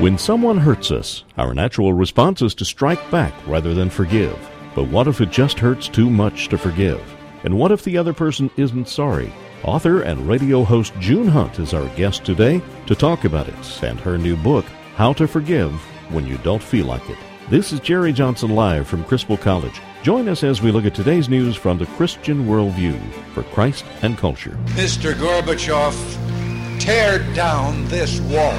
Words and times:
When 0.00 0.18
someone 0.18 0.58
hurts 0.58 0.90
us, 0.90 1.22
our 1.38 1.54
natural 1.54 1.92
response 1.92 2.42
is 2.42 2.52
to 2.56 2.64
strike 2.64 3.10
back 3.12 3.32
rather 3.46 3.74
than 3.74 3.88
forgive. 3.88 4.36
But 4.74 4.88
what 4.88 5.06
if 5.06 5.20
it 5.20 5.30
just 5.30 5.60
hurts 5.60 5.86
too 5.86 6.10
much 6.10 6.48
to 6.48 6.58
forgive? 6.58 7.00
And 7.44 7.56
what 7.56 7.70
if 7.70 7.84
the 7.84 7.96
other 7.96 8.12
person 8.12 8.50
isn't 8.56 8.88
sorry? 8.88 9.32
Author 9.62 10.02
and 10.02 10.26
radio 10.28 10.64
host 10.64 10.94
June 10.98 11.28
Hunt 11.28 11.60
is 11.60 11.72
our 11.72 11.86
guest 11.94 12.24
today 12.24 12.60
to 12.88 12.96
talk 12.96 13.24
about 13.24 13.46
it 13.48 13.82
and 13.84 14.00
her 14.00 14.18
new 14.18 14.34
book, 14.34 14.64
How 14.96 15.12
to 15.12 15.28
Forgive 15.28 15.72
When 16.10 16.26
You 16.26 16.38
Don't 16.38 16.62
Feel 16.62 16.86
Like 16.86 17.08
It. 17.08 17.18
This 17.48 17.72
is 17.72 17.78
Jerry 17.78 18.12
Johnson 18.12 18.50
live 18.50 18.88
from 18.88 19.04
Criswell 19.04 19.38
College. 19.38 19.80
Join 20.02 20.28
us 20.28 20.42
as 20.42 20.60
we 20.60 20.72
look 20.72 20.86
at 20.86 20.96
today's 20.96 21.28
news 21.28 21.54
from 21.54 21.78
the 21.78 21.86
Christian 21.86 22.46
worldview 22.46 23.00
for 23.32 23.44
Christ 23.44 23.84
and 24.02 24.18
culture. 24.18 24.58
Mr. 24.70 25.14
Gorbachev, 25.14 25.94
tear 26.80 27.20
down 27.34 27.84
this 27.86 28.20
wall. 28.22 28.58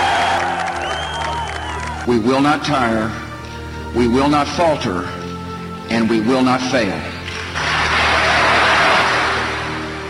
We 2.07 2.17
will 2.17 2.41
not 2.41 2.65
tire, 2.65 3.11
we 3.95 4.07
will 4.07 4.27
not 4.27 4.47
falter, 4.47 5.03
and 5.91 6.09
we 6.09 6.19
will 6.19 6.41
not 6.41 6.59
fail. 6.59 6.99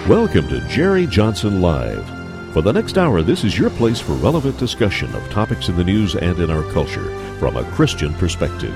Welcome 0.07 0.47
to 0.47 0.65
Jerry 0.69 1.05
Johnson 1.05 1.61
Live. 1.61 2.07
For 2.53 2.61
the 2.61 2.71
next 2.71 2.97
hour, 2.97 3.21
this 3.21 3.43
is 3.43 3.59
your 3.59 3.69
place 3.71 3.99
for 3.99 4.13
relevant 4.13 4.57
discussion 4.57 5.13
of 5.13 5.29
topics 5.31 5.67
in 5.67 5.75
the 5.75 5.83
news 5.83 6.15
and 6.15 6.39
in 6.39 6.49
our 6.49 6.63
culture 6.71 7.13
from 7.39 7.57
a 7.57 7.69
Christian 7.71 8.13
perspective. 8.13 8.73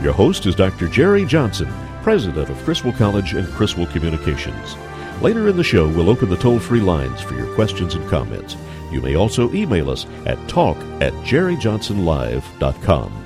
Your 0.00 0.12
host 0.12 0.46
is 0.46 0.54
Dr. 0.54 0.86
Jerry 0.86 1.24
Johnson, 1.24 1.72
president 2.02 2.48
of 2.48 2.62
Criswell 2.62 2.92
College 2.92 3.34
and 3.34 3.48
Criswell 3.48 3.86
Communications. 3.86 4.76
Later 5.20 5.48
in 5.48 5.56
the 5.56 5.64
show, 5.64 5.88
we'll 5.88 6.08
open 6.08 6.30
the 6.30 6.36
toll 6.36 6.60
free 6.60 6.80
lines 6.80 7.20
for 7.20 7.34
your 7.34 7.52
questions 7.56 7.96
and 7.96 8.08
comments. 8.08 8.56
You 8.92 9.00
may 9.00 9.16
also 9.16 9.50
email 9.52 9.88
us 9.90 10.06
at 10.26 10.38
talk 10.48 10.76
at 11.00 11.12
jerryjohnsonlive.com. 11.24 13.18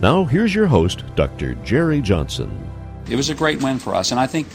Now, 0.00 0.24
here's 0.24 0.54
your 0.54 0.66
host, 0.66 1.04
Dr. 1.14 1.54
Jerry 1.56 2.00
Johnson. 2.00 2.50
It 3.08 3.16
was 3.16 3.28
a 3.28 3.34
great 3.34 3.62
win 3.62 3.78
for 3.78 3.94
us, 3.94 4.12
and 4.12 4.18
I 4.18 4.26
think 4.26 4.48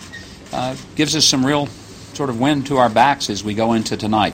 uh, 0.51 0.75
gives 0.95 1.15
us 1.15 1.23
some 1.23 1.45
real 1.45 1.67
sort 2.15 2.31
of 2.31 2.39
wind 2.39 2.65
to 2.67 2.77
our 2.77 2.89
backs 2.89 3.29
as 3.29 3.43
we 3.43 3.53
go 3.53 3.73
into 3.73 3.95
tonight. 3.95 4.33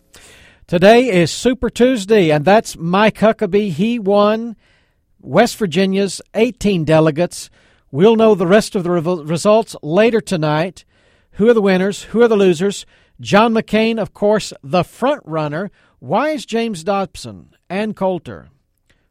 Today 0.67 1.09
is 1.09 1.31
Super 1.31 1.69
Tuesday, 1.69 2.29
and 2.29 2.45
that's 2.45 2.77
Mike 2.77 3.17
Huckabee. 3.17 3.71
He 3.71 3.99
won 3.99 4.55
West 5.19 5.57
Virginia's 5.57 6.21
18 6.33 6.85
delegates. 6.85 7.49
We'll 7.91 8.15
know 8.15 8.35
the 8.35 8.47
rest 8.47 8.73
of 8.75 8.83
the 8.83 8.91
re- 8.91 9.23
results 9.23 9.75
later 9.83 10.21
tonight. 10.21 10.85
Who 11.31 11.49
are 11.49 11.53
the 11.53 11.61
winners? 11.61 12.03
Who 12.03 12.21
are 12.21 12.29
the 12.29 12.37
losers? 12.37 12.85
John 13.21 13.53
McCain, 13.53 14.01
of 14.01 14.15
course, 14.15 14.51
the 14.63 14.83
front 14.83 15.21
runner. 15.25 15.69
Why 15.99 16.29
is 16.29 16.43
James 16.43 16.83
Dobson, 16.83 17.51
Ann 17.69 17.93
Coulter, 17.93 18.49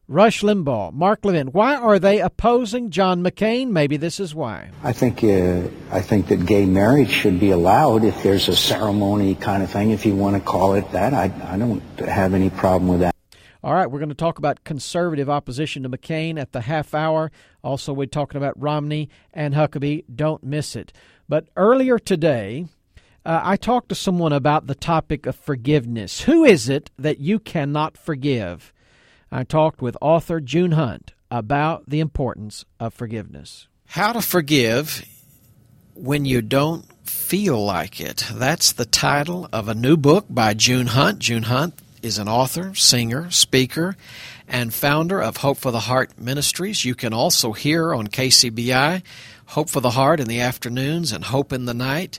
Rush 0.08 0.42
Limbaugh, 0.42 0.92
Mark 0.92 1.25
Levin, 1.25 1.53
why 1.53 1.77
are 1.77 2.00
they 2.00 2.19
opposing 2.19 2.91
John 2.91 3.22
McCain? 3.22 3.69
Maybe 3.69 3.97
this 3.97 4.19
is 4.19 4.34
why. 4.34 4.70
I 4.82 4.93
think 4.93 5.22
uh, 5.22 5.69
I 5.93 6.00
think 6.00 6.26
that 6.26 6.44
gay 6.44 6.66
marriage 6.66 7.10
should 7.10 7.38
be 7.38 7.53
allowed 7.53 8.03
if 8.03 8.20
there's 8.25 8.49
a 8.49 8.56
ceremony 8.56 9.37
kind 9.37 9.62
of 9.62 9.70
thing, 9.70 9.93
if 9.93 10.04
you 10.04 10.16
want 10.16 10.34
to 10.34 10.43
call 10.43 10.75
it 10.75 10.91
that. 10.91 11.15
I, 11.15 11.31
I 11.44 11.56
don't 11.56 11.81
have 12.00 12.34
any 12.34 12.50
problem 12.50 12.88
with 12.88 13.00
that. 13.00 13.15
All 13.62 13.75
right, 13.75 13.88
we're 13.88 14.00
going 14.00 14.09
to 14.09 14.16
talk 14.16 14.38
about 14.38 14.65
conservative 14.65 15.31
opposition 15.31 15.84
to 15.84 15.88
McCain 15.88 16.41
at 16.41 16.50
the 16.50 16.62
half 16.62 16.94
hour. 16.94 17.31
Also, 17.62 17.93
we're 17.93 18.06
talking 18.06 18.38
about 18.38 18.60
Romney 18.60 19.09
and 19.32 19.54
Huckabee. 19.54 20.03
Don't 20.12 20.43
miss 20.43 20.75
it. 20.75 20.93
But 21.28 21.47
earlier 21.54 22.00
today, 22.00 22.66
uh, 23.25 23.41
I 23.42 23.56
talked 23.56 23.88
to 23.91 23.94
someone 23.94 24.32
about 24.32 24.66
the 24.66 24.75
topic 24.75 25.26
of 25.26 25.36
forgiveness. 25.36 26.22
Who 26.22 26.44
is 26.44 26.69
it 26.69 26.91
that 26.98 27.20
you 27.20 27.38
cannot 27.38 27.97
forgive? 27.97 28.72
I 29.31 29.44
talked 29.44 29.82
with 29.82 29.97
author 30.00 30.41
June 30.41 30.72
Hunt 30.72 31.12
about 31.31 31.88
the 31.88 32.00
importance 32.00 32.64
of 32.78 32.94
forgiveness. 32.94 33.69
How 33.86 34.12
to 34.12 34.22
forgive 34.22 35.04
when 35.94 36.25
you 36.25 36.42
don't 36.42 36.86
feel 37.06 37.64
like 37.64 38.00
it. 38.00 38.25
That's 38.32 38.72
the 38.72 38.86
title 38.86 39.48
of 39.52 39.69
a 39.69 39.75
new 39.75 39.97
book 39.97 40.26
by 40.28 40.54
June 40.54 40.88
Hunt. 40.88 41.19
June 41.19 41.44
Hunt 41.44 41.75
is 42.02 42.19
an 42.19 42.28
author, 42.28 42.75
singer, 42.75 43.31
speaker, 43.31 43.97
and 44.48 44.72
founder 44.72 45.20
of 45.20 45.38
Hope 45.38 45.58
for 45.58 45.70
the 45.70 45.81
Heart 45.81 46.19
Ministries. 46.19 46.84
You 46.84 46.94
can 46.94 47.12
also 47.12 47.52
hear 47.52 47.94
on 47.94 48.08
KCBI 48.08 49.02
Hope 49.47 49.69
for 49.69 49.81
the 49.81 49.91
Heart 49.91 50.20
in 50.20 50.26
the 50.26 50.41
afternoons 50.41 51.12
and 51.12 51.25
Hope 51.25 51.52
in 51.52 51.66
the 51.66 51.75
night. 51.75 52.19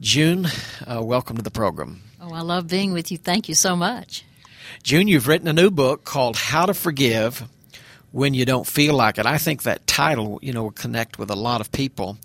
June, 0.00 0.46
uh, 0.86 1.02
welcome 1.02 1.36
to 1.36 1.42
the 1.42 1.50
program. 1.50 2.02
Oh, 2.20 2.30
I 2.30 2.42
love 2.42 2.66
being 2.66 2.92
with 2.92 3.10
you. 3.10 3.16
Thank 3.16 3.48
you 3.48 3.54
so 3.54 3.74
much. 3.74 4.24
June, 4.82 5.08
you've 5.08 5.26
written 5.26 5.48
a 5.48 5.54
new 5.54 5.70
book 5.70 6.04
called 6.04 6.36
How 6.36 6.66
to 6.66 6.74
Forgive 6.74 7.48
When 8.12 8.34
You 8.34 8.44
Don't 8.44 8.66
Feel 8.66 8.92
Like 8.92 9.16
It. 9.16 9.24
I 9.24 9.38
think 9.38 9.62
that 9.62 9.86
title, 9.86 10.38
you 10.42 10.52
know, 10.52 10.64
will 10.64 10.70
connect 10.70 11.18
with 11.18 11.30
a 11.30 11.34
lot 11.34 11.62
of 11.62 11.72
people. 11.72 12.18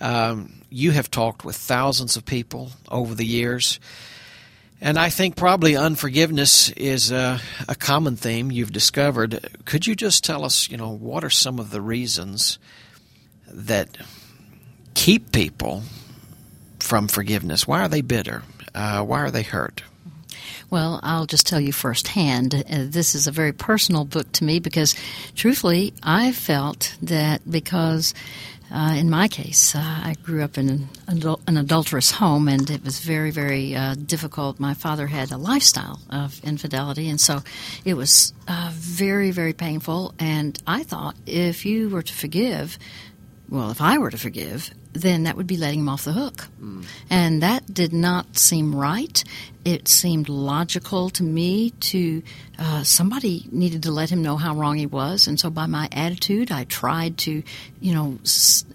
Um, 0.00 0.62
you 0.70 0.92
have 0.92 1.10
talked 1.10 1.44
with 1.44 1.56
thousands 1.56 2.16
of 2.16 2.24
people 2.24 2.70
over 2.92 3.12
the 3.12 3.26
years. 3.26 3.80
And 4.80 4.96
I 4.96 5.08
think 5.08 5.34
probably 5.34 5.74
unforgiveness 5.74 6.70
is 6.70 7.10
a, 7.10 7.40
a, 7.66 7.74
common 7.74 8.14
theme 8.14 8.52
you've 8.52 8.72
discovered. 8.72 9.48
Could 9.64 9.86
you 9.86 9.96
just 9.96 10.22
tell 10.22 10.44
us, 10.44 10.70
you 10.70 10.76
know, 10.76 10.90
what 10.90 11.24
are 11.24 11.30
some 11.30 11.58
of 11.58 11.70
the 11.70 11.80
reasons 11.80 12.60
that 13.48 13.96
keep 14.94 15.32
people 15.32 15.82
from 16.80 17.08
forgiveness? 17.08 17.66
Why 17.66 17.80
are 17.82 17.88
they 17.88 18.00
bitter? 18.00 18.42
Uh, 18.74 19.02
why 19.02 19.20
are 19.20 19.30
they 19.30 19.42
hurt? 19.42 19.82
Well, 20.68 21.00
I'll 21.02 21.26
just 21.26 21.46
tell 21.46 21.60
you 21.60 21.72
firsthand. 21.72 22.54
Uh, 22.54 22.84
this 22.88 23.14
is 23.14 23.26
a 23.26 23.32
very 23.32 23.52
personal 23.52 24.04
book 24.04 24.30
to 24.32 24.44
me 24.44 24.58
because, 24.58 24.94
truthfully, 25.34 25.94
I 26.02 26.32
felt 26.32 26.96
that 27.02 27.48
because. 27.50 28.14
Uh, 28.68 28.96
in 28.98 29.08
my 29.08 29.28
case, 29.28 29.76
uh, 29.76 29.78
I 29.80 30.16
grew 30.24 30.42
up 30.42 30.58
in 30.58 30.68
an, 30.68 30.88
adul- 31.06 31.40
an, 31.46 31.56
adulterous 31.56 32.10
home, 32.10 32.48
and 32.48 32.68
it 32.68 32.82
was 32.82 32.98
very, 32.98 33.30
very 33.30 33.76
uh, 33.76 33.94
difficult. 33.94 34.58
My 34.58 34.74
father 34.74 35.06
had 35.06 35.30
a 35.30 35.36
lifestyle 35.36 36.00
of 36.10 36.42
infidelity, 36.42 37.08
and 37.08 37.20
so 37.20 37.44
it 37.84 37.94
was 37.94 38.34
uh, 38.48 38.72
very, 38.74 39.30
very 39.30 39.52
painful. 39.52 40.16
And 40.18 40.60
I 40.66 40.82
thought 40.82 41.14
if 41.26 41.64
you 41.64 41.88
were 41.88 42.02
to 42.02 42.12
forgive, 42.12 42.76
well, 43.48 43.70
if 43.70 43.80
I 43.80 43.98
were 43.98 44.10
to 44.10 44.18
forgive, 44.18 44.72
then 45.00 45.24
that 45.24 45.36
would 45.36 45.46
be 45.46 45.56
letting 45.56 45.80
him 45.80 45.88
off 45.88 46.04
the 46.04 46.12
hook. 46.12 46.48
Mm. 46.60 46.84
And 47.10 47.42
that 47.42 47.72
did 47.72 47.92
not 47.92 48.38
seem 48.38 48.74
right. 48.74 49.22
It 49.64 49.88
seemed 49.88 50.28
logical 50.28 51.10
to 51.10 51.22
me 51.22 51.70
to 51.70 52.22
uh, 52.58 52.82
somebody 52.84 53.48
needed 53.50 53.82
to 53.84 53.90
let 53.90 54.10
him 54.10 54.22
know 54.22 54.36
how 54.36 54.54
wrong 54.54 54.76
he 54.76 54.86
was. 54.86 55.26
And 55.26 55.40
so 55.40 55.50
by 55.50 55.66
my 55.66 55.88
attitude, 55.90 56.52
I 56.52 56.64
tried 56.64 57.18
to, 57.18 57.42
you 57.80 57.94
know, 57.94 58.18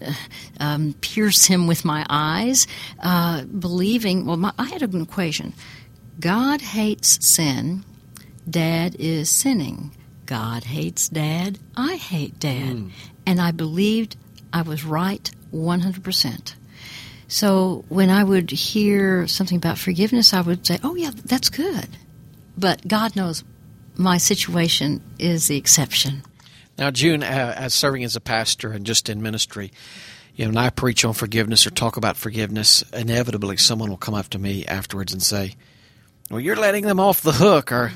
uh, 0.00 0.12
um, 0.60 0.94
pierce 1.00 1.46
him 1.46 1.66
with 1.66 1.84
my 1.84 2.04
eyes, 2.10 2.66
uh, 3.02 3.44
believing, 3.44 4.26
well, 4.26 4.36
my, 4.36 4.52
I 4.58 4.64
had 4.64 4.82
an 4.82 5.00
equation 5.00 5.54
God 6.20 6.60
hates 6.60 7.26
sin, 7.26 7.84
dad 8.48 8.96
is 8.98 9.30
sinning. 9.30 9.92
God 10.26 10.64
hates 10.64 11.08
dad, 11.08 11.58
I 11.76 11.96
hate 11.96 12.38
dad. 12.38 12.76
Mm. 12.76 12.90
And 13.26 13.40
I 13.40 13.50
believed 13.50 14.16
I 14.52 14.62
was 14.62 14.84
right 14.84 15.30
100%. 15.52 16.54
So 17.28 17.84
when 17.88 18.10
I 18.10 18.24
would 18.24 18.50
hear 18.50 19.26
something 19.26 19.56
about 19.56 19.78
forgiveness, 19.78 20.34
I 20.34 20.42
would 20.42 20.66
say, 20.66 20.78
oh, 20.82 20.94
yeah, 20.94 21.12
that's 21.24 21.48
good. 21.48 21.88
But 22.58 22.86
God 22.86 23.16
knows 23.16 23.44
my 23.96 24.18
situation 24.18 25.02
is 25.18 25.48
the 25.48 25.56
exception. 25.56 26.22
Now, 26.78 26.90
June, 26.90 27.22
uh, 27.22 27.54
as 27.56 27.74
serving 27.74 28.04
as 28.04 28.16
a 28.16 28.20
pastor 28.20 28.72
and 28.72 28.84
just 28.84 29.08
in 29.08 29.22
ministry, 29.22 29.72
you 30.34 30.44
know, 30.44 30.50
when 30.50 30.58
I 30.58 30.70
preach 30.70 31.04
on 31.04 31.12
forgiveness 31.12 31.66
or 31.66 31.70
talk 31.70 31.96
about 31.96 32.16
forgiveness, 32.16 32.82
inevitably 32.92 33.58
someone 33.58 33.90
will 33.90 33.98
come 33.98 34.14
up 34.14 34.28
to 34.30 34.38
me 34.38 34.64
afterwards 34.64 35.12
and 35.12 35.22
say, 35.22 35.56
"Well, 36.30 36.40
you're 36.40 36.56
letting 36.56 36.86
them 36.86 36.98
off 36.98 37.20
the 37.20 37.32
hook," 37.32 37.70
or, 37.70 37.92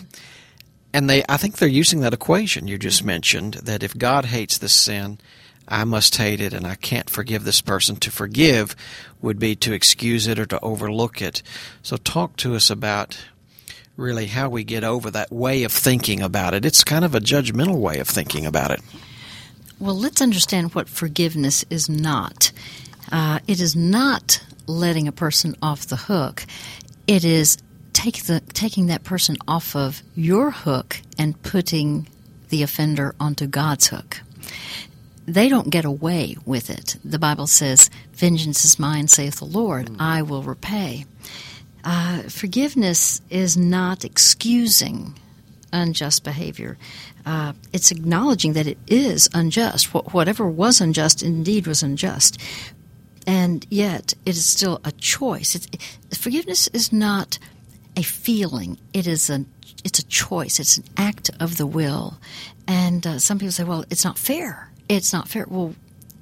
and 0.92 1.08
they, 1.08 1.24
I 1.28 1.38
think 1.38 1.56
they're 1.56 1.68
using 1.68 2.00
that 2.00 2.12
equation 2.12 2.68
you 2.68 2.76
just 2.76 3.02
mentioned 3.02 3.54
that 3.54 3.82
if 3.82 3.96
God 3.96 4.26
hates 4.26 4.58
this 4.58 4.74
sin, 4.74 5.18
I 5.68 5.84
must 5.84 6.16
hate 6.16 6.40
it 6.40 6.52
and 6.52 6.66
I 6.66 6.74
can't 6.74 7.10
forgive 7.10 7.44
this 7.44 7.60
person. 7.60 7.96
To 7.96 8.10
forgive 8.10 8.76
would 9.20 9.38
be 9.38 9.56
to 9.56 9.72
excuse 9.72 10.26
it 10.26 10.38
or 10.38 10.46
to 10.46 10.60
overlook 10.60 11.20
it. 11.20 11.42
So, 11.82 11.96
talk 11.96 12.36
to 12.36 12.54
us 12.54 12.70
about 12.70 13.18
really 13.96 14.26
how 14.26 14.48
we 14.48 14.62
get 14.64 14.84
over 14.84 15.10
that 15.10 15.32
way 15.32 15.64
of 15.64 15.72
thinking 15.72 16.22
about 16.22 16.54
it. 16.54 16.64
It's 16.64 16.84
kind 16.84 17.04
of 17.04 17.14
a 17.14 17.20
judgmental 17.20 17.78
way 17.78 17.98
of 17.98 18.08
thinking 18.08 18.46
about 18.46 18.70
it. 18.70 18.80
Well, 19.78 19.98
let's 19.98 20.22
understand 20.22 20.74
what 20.74 20.88
forgiveness 20.88 21.64
is 21.70 21.88
not. 21.88 22.52
Uh, 23.10 23.40
it 23.46 23.60
is 23.60 23.76
not 23.76 24.42
letting 24.66 25.06
a 25.08 25.12
person 25.12 25.54
off 25.62 25.86
the 25.86 25.96
hook. 25.96 26.44
It 27.06 27.24
is 27.24 27.58
take 27.92 28.24
the, 28.24 28.40
taking 28.52 28.86
that 28.86 29.04
person 29.04 29.36
off 29.46 29.76
of 29.76 30.02
your 30.14 30.50
hook 30.50 31.00
and 31.18 31.40
putting 31.42 32.08
the 32.48 32.62
offender 32.62 33.14
onto 33.18 33.46
God's 33.46 33.88
hook. 33.88 34.20
They 35.26 35.48
don't 35.48 35.70
get 35.70 35.84
away 35.84 36.36
with 36.44 36.70
it. 36.70 36.96
The 37.04 37.18
Bible 37.18 37.46
says, 37.48 37.90
Vengeance 38.12 38.64
is 38.64 38.78
mine, 38.78 39.08
saith 39.08 39.38
the 39.38 39.44
Lord, 39.44 39.86
mm. 39.86 39.96
I 39.98 40.22
will 40.22 40.42
repay. 40.42 41.04
Uh, 41.84 42.22
forgiveness 42.22 43.20
is 43.28 43.56
not 43.56 44.04
excusing 44.04 45.14
unjust 45.72 46.24
behavior. 46.24 46.78
Uh, 47.24 47.52
it's 47.72 47.90
acknowledging 47.90 48.52
that 48.54 48.66
it 48.66 48.78
is 48.86 49.28
unjust. 49.34 49.86
Wh- 49.86 50.14
whatever 50.14 50.48
was 50.48 50.80
unjust 50.80 51.22
indeed 51.22 51.66
was 51.66 51.82
unjust. 51.82 52.40
And 53.26 53.66
yet, 53.68 54.14
it 54.24 54.36
is 54.36 54.46
still 54.46 54.80
a 54.84 54.92
choice. 54.92 55.56
It, 55.56 55.76
forgiveness 56.16 56.68
is 56.68 56.92
not 56.92 57.38
a 57.96 58.02
feeling. 58.02 58.78
It 58.92 59.06
is 59.06 59.28
a 59.28 59.44
it's 59.84 59.98
a 59.98 60.06
choice. 60.06 60.58
It's 60.58 60.78
an 60.78 60.84
act 60.96 61.30
of 61.40 61.56
the 61.56 61.66
will. 61.66 62.18
And 62.66 63.06
uh, 63.06 63.18
some 63.18 63.38
people 63.38 63.52
say, 63.52 63.64
"Well, 63.64 63.84
it's 63.90 64.04
not 64.04 64.18
fair. 64.18 64.70
It's 64.88 65.12
not 65.12 65.28
fair." 65.28 65.46
Well, 65.48 65.74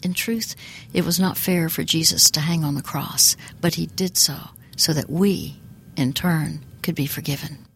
in 0.02 0.14
truth, 0.14 0.54
it 0.92 1.04
was 1.04 1.18
not 1.18 1.38
fair 1.38 1.68
for 1.68 1.82
Jesus 1.82 2.30
to 2.32 2.40
hang 2.40 2.62
on 2.62 2.74
the 2.74 2.82
cross, 2.82 3.36
but 3.60 3.74
he 3.74 3.86
did 3.86 4.16
so 4.16 4.36
so 4.76 4.92
that 4.92 5.08
we, 5.08 5.60
in 5.96 6.12
turn, 6.12 6.64
could 6.82 6.94
be 6.94 7.06
forgiven. 7.06 7.66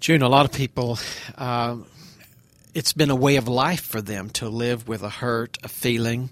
June, 0.00 0.22
a 0.22 0.28
lot 0.28 0.46
of 0.46 0.52
people, 0.52 0.98
uh, 1.36 1.76
it's 2.74 2.92
been 2.92 3.10
a 3.10 3.16
way 3.16 3.36
of 3.36 3.46
life 3.46 3.84
for 3.84 4.00
them 4.00 4.30
to 4.30 4.48
live 4.48 4.88
with 4.88 5.02
a 5.02 5.08
hurt, 5.08 5.58
a 5.62 5.68
feeling. 5.68 6.30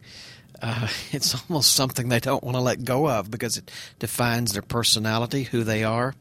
Uh, 0.60 0.88
it's 1.12 1.36
almost 1.48 1.74
something 1.74 2.08
they 2.08 2.20
don't 2.20 2.42
want 2.42 2.56
to 2.56 2.60
let 2.60 2.84
go 2.84 3.08
of 3.08 3.30
because 3.30 3.56
it 3.56 3.70
defines 3.98 4.52
their 4.52 4.62
personality, 4.62 5.44
who 5.44 5.62
they 5.62 5.84
are. 5.84 6.14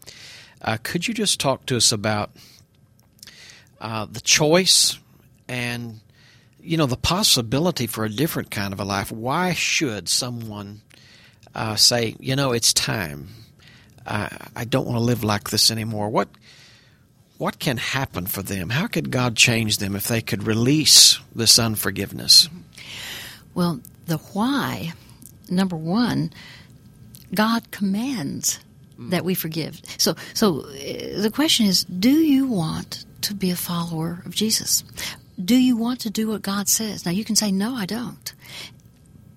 Uh, 0.62 0.78
could 0.84 1.08
you 1.08 1.14
just 1.14 1.40
talk 1.40 1.66
to 1.66 1.78
us 1.78 1.92
about 1.92 2.32
uh, 3.80 4.06
the 4.06 4.22
choice 4.22 5.00
and 5.48 6.02
you 6.62 6.78
know 6.78 6.86
the 6.86 6.98
possibility 6.98 7.88
for 7.88 8.06
a 8.06 8.10
different 8.10 8.52
kind 8.52 8.74
of 8.74 8.80
a 8.80 8.84
life? 8.86 9.12
Why 9.12 9.54
should 9.54 10.10
someone 10.10 10.82
uh, 11.56 11.76
say, 11.76 12.16
you 12.20 12.36
know, 12.36 12.52
it's 12.52 12.74
time? 12.74 13.30
I 14.06 14.66
don't 14.68 14.86
want 14.86 14.98
to 14.98 15.04
live 15.04 15.24
like 15.24 15.52
this 15.52 15.70
anymore. 15.70 16.10
What 16.10 16.30
what 17.38 17.60
can 17.60 17.78
happen 17.78 18.26
for 18.26 18.42
them? 18.42 18.70
How 18.70 18.88
could 18.88 19.12
God 19.12 19.36
change 19.36 19.78
them 19.78 19.96
if 19.96 20.08
they 20.08 20.22
could 20.22 20.44
release 20.44 21.20
this 21.34 21.58
unforgiveness? 21.58 22.50
Well, 23.54 23.80
the 24.08 24.18
why, 24.18 24.94
number 25.50 25.78
one, 25.78 26.34
God 27.34 27.72
commands 27.72 28.60
that 28.98 29.24
we 29.24 29.36
forgive. 29.36 29.82
So, 29.98 30.16
so 30.34 30.62
uh, 30.62 31.22
the 31.22 31.32
question 31.34 31.66
is, 31.66 31.86
do 31.86 32.12
you 32.12 32.48
want 32.48 33.06
to 33.22 33.34
be 33.34 33.52
a 33.52 33.56
follower 33.56 34.22
of 34.26 34.36
Jesus? 34.36 34.84
Do 35.44 35.56
you 35.56 35.78
want 35.78 36.02
to 36.02 36.10
do 36.10 36.28
what 36.28 36.42
God 36.42 36.68
says? 36.68 37.06
Now, 37.06 37.12
you 37.12 37.24
can 37.24 37.36
say, 37.36 37.52
no, 37.52 37.76
I 37.76 37.86
don't 37.86 38.34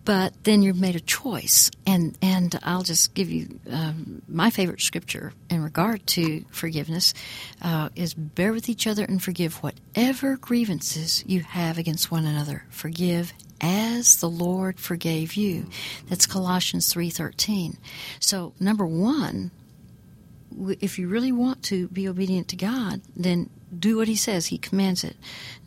but 0.05 0.33
then 0.45 0.63
you've 0.63 0.81
made 0.81 0.97
a 0.97 1.01
choice. 1.01 1.71
And 1.87 2.17
and 2.21 2.59
I'll 2.63 2.83
just 2.83 3.15
give 3.15 3.31
you 3.31 3.61
um, 3.71 4.23
my 4.29 4.51
favorite 4.51 4.81
scripture 4.81 5.33
in 5.51 5.63
regard 5.63 6.07
to 6.09 6.45
forgiveness 6.51 7.15
uh, 7.61 7.91
is 7.95 8.15
bear 8.15 8.53
with 8.53 8.69
each 8.69 8.87
other 8.87 9.05
and 9.05 9.23
forgive 9.23 9.63
whatever 9.63 10.37
grievances 10.37 11.25
you 11.27 11.41
have 11.41 11.79
against 11.79 12.11
one 12.11 12.27
another. 12.27 12.65
Forgive 12.71 13.33
as 13.61 14.17
the 14.17 14.31
Lord 14.31 14.81
forgave 14.81 15.35
you. 15.35 15.67
That's 16.09 16.27
Colossians 16.27 16.93
three 16.93 17.11
thirteen. 17.11 17.77
So 18.21 18.53
number 18.59 18.87
one. 18.87 19.51
If 20.81 20.99
you 20.99 21.09
really 21.09 21.33
want 21.33 21.63
to 21.65 21.89
be 21.89 22.09
obedient 22.09 22.49
to 22.49 22.57
God, 22.57 23.01
then 23.17 23.51
do 23.77 23.97
what 23.97 24.09
He 24.09 24.17
says. 24.17 24.47
He 24.47 24.59
commands 24.59 25.05
it. 25.05 25.17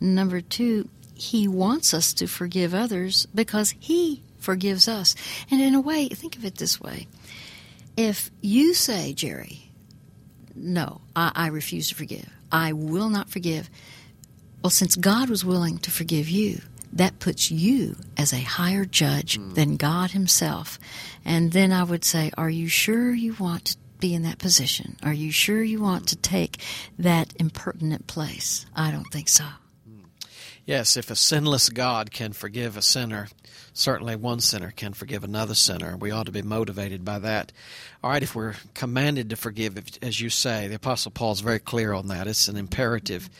Number 0.00 0.40
two, 0.40 0.88
he 1.14 1.48
wants 1.48 1.94
us 1.94 2.12
to 2.14 2.26
forgive 2.26 2.74
others 2.74 3.26
because 3.34 3.74
He 3.80 4.22
forgives 4.38 4.86
us. 4.86 5.14
And 5.50 5.62
in 5.62 5.74
a 5.74 5.80
way, 5.80 6.08
think 6.08 6.36
of 6.36 6.44
it 6.44 6.56
this 6.56 6.80
way 6.80 7.06
if 7.96 8.30
you 8.42 8.74
say, 8.74 9.14
Jerry, 9.14 9.70
no, 10.54 11.00
I, 11.14 11.32
I 11.34 11.46
refuse 11.48 11.88
to 11.88 11.94
forgive, 11.94 12.28
I 12.52 12.74
will 12.74 13.08
not 13.08 13.30
forgive, 13.30 13.70
well, 14.62 14.70
since 14.70 14.94
God 14.96 15.30
was 15.30 15.44
willing 15.44 15.78
to 15.78 15.90
forgive 15.90 16.28
you, 16.28 16.60
that 16.92 17.18
puts 17.18 17.50
you 17.50 17.96
as 18.16 18.32
a 18.32 18.40
higher 18.40 18.84
judge 18.84 19.38
mm. 19.38 19.54
than 19.54 19.76
God 19.76 20.10
Himself. 20.10 20.78
And 21.24 21.52
then 21.52 21.72
I 21.72 21.82
would 21.82 22.04
say, 22.04 22.30
Are 22.36 22.50
you 22.50 22.68
sure 22.68 23.12
you 23.12 23.34
want 23.38 23.64
to 23.66 23.76
be 23.98 24.14
in 24.14 24.22
that 24.22 24.38
position? 24.38 24.96
Are 25.02 25.12
you 25.12 25.30
sure 25.30 25.62
you 25.62 25.80
want 25.80 26.08
to 26.08 26.16
take 26.16 26.60
that 26.98 27.34
impertinent 27.38 28.06
place? 28.06 28.66
I 28.74 28.90
don't 28.90 29.10
think 29.12 29.28
so. 29.28 29.44
Yes, 30.66 30.96
if 30.96 31.10
a 31.10 31.16
sinless 31.16 31.68
God 31.68 32.10
can 32.10 32.32
forgive 32.32 32.76
a 32.76 32.82
sinner, 32.82 33.28
certainly 33.72 34.16
one 34.16 34.40
sinner 34.40 34.72
can 34.72 34.94
forgive 34.94 35.22
another 35.22 35.54
sinner. 35.54 35.96
We 35.96 36.10
ought 36.10 36.26
to 36.26 36.32
be 36.32 36.42
motivated 36.42 37.04
by 37.04 37.20
that. 37.20 37.52
All 38.02 38.10
right, 38.10 38.22
if 38.22 38.34
we're 38.34 38.54
commanded 38.74 39.30
to 39.30 39.36
forgive, 39.36 39.78
as 40.02 40.20
you 40.20 40.28
say, 40.28 40.66
the 40.66 40.74
Apostle 40.74 41.12
Paul's 41.12 41.40
very 41.40 41.60
clear 41.60 41.92
on 41.92 42.08
that. 42.08 42.26
It's 42.26 42.48
an 42.48 42.56
imperative. 42.56 43.30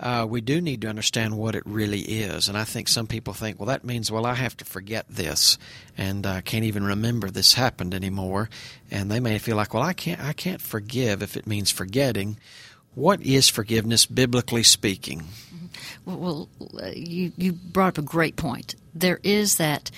Uh, 0.00 0.26
we 0.26 0.40
do 0.40 0.62
need 0.62 0.80
to 0.80 0.88
understand 0.88 1.36
what 1.36 1.54
it 1.54 1.62
really 1.66 2.00
is. 2.00 2.48
And 2.48 2.56
I 2.56 2.64
think 2.64 2.88
some 2.88 3.06
people 3.06 3.34
think, 3.34 3.60
well, 3.60 3.66
that 3.66 3.84
means, 3.84 4.10
well, 4.10 4.24
I 4.24 4.34
have 4.34 4.56
to 4.56 4.64
forget 4.64 5.04
this, 5.10 5.58
and 5.96 6.26
I 6.26 6.38
uh, 6.38 6.40
can't 6.40 6.64
even 6.64 6.84
remember 6.84 7.28
this 7.28 7.52
happened 7.54 7.94
anymore. 7.94 8.48
And 8.90 9.10
they 9.10 9.20
may 9.20 9.38
feel 9.38 9.56
like, 9.56 9.74
well, 9.74 9.82
I 9.82 9.92
can't, 9.92 10.20
I 10.20 10.32
can't 10.32 10.62
forgive 10.62 11.22
if 11.22 11.36
it 11.36 11.46
means 11.46 11.70
forgetting. 11.70 12.38
What 12.94 13.20
is 13.20 13.50
forgiveness, 13.50 14.06
biblically 14.06 14.62
speaking? 14.62 15.24
Well, 16.06 16.48
well 16.58 16.92
you, 16.94 17.32
you 17.36 17.52
brought 17.52 17.88
up 17.88 17.98
a 17.98 18.02
great 18.02 18.36
point. 18.36 18.76
There 18.94 19.20
is 19.22 19.56
that 19.56 19.90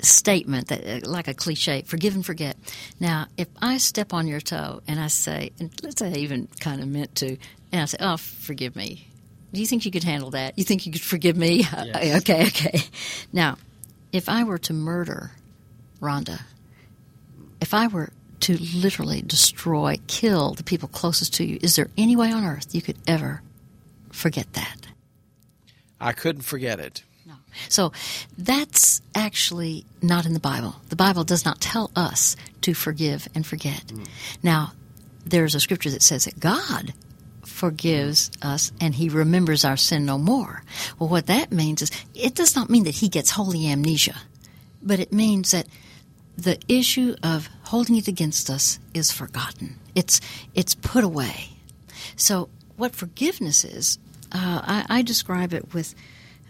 statement 0.00 0.68
that 0.68 0.86
uh, 0.86 1.10
like 1.10 1.28
a 1.28 1.34
cliche 1.34 1.82
forgive 1.82 2.14
and 2.14 2.24
forget 2.24 2.56
now 2.98 3.26
if 3.36 3.48
i 3.60 3.76
step 3.76 4.14
on 4.14 4.26
your 4.26 4.40
toe 4.40 4.80
and 4.88 4.98
i 4.98 5.08
say 5.08 5.50
and 5.60 5.70
let's 5.82 5.98
say 5.98 6.08
i 6.08 6.14
even 6.14 6.48
kind 6.58 6.80
of 6.80 6.88
meant 6.88 7.14
to 7.14 7.36
and 7.70 7.82
i 7.82 7.84
say 7.84 7.98
oh 8.00 8.16
forgive 8.16 8.74
me 8.74 9.09
do 9.52 9.60
you 9.60 9.66
think 9.66 9.84
you 9.84 9.90
could 9.90 10.04
handle 10.04 10.30
that 10.30 10.56
you 10.58 10.64
think 10.64 10.86
you 10.86 10.92
could 10.92 11.00
forgive 11.00 11.36
me 11.36 11.62
yes. 11.62 12.16
okay 12.22 12.46
okay 12.46 12.80
now 13.32 13.56
if 14.12 14.28
i 14.28 14.44
were 14.44 14.58
to 14.58 14.72
murder 14.72 15.30
rhonda 16.00 16.40
if 17.60 17.74
i 17.74 17.86
were 17.86 18.10
to 18.40 18.56
literally 18.74 19.20
destroy 19.22 19.96
kill 20.06 20.54
the 20.54 20.64
people 20.64 20.88
closest 20.88 21.34
to 21.34 21.44
you 21.44 21.58
is 21.62 21.76
there 21.76 21.88
any 21.98 22.16
way 22.16 22.32
on 22.32 22.44
earth 22.44 22.74
you 22.74 22.82
could 22.82 22.96
ever 23.06 23.42
forget 24.10 24.52
that 24.54 24.86
I 26.00 26.12
couldn't 26.12 26.42
forget 26.42 26.80
it. 26.80 27.02
No. 27.26 27.34
So 27.68 27.92
that's 28.38 29.02
actually 29.14 29.84
not 30.00 30.24
in 30.24 30.32
the 30.32 30.40
Bible. 30.40 30.76
The 30.88 30.96
Bible 30.96 31.24
does 31.24 31.44
not 31.44 31.60
tell 31.60 31.90
us 31.94 32.36
to 32.62 32.72
forgive 32.72 33.28
and 33.34 33.46
forget. 33.46 33.86
Mm. 33.88 34.08
Now, 34.42 34.72
there's 35.26 35.54
a 35.54 35.60
scripture 35.60 35.90
that 35.90 36.02
says 36.02 36.24
that 36.24 36.40
God 36.40 36.94
forgives 37.60 38.30
us 38.40 38.72
and 38.80 38.94
he 38.94 39.10
remembers 39.10 39.66
our 39.66 39.76
sin 39.76 40.06
no 40.06 40.16
more. 40.16 40.62
Well, 40.98 41.10
what 41.10 41.26
that 41.26 41.52
means 41.52 41.82
is 41.82 41.90
it 42.14 42.34
does 42.34 42.56
not 42.56 42.70
mean 42.70 42.84
that 42.84 42.94
he 42.94 43.08
gets 43.10 43.32
holy 43.32 43.68
amnesia, 43.70 44.16
but 44.82 44.98
it 44.98 45.12
means 45.12 45.50
that 45.50 45.66
the 46.38 46.58
issue 46.68 47.14
of 47.22 47.50
holding 47.64 47.96
it 47.96 48.08
against 48.08 48.48
us 48.48 48.78
is 48.94 49.12
forgotten. 49.12 49.76
It's 49.94 50.22
it's 50.54 50.74
put 50.74 51.04
away. 51.04 51.50
So 52.16 52.48
what 52.78 52.96
forgiveness 52.96 53.62
is 53.62 53.98
uh, 54.32 54.62
I, 54.64 54.86
I, 54.88 55.02
describe 55.02 55.52
it 55.52 55.74
with 55.74 55.94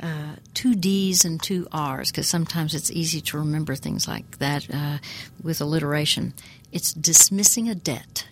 uh, 0.01 0.37
two 0.55 0.77
D's 0.77 1.25
and 1.25 1.43
two 1.43 1.67
R's 1.73 2.13
because 2.13 2.29
sometimes 2.29 2.73
it's 2.73 2.91
easy 2.93 3.21
to 3.23 3.39
remember 3.39 3.75
things 3.75 4.07
like 4.07 4.39
that 4.39 4.69
uh, 4.73 4.99
with 5.43 5.61
alliteration. 5.61 6.35
It's 6.71 6.93
dismissing 6.93 7.69
a 7.69 7.75
debt. 7.75 8.27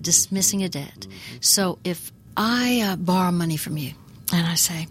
Dismissing 0.00 0.62
a 0.62 0.68
debt. 0.68 1.08
So 1.40 1.78
if 1.82 2.12
I 2.36 2.80
uh, 2.80 2.96
borrow 2.96 3.30
money 3.30 3.56
from 3.56 3.76
you 3.76 3.92
and 4.32 4.46
I 4.46 4.54
say, 4.54 4.86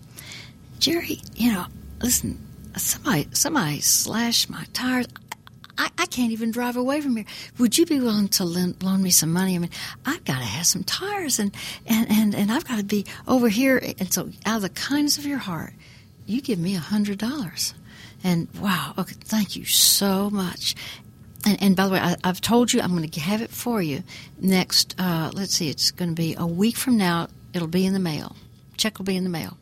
Jerry, 0.79 1.22
you 1.36 1.51
know, 1.51 1.65
listen, 2.01 2.39
somebody 2.75 3.27
somebody 3.34 3.79
slashed 3.81 4.50
my 4.50 4.65
tires. 4.74 5.08
I, 5.77 5.89
I 5.98 6.05
can't 6.08 6.31
even 6.34 6.51
drive 6.51 6.75
away 6.75 7.00
from 7.00 7.15
here. 7.15 7.25
Would 7.58 7.77
you 7.77 7.86
be 7.86 8.00
willing 8.01 8.27
to 8.29 8.43
lend, 8.43 8.84
loan 8.84 9.01
me 9.01 9.12
some 9.12 9.31
money? 9.31 9.55
I 9.55 9.60
mean, 9.60 9.69
I've 10.05 10.25
got 10.25 10.39
to 10.39 10.46
have 10.46 10.65
some 10.65 10.84
tires 10.84 11.39
and, 11.39 11.55
and, 11.86 12.12
and, 12.12 12.36
and 12.36 12.51
I've 12.51 12.67
got 12.67 12.77
to 12.79 12.84
be 12.84 13.05
over 13.27 13.48
here. 13.48 13.81
And 13.98 14.12
so, 14.12 14.29
out 14.46 14.58
of 14.58 14.62
the 14.63 14.69
kindness 14.69 15.17
of 15.17 15.25
your 15.25 15.38
heart, 15.38 15.74
you 16.25 16.41
give 16.41 16.60
me 16.60 16.75
a 16.75 16.79
$100. 16.79 17.74
And 18.25 18.50
wow, 18.60 18.93
okay, 18.98 19.15
thank 19.22 19.55
you 19.55 19.63
so 19.63 20.29
much. 20.29 20.75
And, 21.46 21.62
and 21.62 21.75
by 21.75 21.88
the 21.88 21.93
way, 21.93 22.00
I, 22.00 22.15
have 22.24 22.41
told 22.41 22.74
you 22.74 22.81
I'm 22.81 22.96
going 22.96 23.10
to 23.10 23.19
have 23.19 23.41
it 23.41 23.50
for 23.50 23.81
you 23.81 24.03
next. 24.39 24.96
Uh, 24.98 25.31
let's 25.34 25.53
see, 25.53 25.69
it's 25.69 25.91
going 25.91 26.10
to 26.10 26.15
be 26.15 26.36
a 26.38 26.46
week 26.46 26.75
from 26.75 26.98
now. 26.98 27.27
It'll 27.53 27.67
be 27.67 27.86
in 27.86 27.93
the 27.93 28.00
mail. 28.00 28.36
Check 28.77 28.98
will 28.98 29.05
be 29.05 29.15
in 29.15 29.24
the 29.24 29.29
mail. 29.29 29.58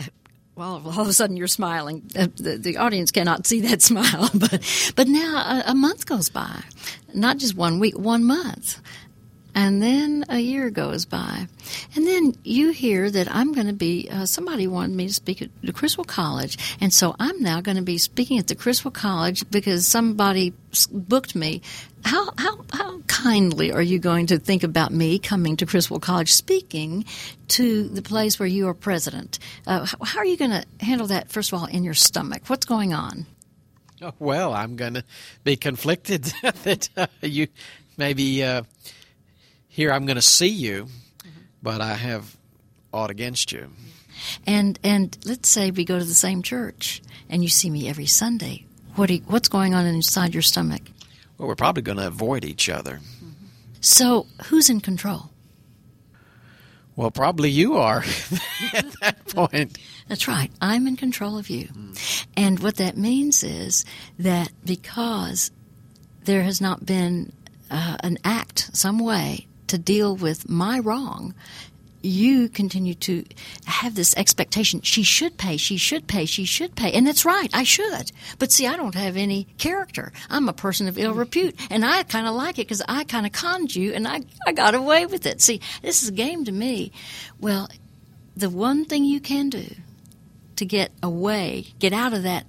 Well, 0.56 0.80
all 0.86 1.00
of 1.00 1.08
a 1.08 1.12
sudden 1.12 1.36
you're 1.36 1.48
smiling. 1.48 2.02
The, 2.12 2.58
the, 2.62 2.76
audience 2.76 3.10
cannot 3.10 3.44
see 3.44 3.62
that 3.62 3.82
smile, 3.90 4.30
but 4.32 4.92
but 4.94 5.08
now 5.08 5.62
a, 5.66 5.72
a 5.72 5.74
month 5.74 6.06
goes 6.06 6.28
by, 6.28 6.62
not 7.12 7.38
just 7.38 7.56
one 7.56 7.80
week, 7.80 7.98
one 7.98 8.22
month. 8.22 8.80
And 9.54 9.82
then 9.82 10.24
a 10.28 10.38
year 10.38 10.70
goes 10.70 11.04
by. 11.04 11.46
And 11.94 12.06
then 12.06 12.34
you 12.42 12.70
hear 12.70 13.10
that 13.10 13.32
I'm 13.32 13.52
going 13.52 13.68
to 13.68 13.72
be, 13.72 14.08
uh, 14.10 14.26
somebody 14.26 14.66
wanted 14.66 14.96
me 14.96 15.06
to 15.06 15.12
speak 15.12 15.42
at 15.42 15.50
the 15.62 15.72
Criswell 15.72 16.04
College. 16.04 16.58
And 16.80 16.92
so 16.92 17.14
I'm 17.18 17.40
now 17.40 17.60
going 17.60 17.76
to 17.76 17.82
be 17.82 17.98
speaking 17.98 18.38
at 18.38 18.48
the 18.48 18.56
Criswell 18.56 18.90
College 18.90 19.48
because 19.50 19.86
somebody 19.86 20.52
booked 20.90 21.36
me. 21.36 21.62
How, 22.04 22.30
how, 22.36 22.64
how 22.72 23.00
kindly 23.06 23.72
are 23.72 23.82
you 23.82 23.98
going 23.98 24.26
to 24.26 24.38
think 24.38 24.62
about 24.62 24.92
me 24.92 25.18
coming 25.18 25.56
to 25.56 25.66
Criswell 25.66 26.00
College 26.00 26.32
speaking 26.32 27.04
to 27.48 27.88
the 27.88 28.02
place 28.02 28.38
where 28.38 28.48
you 28.48 28.68
are 28.68 28.74
president? 28.74 29.38
Uh, 29.66 29.86
how, 30.02 30.18
are 30.18 30.26
you 30.26 30.36
going 30.36 30.50
to 30.50 30.64
handle 30.84 31.06
that, 31.06 31.30
first 31.30 31.52
of 31.52 31.58
all, 31.58 31.66
in 31.66 31.84
your 31.84 31.94
stomach? 31.94 32.42
What's 32.48 32.66
going 32.66 32.92
on? 32.92 33.26
Oh, 34.02 34.12
well, 34.18 34.52
I'm 34.52 34.76
going 34.76 34.94
to 34.94 35.04
be 35.44 35.56
conflicted 35.56 36.24
that 36.42 36.88
uh, 36.96 37.06
you 37.22 37.46
maybe 37.96 38.42
uh, 38.42 38.62
here 39.74 39.90
I'm 39.90 40.06
going 40.06 40.14
to 40.14 40.22
see 40.22 40.46
you, 40.46 40.84
mm-hmm. 40.84 41.30
but 41.60 41.80
I 41.80 41.94
have 41.94 42.36
aught 42.92 43.10
against 43.10 43.50
you. 43.50 43.70
And 44.46 44.78
and 44.84 45.18
let's 45.24 45.48
say 45.48 45.72
we 45.72 45.84
go 45.84 45.98
to 45.98 46.04
the 46.04 46.14
same 46.14 46.42
church 46.42 47.02
and 47.28 47.42
you 47.42 47.48
see 47.48 47.70
me 47.70 47.88
every 47.88 48.06
Sunday. 48.06 48.66
What 48.94 49.10
you, 49.10 49.18
what's 49.26 49.48
going 49.48 49.74
on 49.74 49.84
inside 49.84 50.32
your 50.32 50.44
stomach? 50.44 50.82
Well, 51.36 51.48
we're 51.48 51.56
probably 51.56 51.82
going 51.82 51.98
to 51.98 52.06
avoid 52.06 52.44
each 52.44 52.68
other. 52.68 53.00
So, 53.80 54.28
who's 54.44 54.70
in 54.70 54.80
control? 54.80 55.30
Well, 56.94 57.10
probably 57.10 57.50
you 57.50 57.74
are 57.74 58.04
at 58.72 58.92
that 59.00 59.26
point. 59.26 59.76
That's 60.06 60.28
right. 60.28 60.52
I'm 60.60 60.86
in 60.86 60.94
control 60.94 61.36
of 61.36 61.50
you. 61.50 61.66
Mm. 61.66 62.26
And 62.36 62.60
what 62.60 62.76
that 62.76 62.96
means 62.96 63.42
is 63.42 63.84
that 64.20 64.52
because 64.64 65.50
there 66.22 66.44
has 66.44 66.60
not 66.60 66.86
been 66.86 67.32
uh, 67.72 67.96
an 68.04 68.18
act, 68.22 68.70
some 68.76 69.00
way 69.00 69.48
to 69.74 69.78
deal 69.78 70.14
with 70.14 70.48
my 70.48 70.78
wrong, 70.78 71.34
you 72.00 72.48
continue 72.48 72.94
to 72.94 73.24
have 73.64 73.94
this 73.94 74.14
expectation 74.16 74.82
she 74.82 75.02
should 75.02 75.36
pay, 75.38 75.56
she 75.56 75.76
should 75.78 76.06
pay, 76.06 76.26
she 76.26 76.44
should 76.44 76.76
pay. 76.76 76.92
And 76.92 77.06
that's 77.06 77.24
right, 77.24 77.48
I 77.52 77.64
should. 77.64 78.12
But 78.38 78.52
see, 78.52 78.66
I 78.66 78.76
don't 78.76 78.94
have 78.94 79.16
any 79.16 79.44
character. 79.58 80.12
I'm 80.28 80.48
a 80.48 80.52
person 80.52 80.86
of 80.86 80.98
ill 80.98 81.14
repute. 81.14 81.58
And 81.70 81.84
I 81.84 82.02
kind 82.02 82.26
of 82.26 82.34
like 82.34 82.58
it 82.58 82.68
because 82.68 82.82
I 82.86 83.04
kind 83.04 83.26
of 83.26 83.32
conned 83.32 83.74
you 83.74 83.94
and 83.94 84.06
I, 84.06 84.20
I 84.46 84.52
got 84.52 84.74
away 84.74 85.06
with 85.06 85.26
it. 85.26 85.40
See, 85.40 85.60
this 85.82 86.02
is 86.02 86.10
a 86.10 86.12
game 86.12 86.44
to 86.44 86.52
me. 86.52 86.92
Well, 87.40 87.68
the 88.36 88.50
one 88.50 88.84
thing 88.84 89.04
you 89.04 89.20
can 89.20 89.48
do 89.48 89.64
to 90.56 90.64
get 90.64 90.92
away, 91.02 91.66
get 91.78 91.92
out 91.92 92.12
of 92.12 92.22
that 92.24 92.44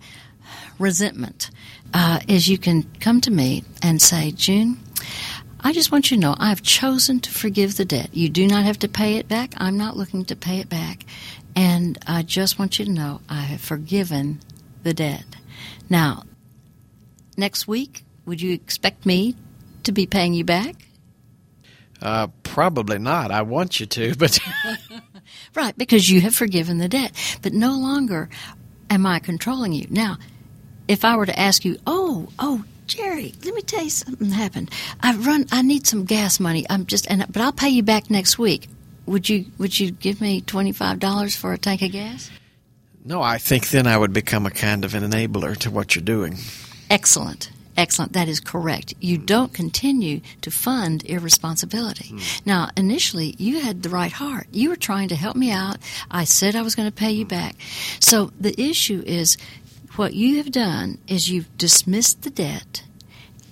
resentment, 0.77 1.49
uh, 1.93 2.19
is 2.27 2.49
you 2.49 2.57
can 2.57 2.83
come 2.99 3.21
to 3.21 3.31
me 3.31 3.63
and 3.81 4.01
say, 4.01 4.31
June, 4.31 4.79
I 5.65 5.73
just 5.73 5.91
want 5.91 6.11
you 6.11 6.17
to 6.17 6.21
know 6.21 6.35
I've 6.37 6.61
chosen 6.61 7.19
to 7.21 7.31
forgive 7.31 7.75
the 7.75 7.85
debt. 7.85 8.11
You 8.13 8.29
do 8.29 8.45
not 8.45 8.65
have 8.65 8.77
to 8.79 8.87
pay 8.87 9.15
it 9.15 9.27
back. 9.27 9.55
I'm 9.57 9.79
not 9.79 9.97
looking 9.97 10.23
to 10.25 10.35
pay 10.35 10.59
it 10.59 10.69
back. 10.69 11.03
And 11.55 11.97
I 12.05 12.21
just 12.21 12.59
want 12.59 12.77
you 12.77 12.85
to 12.85 12.91
know 12.91 13.21
I 13.27 13.41
have 13.41 13.61
forgiven 13.61 14.41
the 14.83 14.93
debt. 14.93 15.25
Now, 15.89 16.21
next 17.35 17.67
week, 17.67 18.05
would 18.27 18.43
you 18.43 18.53
expect 18.53 19.07
me 19.07 19.35
to 19.85 19.91
be 19.91 20.05
paying 20.05 20.35
you 20.35 20.43
back? 20.43 20.75
Uh, 21.99 22.27
probably 22.43 22.99
not. 22.99 23.31
I 23.31 23.41
want 23.41 23.79
you 23.79 23.87
to, 23.87 24.13
but. 24.15 24.37
right, 25.55 25.75
because 25.75 26.07
you 26.07 26.21
have 26.21 26.35
forgiven 26.35 26.77
the 26.77 26.87
debt. 26.87 27.11
But 27.41 27.53
no 27.53 27.71
longer 27.71 28.29
am 28.91 29.07
I 29.07 29.17
controlling 29.17 29.73
you. 29.73 29.87
Now, 29.89 30.17
if 30.87 31.03
I 31.03 31.17
were 31.17 31.25
to 31.25 31.39
ask 31.39 31.65
you, 31.65 31.79
oh, 31.87 32.29
oh, 32.37 32.63
Jerry, 32.87 33.33
let 33.43 33.53
me 33.55 33.61
tell 33.61 33.83
you 33.83 33.89
something 33.89 34.29
happened. 34.29 34.71
I 35.01 35.15
run. 35.15 35.45
I 35.51 35.61
need 35.61 35.87
some 35.87 36.05
gas 36.05 36.39
money. 36.39 36.65
I'm 36.69 36.85
just, 36.85 37.09
and 37.09 37.25
but 37.31 37.41
I'll 37.41 37.51
pay 37.51 37.69
you 37.69 37.83
back 37.83 38.09
next 38.09 38.37
week. 38.37 38.67
Would 39.05 39.29
you 39.29 39.45
Would 39.57 39.79
you 39.79 39.91
give 39.91 40.21
me 40.21 40.41
twenty 40.41 40.71
five 40.71 40.99
dollars 40.99 41.35
for 41.35 41.53
a 41.53 41.57
tank 41.57 41.81
of 41.81 41.91
gas? 41.91 42.29
No, 43.03 43.21
I 43.21 43.37
think 43.37 43.69
then 43.69 43.85
I 43.85 43.97
would 43.97 44.13
become 44.13 44.45
a 44.45 44.51
kind 44.51 44.83
of 44.83 44.95
an 44.95 45.03
enabler 45.03 45.55
to 45.57 45.69
what 45.69 45.95
you're 45.95 46.03
doing. 46.03 46.37
Excellent. 46.89 47.51
Excellent. 47.77 48.13
That 48.13 48.29
is 48.29 48.39
correct. 48.39 48.93
You 49.01 49.17
don't 49.17 49.53
continue 49.53 50.21
to 50.41 50.49
fund 50.49 51.03
irresponsibility. 51.05 52.09
Mm. 52.09 52.45
Now, 52.45 52.69
initially, 52.77 53.35
you 53.37 53.59
had 53.59 53.83
the 53.83 53.89
right 53.89 54.11
heart. 54.11 54.47
You 54.51 54.69
were 54.69 54.75
trying 54.77 55.09
to 55.09 55.15
help 55.15 55.35
me 55.35 55.51
out. 55.51 55.77
I 56.09 56.23
said 56.23 56.55
I 56.55 56.61
was 56.61 56.73
going 56.73 56.87
to 56.87 56.95
pay 56.95 57.11
you 57.11 57.25
back. 57.25 57.55
So 57.99 58.31
the 58.39 58.59
issue 58.59 59.03
is 59.05 59.37
what 59.97 60.13
you 60.13 60.37
have 60.37 60.51
done 60.51 60.97
is 61.07 61.29
you've 61.29 61.57
dismissed 61.57 62.23
the 62.23 62.29
debt, 62.29 62.83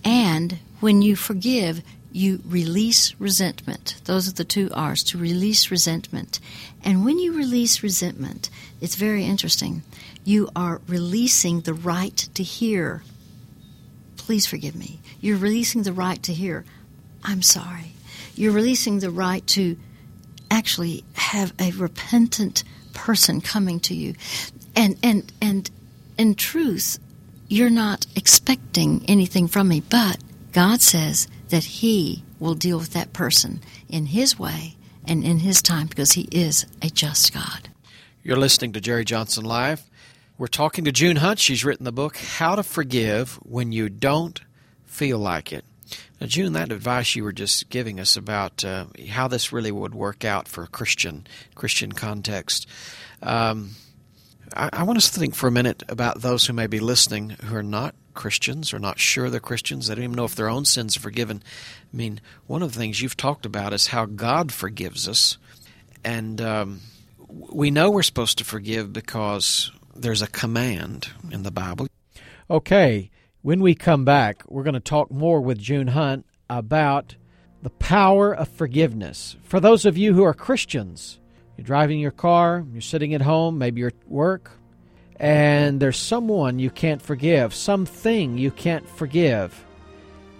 and 0.03 0.59
when 0.79 1.01
you 1.01 1.15
forgive, 1.15 1.81
you 2.11 2.41
release 2.45 3.15
resentment. 3.19 3.95
Those 4.05 4.27
are 4.27 4.33
the 4.33 4.43
two 4.43 4.69
R's 4.73 5.03
to 5.05 5.17
release 5.17 5.71
resentment. 5.71 6.39
And 6.83 7.03
when 7.03 7.17
you 7.17 7.33
release 7.33 7.81
resentment, 7.81 8.49
it's 8.79 8.95
very 8.95 9.25
interesting. 9.25 9.81
You 10.23 10.49
are 10.55 10.81
releasing 10.87 11.61
the 11.61 11.73
right 11.73 12.15
to 12.35 12.43
hear, 12.43 13.03
please 14.17 14.45
forgive 14.45 14.75
me. 14.75 14.99
You're 15.19 15.37
releasing 15.37 15.83
the 15.83 15.93
right 15.93 16.21
to 16.23 16.33
hear, 16.33 16.65
I'm 17.23 17.41
sorry. 17.41 17.93
You're 18.35 18.51
releasing 18.51 18.99
the 18.99 19.09
right 19.09 19.45
to 19.47 19.77
actually 20.51 21.03
have 21.13 21.53
a 21.59 21.71
repentant 21.71 22.63
person 22.93 23.41
coming 23.41 23.79
to 23.81 23.95
you. 23.95 24.13
And 24.75 24.97
and 25.03 25.31
and 25.41 25.69
in 26.17 26.35
truth, 26.35 26.99
you're 27.47 27.69
not 27.69 28.05
expecting 28.15 29.03
anything 29.07 29.47
from 29.47 29.67
me, 29.67 29.81
but 29.81 30.17
God 30.51 30.81
says 30.81 31.27
that 31.49 31.63
He 31.63 32.23
will 32.39 32.55
deal 32.55 32.77
with 32.77 32.93
that 32.93 33.13
person 33.13 33.61
in 33.89 34.07
His 34.07 34.37
way 34.37 34.75
and 35.07 35.23
in 35.23 35.39
His 35.39 35.61
time 35.61 35.87
because 35.87 36.13
He 36.13 36.27
is 36.31 36.65
a 36.81 36.89
just 36.89 37.33
God. 37.33 37.69
You're 38.23 38.37
listening 38.37 38.73
to 38.73 38.81
Jerry 38.81 39.05
Johnson 39.05 39.45
Live. 39.45 39.83
We're 40.37 40.47
talking 40.47 40.85
to 40.85 40.91
June 40.91 41.17
Hunt. 41.17 41.39
She's 41.39 41.63
written 41.63 41.83
the 41.83 41.91
book, 41.91 42.17
How 42.17 42.55
to 42.55 42.63
Forgive 42.63 43.35
When 43.43 43.71
You 43.71 43.89
Don't 43.89 44.41
Feel 44.85 45.19
Like 45.19 45.53
It. 45.53 45.65
Now, 46.19 46.27
June, 46.27 46.53
that 46.53 46.71
advice 46.71 47.15
you 47.15 47.23
were 47.23 47.33
just 47.33 47.69
giving 47.69 47.99
us 47.99 48.15
about 48.15 48.63
uh, 48.63 48.85
how 49.09 49.27
this 49.27 49.51
really 49.51 49.71
would 49.71 49.93
work 49.93 50.23
out 50.23 50.47
for 50.47 50.63
a 50.63 50.67
Christian 50.67 51.27
Christian 51.53 51.91
context. 51.91 52.65
Um, 53.21 53.71
I, 54.55 54.69
I 54.73 54.83
want 54.83 54.97
us 54.97 55.09
to 55.11 55.19
think 55.19 55.35
for 55.35 55.47
a 55.47 55.51
minute 55.51 55.83
about 55.87 56.21
those 56.21 56.45
who 56.45 56.53
may 56.53 56.67
be 56.67 56.79
listening 56.79 57.31
who 57.31 57.55
are 57.55 57.63
not 57.63 57.95
Christians 58.13 58.73
or 58.73 58.79
not 58.79 58.99
sure 58.99 59.29
they're 59.29 59.39
Christians. 59.39 59.87
They 59.87 59.95
don't 59.95 60.03
even 60.03 60.15
know 60.15 60.25
if 60.25 60.35
their 60.35 60.49
own 60.49 60.65
sins 60.65 60.95
are 60.97 61.01
forgiven. 61.01 61.43
I 61.91 61.95
mean, 61.95 62.21
one 62.47 62.61
of 62.61 62.73
the 62.73 62.79
things 62.79 63.01
you've 63.01 63.17
talked 63.17 63.45
about 63.45 63.73
is 63.73 63.87
how 63.87 64.05
God 64.05 64.51
forgives 64.51 65.07
us. 65.07 65.37
And 66.03 66.39
um, 66.41 66.81
we 67.27 67.71
know 67.71 67.89
we're 67.89 68.03
supposed 68.03 68.37
to 68.37 68.43
forgive 68.43 68.93
because 68.93 69.71
there's 69.95 70.21
a 70.21 70.27
command 70.27 71.09
in 71.31 71.43
the 71.43 71.51
Bible. 71.51 71.87
Okay, 72.49 73.09
when 73.41 73.61
we 73.61 73.75
come 73.75 74.05
back, 74.05 74.43
we're 74.47 74.63
going 74.63 74.73
to 74.73 74.79
talk 74.79 75.11
more 75.11 75.41
with 75.41 75.57
June 75.57 75.87
Hunt 75.87 76.25
about 76.49 77.15
the 77.61 77.69
power 77.69 78.35
of 78.35 78.49
forgiveness. 78.49 79.37
For 79.43 79.59
those 79.59 79.85
of 79.85 79.97
you 79.97 80.13
who 80.13 80.23
are 80.23 80.33
Christians, 80.33 81.19
you're 81.57 81.65
driving 81.65 81.99
your 81.99 82.11
car, 82.11 82.65
you're 82.71 82.81
sitting 82.81 83.13
at 83.13 83.21
home, 83.21 83.57
maybe 83.57 83.79
you're 83.79 83.89
at 83.89 84.07
work, 84.09 84.51
and 85.17 85.79
there's 85.79 85.97
someone 85.97 86.59
you 86.59 86.69
can't 86.69 87.01
forgive, 87.01 87.53
something 87.53 88.37
you 88.37 88.51
can't 88.51 88.87
forgive. 88.89 89.65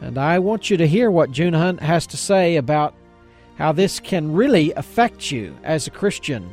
And 0.02 0.18
I 0.18 0.40
want 0.40 0.70
you 0.70 0.78
to 0.78 0.88
hear 0.88 1.10
what 1.10 1.32
June 1.32 1.54
Hunt 1.54 1.80
has 1.80 2.08
to 2.08 2.18
say 2.18 2.58
about 2.58 2.94
how 3.58 3.72
this 3.72 4.00
can 4.00 4.34
really 4.34 4.74
affect 4.74 5.32
you 5.32 5.56
as 5.64 5.88
a 5.88 5.92
Christian 5.92 6.50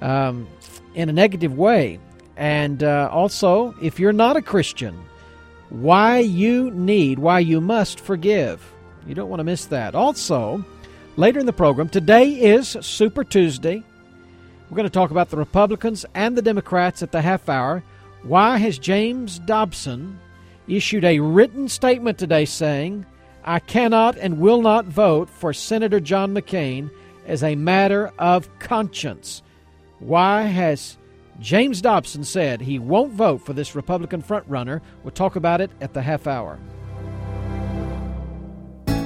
um, 0.00 0.48
in 0.94 1.08
a 1.08 1.12
negative 1.12 1.56
way. 1.56 2.00
And 2.36 2.82
uh, 2.82 3.08
also, 3.12 3.74
if 3.82 4.00
you're 4.00 4.12
not 4.12 4.36
a 4.36 4.42
Christian, 4.42 4.96
why 5.70 6.18
you 6.18 6.70
need, 6.70 7.18
why 7.18 7.40
you 7.40 7.60
must 7.60 8.00
forgive. 8.00 8.64
You 9.06 9.14
don't 9.14 9.28
want 9.28 9.40
to 9.40 9.44
miss 9.44 9.66
that. 9.66 9.94
Also, 9.94 10.64
later 11.16 11.40
in 11.40 11.46
the 11.46 11.52
program, 11.52 11.88
today 11.88 12.30
is 12.30 12.76
Super 12.80 13.24
Tuesday. 13.24 13.82
We're 14.70 14.76
going 14.76 14.84
to 14.84 14.90
talk 14.90 15.10
about 15.10 15.30
the 15.30 15.38
Republicans 15.38 16.04
and 16.14 16.36
the 16.36 16.42
Democrats 16.42 17.02
at 17.02 17.10
the 17.10 17.22
half 17.22 17.48
hour. 17.48 17.82
Why 18.22 18.58
has 18.58 18.78
James 18.78 19.38
Dobson 19.38 20.18
issued 20.66 21.04
a 21.04 21.20
written 21.20 21.68
statement 21.68 22.18
today 22.18 22.44
saying, 22.44 23.06
I 23.44 23.60
cannot 23.60 24.18
and 24.18 24.40
will 24.40 24.60
not 24.60 24.84
vote 24.84 25.30
for 25.30 25.54
Senator 25.54 26.00
John 26.00 26.34
McCain 26.34 26.90
as 27.26 27.42
a 27.42 27.54
matter 27.54 28.12
of 28.18 28.58
conscience? 28.58 29.42
Why 30.00 30.42
has 30.42 30.98
James 31.40 31.80
Dobson 31.80 32.22
said 32.22 32.60
he 32.60 32.78
won't 32.78 33.14
vote 33.14 33.38
for 33.38 33.54
this 33.54 33.74
Republican 33.74 34.22
frontrunner? 34.22 34.82
We'll 35.02 35.12
talk 35.12 35.36
about 35.36 35.62
it 35.62 35.70
at 35.80 35.94
the 35.94 36.02
half 36.02 36.26
hour. 36.26 36.58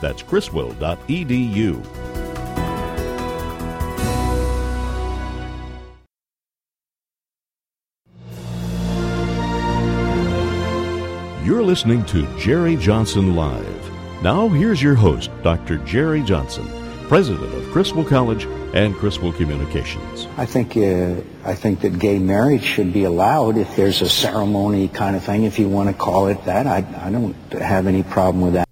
That's 0.00 0.22
criswell.edu. 0.22 1.84
You're 11.48 11.62
listening 11.62 12.04
to 12.06 12.26
Jerry 12.38 12.76
Johnson 12.76 13.34
Live. 13.34 14.22
Now, 14.22 14.48
here's 14.48 14.82
your 14.82 14.94
host, 14.94 15.30
Dr. 15.42 15.78
Jerry 15.78 16.22
Johnson, 16.22 16.68
president 17.08 17.54
of 17.54 17.70
Criswell 17.70 18.04
College 18.04 18.44
and 18.74 18.94
Criswell 18.94 19.32
Communications. 19.32 20.26
I 20.36 20.44
think 20.44 20.76
uh, 20.76 21.22
I 21.46 21.54
think 21.54 21.80
that 21.80 21.98
gay 21.98 22.18
marriage 22.18 22.62
should 22.62 22.92
be 22.92 23.04
allowed 23.04 23.56
if 23.56 23.76
there's 23.76 24.02
a 24.02 24.10
ceremony 24.10 24.88
kind 24.88 25.16
of 25.16 25.24
thing, 25.24 25.44
if 25.44 25.58
you 25.58 25.70
want 25.70 25.88
to 25.88 25.94
call 25.94 26.26
it 26.26 26.44
that. 26.44 26.66
I, 26.66 26.84
I 27.06 27.10
don't 27.10 27.34
have 27.52 27.86
any 27.86 28.02
problem 28.02 28.42
with 28.42 28.52
that. 28.52 28.67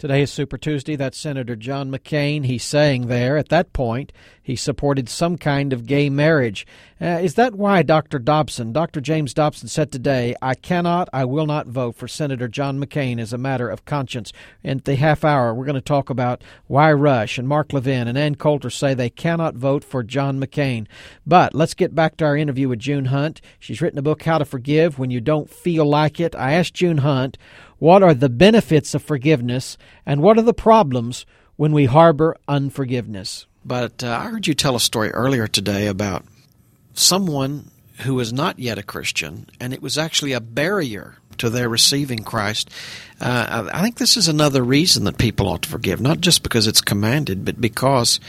Today 0.00 0.22
is 0.22 0.32
Super 0.32 0.56
Tuesday. 0.56 0.96
That's 0.96 1.18
Senator 1.18 1.54
John 1.54 1.90
McCain. 1.90 2.46
He's 2.46 2.64
saying 2.64 3.08
there 3.08 3.36
at 3.36 3.50
that 3.50 3.74
point 3.74 4.14
he 4.50 4.56
supported 4.56 5.08
some 5.08 5.36
kind 5.36 5.74
of 5.74 5.86
gay 5.86 6.08
marriage. 6.08 6.66
Uh, 7.00 7.20
is 7.22 7.34
that 7.34 7.54
why 7.54 7.82
Dr. 7.82 8.18
Dobson, 8.18 8.72
Dr. 8.72 9.00
James 9.00 9.32
Dobson, 9.32 9.68
said 9.68 9.92
today, 9.92 10.34
I 10.42 10.54
cannot, 10.54 11.08
I 11.12 11.24
will 11.24 11.46
not 11.46 11.66
vote 11.66 11.94
for 11.94 12.08
Senator 12.08 12.48
John 12.48 12.82
McCain 12.82 13.20
as 13.20 13.32
a 13.32 13.38
matter 13.38 13.68
of 13.68 13.84
conscience? 13.84 14.32
In 14.64 14.80
the 14.84 14.96
half 14.96 15.22
hour, 15.22 15.54
we're 15.54 15.66
going 15.66 15.74
to 15.74 15.80
talk 15.80 16.10
about 16.10 16.42
why 16.66 16.92
Rush 16.92 17.38
and 17.38 17.46
Mark 17.46 17.72
Levin 17.72 18.08
and 18.08 18.18
Ann 18.18 18.34
Coulter 18.34 18.70
say 18.70 18.92
they 18.92 19.10
cannot 19.10 19.54
vote 19.54 19.84
for 19.84 20.02
John 20.02 20.40
McCain. 20.40 20.86
But 21.26 21.54
let's 21.54 21.74
get 21.74 21.94
back 21.94 22.16
to 22.16 22.24
our 22.24 22.36
interview 22.36 22.68
with 22.68 22.80
June 22.80 23.04
Hunt. 23.04 23.40
She's 23.58 23.80
written 23.80 23.98
a 23.98 24.02
book, 24.02 24.22
How 24.22 24.38
to 24.38 24.44
Forgive 24.44 24.98
When 24.98 25.10
You 25.10 25.20
Don't 25.20 25.48
Feel 25.48 25.84
Like 25.84 26.18
It. 26.18 26.34
I 26.34 26.54
asked 26.54 26.74
June 26.74 26.98
Hunt, 26.98 27.38
what 27.80 28.02
are 28.02 28.14
the 28.14 28.28
benefits 28.28 28.94
of 28.94 29.02
forgiveness, 29.02 29.76
and 30.06 30.22
what 30.22 30.38
are 30.38 30.42
the 30.42 30.54
problems 30.54 31.26
when 31.56 31.72
we 31.72 31.86
harbor 31.86 32.36
unforgiveness? 32.46 33.46
But 33.64 34.04
uh, 34.04 34.20
I 34.22 34.28
heard 34.28 34.46
you 34.46 34.54
tell 34.54 34.76
a 34.76 34.80
story 34.80 35.10
earlier 35.10 35.48
today 35.48 35.86
about 35.86 36.24
someone 36.94 37.70
who 38.02 38.14
was 38.14 38.32
not 38.32 38.58
yet 38.58 38.78
a 38.78 38.82
Christian, 38.82 39.46
and 39.58 39.72
it 39.72 39.82
was 39.82 39.98
actually 39.98 40.32
a 40.32 40.40
barrier 40.40 41.16
to 41.38 41.48
their 41.48 41.68
receiving 41.68 42.22
Christ. 42.22 42.70
Uh, 43.18 43.70
I 43.72 43.82
think 43.82 43.96
this 43.96 44.16
is 44.16 44.28
another 44.28 44.62
reason 44.62 45.04
that 45.04 45.18
people 45.18 45.48
ought 45.48 45.62
to 45.62 45.68
forgive, 45.68 46.00
not 46.00 46.20
just 46.20 46.42
because 46.42 46.66
it's 46.66 46.82
commanded, 46.82 47.44
but 47.44 47.60
because 47.60 48.20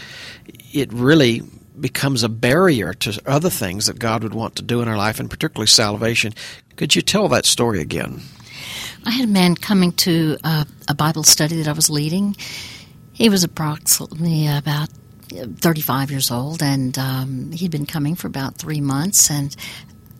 it 0.73 0.91
really 0.93 1.41
becomes 1.77 2.23
a 2.23 2.29
barrier 2.29 2.93
to 2.93 3.21
other 3.25 3.49
things 3.49 3.87
that 3.87 3.99
God 3.99 4.23
would 4.23 4.33
want 4.33 4.55
to 4.55 4.61
do 4.61 4.81
in 4.81 4.87
our 4.87 4.97
life, 4.97 5.19
and 5.19 5.29
particularly 5.29 5.67
salvation. 5.67 6.33
Could 6.77 6.95
you 6.95 7.01
tell 7.01 7.27
that 7.29 7.45
story 7.45 7.81
again? 7.81 8.21
I 9.05 9.11
had 9.11 9.25
a 9.27 9.31
man 9.31 9.55
coming 9.55 9.91
to 9.93 10.37
uh, 10.43 10.65
a 10.87 10.93
Bible 10.93 11.23
study 11.23 11.57
that 11.57 11.67
I 11.67 11.73
was 11.73 11.89
leading. 11.89 12.35
He 13.13 13.29
was 13.29 13.43
approximately 13.43 14.47
about 14.47 14.89
35 15.29 16.11
years 16.11 16.29
old, 16.29 16.61
and 16.61 16.97
um, 16.97 17.51
he'd 17.51 17.71
been 17.71 17.85
coming 17.85 18.15
for 18.15 18.27
about 18.27 18.57
three 18.57 18.81
months. 18.81 19.31
And 19.31 19.55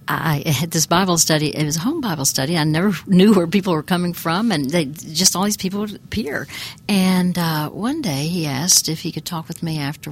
I 0.08 0.44
had 0.46 0.72
this 0.72 0.88
Bible 0.88 1.18
study. 1.18 1.56
It 1.56 1.64
was 1.64 1.78
a 1.78 1.82
home 1.82 2.02
Bible 2.02 2.26
study. 2.26 2.58
I 2.58 2.64
never 2.64 2.92
knew 3.08 3.34
where 3.34 3.48
people 3.48 3.74
were 3.74 3.84
coming 3.84 4.14
from, 4.14 4.52
and 4.52 4.70
they 4.70 4.86
just 4.86 5.36
all 5.36 5.44
these 5.44 5.58
people 5.58 5.82
would 5.82 5.96
appear. 5.96 6.48
And 6.90 7.38
uh, 7.38 7.70
one 7.70 8.02
day 8.02 8.28
he 8.28 8.48
asked 8.48 8.90
if 8.90 9.02
he 9.02 9.12
could 9.12 9.26
talk 9.26 9.48
with 9.48 9.62
me 9.62 9.80
after 9.80 10.12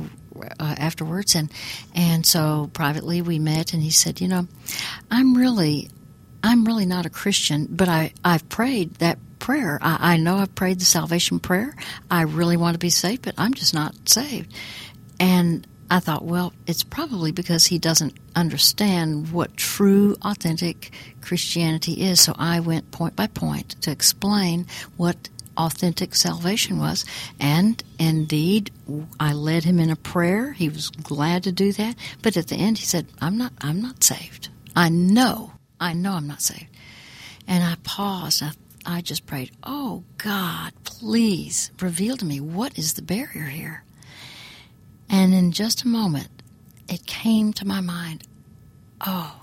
uh, 0.59 0.75
afterwards, 0.77 1.35
and 1.35 1.51
and 1.95 2.25
so 2.25 2.69
privately 2.73 3.21
we 3.21 3.39
met. 3.39 3.73
And 3.73 3.81
he 3.81 3.91
said, 3.91 4.21
you 4.21 4.27
know, 4.27 4.47
I'm 5.09 5.35
really 5.35 5.89
I'm 6.43 6.65
really 6.65 6.85
not 6.85 7.05
a 7.05 7.09
Christian, 7.09 7.67
but 7.69 7.89
I, 7.89 8.13
I've 8.23 8.47
prayed 8.49 8.95
that 8.95 9.19
prayer. 9.39 9.79
I, 9.81 10.13
I 10.13 10.17
know 10.17 10.37
I've 10.37 10.55
prayed 10.55 10.79
the 10.79 10.85
salvation 10.85 11.39
prayer. 11.39 11.75
I 12.09 12.21
really 12.23 12.57
want 12.57 12.75
to 12.75 12.79
be 12.79 12.89
saved, 12.89 13.23
but 13.23 13.35
I'm 13.37 13.53
just 13.53 13.73
not 13.73 13.93
saved. 14.07 14.53
And 15.19 15.65
I 15.91 15.99
thought, 15.99 16.23
well, 16.23 16.53
it's 16.67 16.83
probably 16.83 17.31
because 17.31 17.65
he 17.65 17.79
doesn't 17.79 18.13
understand 18.35 19.31
what 19.31 19.57
true, 19.57 20.15
authentic 20.21 20.91
Christianity 21.21 22.03
is. 22.03 22.21
So 22.21 22.35
I 22.37 22.59
went 22.59 22.91
point 22.91 23.15
by 23.15 23.27
point 23.27 23.81
to 23.81 23.91
explain 23.91 24.67
what 24.97 25.29
authentic 25.57 26.15
salvation 26.15 26.77
was. 26.77 27.05
And 27.39 27.83
indeed, 27.97 28.71
I 29.19 29.33
led 29.33 29.63
him 29.63 29.79
in 29.79 29.89
a 29.89 29.95
prayer. 29.95 30.53
He 30.53 30.69
was 30.69 30.89
glad 30.89 31.43
to 31.43 31.51
do 31.51 31.73
that. 31.73 31.95
But 32.21 32.37
at 32.37 32.47
the 32.47 32.55
end, 32.55 32.77
he 32.77 32.85
said, 32.85 33.07
I'm 33.19 33.37
not, 33.37 33.53
I'm 33.59 33.81
not 33.81 34.03
saved. 34.03 34.49
I 34.75 34.89
know 34.89 35.53
I 35.79 35.93
know 35.93 36.13
I'm 36.13 36.27
not 36.27 36.41
saved. 36.41 36.67
And 37.47 37.63
I 37.63 37.75
paused. 37.83 38.43
I, 38.43 38.51
I 38.85 39.01
just 39.01 39.25
prayed, 39.25 39.51
Oh 39.63 40.03
God, 40.17 40.73
please 40.83 41.71
reveal 41.81 42.17
to 42.17 42.25
me 42.25 42.39
what 42.39 42.77
is 42.77 42.93
the 42.93 43.01
barrier 43.01 43.45
here. 43.45 43.83
And 45.09 45.33
in 45.33 45.51
just 45.51 45.83
a 45.83 45.87
moment, 45.87 46.29
it 46.87 47.05
came 47.05 47.53
to 47.53 47.65
my 47.65 47.81
mind, 47.81 48.23
Oh, 49.05 49.39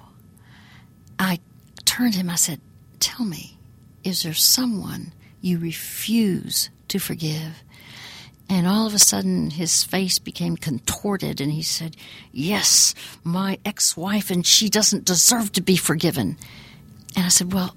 I 1.19 1.41
turned 1.85 2.13
to 2.15 2.21
him. 2.21 2.31
I 2.31 2.37
said, 2.37 2.61
Tell 3.01 3.25
me, 3.25 3.59
is 4.05 4.23
there 4.23 4.35
someone 4.35 5.13
you 5.41 5.59
refuse 5.59 6.71
to 6.89 6.99
forgive? 6.99 7.63
And 8.49 8.67
all 8.67 8.87
of 8.87 8.95
a 8.95 8.99
sudden, 8.99 9.51
his 9.51 9.83
face 9.83 10.19
became 10.19 10.57
contorted, 10.57 11.41
and 11.41 11.53
he 11.53 11.63
said, 11.63 11.97
Yes, 12.33 12.95
my 13.25 13.59
ex 13.65 13.97
wife, 13.97 14.31
and 14.31 14.47
she 14.47 14.69
doesn't 14.69 15.05
deserve 15.05 15.53
to 15.53 15.61
be 15.61 15.77
forgiven. 15.77 16.37
And 17.17 17.27
I 17.27 17.29
said, 17.29 17.53
Well, 17.53 17.75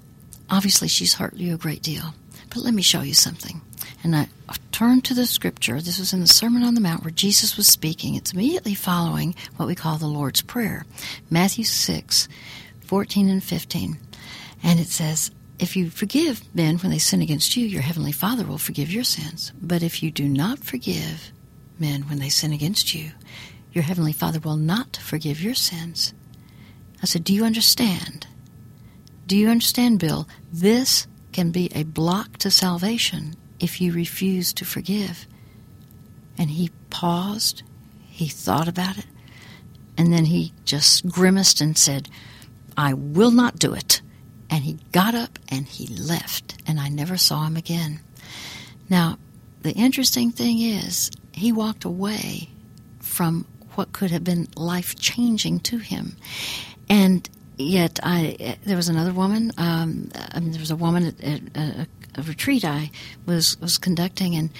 obviously, 0.48 0.88
she's 0.88 1.14
hurt 1.14 1.34
you 1.34 1.54
a 1.54 1.58
great 1.58 1.82
deal, 1.82 2.14
but 2.50 2.58
let 2.58 2.74
me 2.74 2.82
show 2.82 3.02
you 3.02 3.14
something. 3.14 3.60
And 4.02 4.14
I 4.14 4.28
turned 4.72 5.04
to 5.04 5.14
the 5.14 5.26
scripture. 5.26 5.80
This 5.80 5.98
was 5.98 6.12
in 6.12 6.20
the 6.20 6.26
Sermon 6.26 6.62
on 6.62 6.74
the 6.74 6.80
Mount 6.80 7.04
where 7.04 7.10
Jesus 7.10 7.56
was 7.56 7.66
speaking. 7.66 8.14
It's 8.14 8.32
immediately 8.32 8.74
following 8.74 9.34
what 9.56 9.66
we 9.66 9.74
call 9.74 9.98
the 9.98 10.06
Lord's 10.06 10.40
Prayer 10.40 10.86
Matthew 11.28 11.64
6 11.64 12.28
14 12.80 13.28
and 13.28 13.44
15. 13.44 13.98
And 14.62 14.80
it 14.80 14.88
says, 14.88 15.30
if 15.60 15.76
you 15.76 15.90
forgive 15.90 16.42
men 16.54 16.78
when 16.78 16.90
they 16.90 16.98
sin 16.98 17.20
against 17.20 17.56
you, 17.56 17.66
your 17.66 17.82
heavenly 17.82 18.12
Father 18.12 18.44
will 18.44 18.58
forgive 18.58 18.90
your 18.90 19.04
sins. 19.04 19.52
But 19.60 19.82
if 19.82 20.02
you 20.02 20.10
do 20.10 20.26
not 20.26 20.60
forgive 20.60 21.32
men 21.78 22.02
when 22.02 22.18
they 22.18 22.30
sin 22.30 22.52
against 22.52 22.94
you, 22.94 23.10
your 23.72 23.84
heavenly 23.84 24.12
Father 24.12 24.40
will 24.40 24.56
not 24.56 24.96
forgive 24.96 25.42
your 25.42 25.54
sins. 25.54 26.14
I 27.02 27.06
said, 27.06 27.24
Do 27.24 27.34
you 27.34 27.44
understand? 27.44 28.26
Do 29.26 29.36
you 29.36 29.48
understand, 29.48 30.00
Bill? 30.00 30.26
This 30.50 31.06
can 31.32 31.50
be 31.50 31.70
a 31.74 31.84
block 31.84 32.38
to 32.38 32.50
salvation 32.50 33.36
if 33.60 33.80
you 33.80 33.92
refuse 33.92 34.52
to 34.54 34.64
forgive. 34.64 35.26
And 36.38 36.50
he 36.50 36.70
paused, 36.88 37.62
he 38.08 38.28
thought 38.28 38.66
about 38.66 38.96
it, 38.98 39.06
and 39.98 40.12
then 40.12 40.24
he 40.24 40.54
just 40.64 41.06
grimaced 41.06 41.60
and 41.60 41.76
said, 41.76 42.08
I 42.76 42.94
will 42.94 43.30
not 43.30 43.58
do 43.58 43.74
it. 43.74 44.00
And 44.50 44.64
he 44.64 44.78
got 44.90 45.14
up 45.14 45.38
and 45.48 45.66
he 45.66 45.86
left, 45.86 46.56
and 46.66 46.80
I 46.80 46.88
never 46.88 47.16
saw 47.16 47.46
him 47.46 47.56
again. 47.56 48.00
Now, 48.88 49.18
the 49.62 49.72
interesting 49.72 50.32
thing 50.32 50.60
is, 50.60 51.10
he 51.32 51.52
walked 51.52 51.84
away 51.84 52.50
from 52.98 53.46
what 53.74 53.92
could 53.92 54.10
have 54.10 54.24
been 54.24 54.48
life 54.56 54.96
changing 54.96 55.60
to 55.60 55.78
him. 55.78 56.16
And 56.88 57.28
yet, 57.56 58.00
I 58.02 58.56
there 58.64 58.76
was 58.76 58.88
another 58.88 59.12
woman. 59.12 59.52
Um, 59.56 60.10
I 60.32 60.40
mean, 60.40 60.50
there 60.50 60.60
was 60.60 60.72
a 60.72 60.76
woman 60.76 61.06
at, 61.06 61.22
at 61.22 61.40
a, 61.54 61.86
a 62.16 62.22
retreat 62.22 62.64
I 62.64 62.90
was 63.26 63.60
was 63.60 63.78
conducting, 63.78 64.34
and 64.34 64.50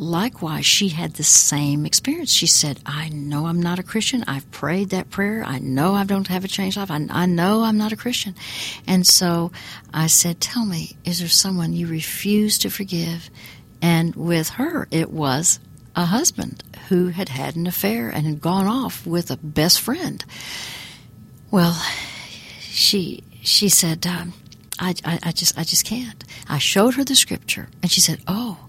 likewise, 0.00 0.66
she 0.66 0.88
had 0.88 1.14
the 1.14 1.24
same 1.24 1.86
experience. 1.86 2.32
She 2.32 2.46
said, 2.46 2.80
I 2.86 3.08
know 3.08 3.46
I'm 3.46 3.60
not 3.60 3.78
a 3.78 3.82
Christian. 3.82 4.24
I've 4.26 4.50
prayed 4.50 4.90
that 4.90 5.10
prayer. 5.10 5.44
I 5.44 5.58
know 5.58 5.94
I 5.94 6.04
don't 6.04 6.28
have 6.28 6.44
a 6.44 6.48
changed 6.48 6.76
life. 6.76 6.90
I, 6.90 7.06
I 7.10 7.26
know 7.26 7.62
I'm 7.62 7.78
not 7.78 7.92
a 7.92 7.96
Christian. 7.96 8.34
And 8.86 9.06
so 9.06 9.52
I 9.92 10.06
said, 10.06 10.40
Tell 10.40 10.64
me, 10.64 10.96
is 11.04 11.20
there 11.20 11.28
someone 11.28 11.72
you 11.72 11.86
refuse 11.86 12.58
to 12.58 12.70
forgive? 12.70 13.30
And 13.80 14.14
with 14.16 14.50
her, 14.50 14.88
it 14.90 15.10
was 15.10 15.60
a 15.94 16.06
husband 16.06 16.62
who 16.88 17.08
had 17.08 17.28
had 17.28 17.56
an 17.56 17.66
affair 17.66 18.08
and 18.08 18.26
had 18.26 18.40
gone 18.40 18.66
off 18.66 19.06
with 19.06 19.30
a 19.30 19.36
best 19.36 19.80
friend. 19.80 20.24
Well, 21.50 21.80
she 22.60 23.24
she 23.42 23.68
said, 23.68 24.06
um, 24.06 24.32
I, 24.78 24.94
I, 25.04 25.18
I 25.24 25.32
just 25.32 25.58
I 25.58 25.64
just 25.64 25.84
can't. 25.84 26.22
I 26.48 26.58
showed 26.58 26.94
her 26.94 27.04
the 27.04 27.16
scripture, 27.16 27.68
and 27.82 27.90
she 27.90 28.00
said, 28.00 28.20
"Oh." 28.26 28.67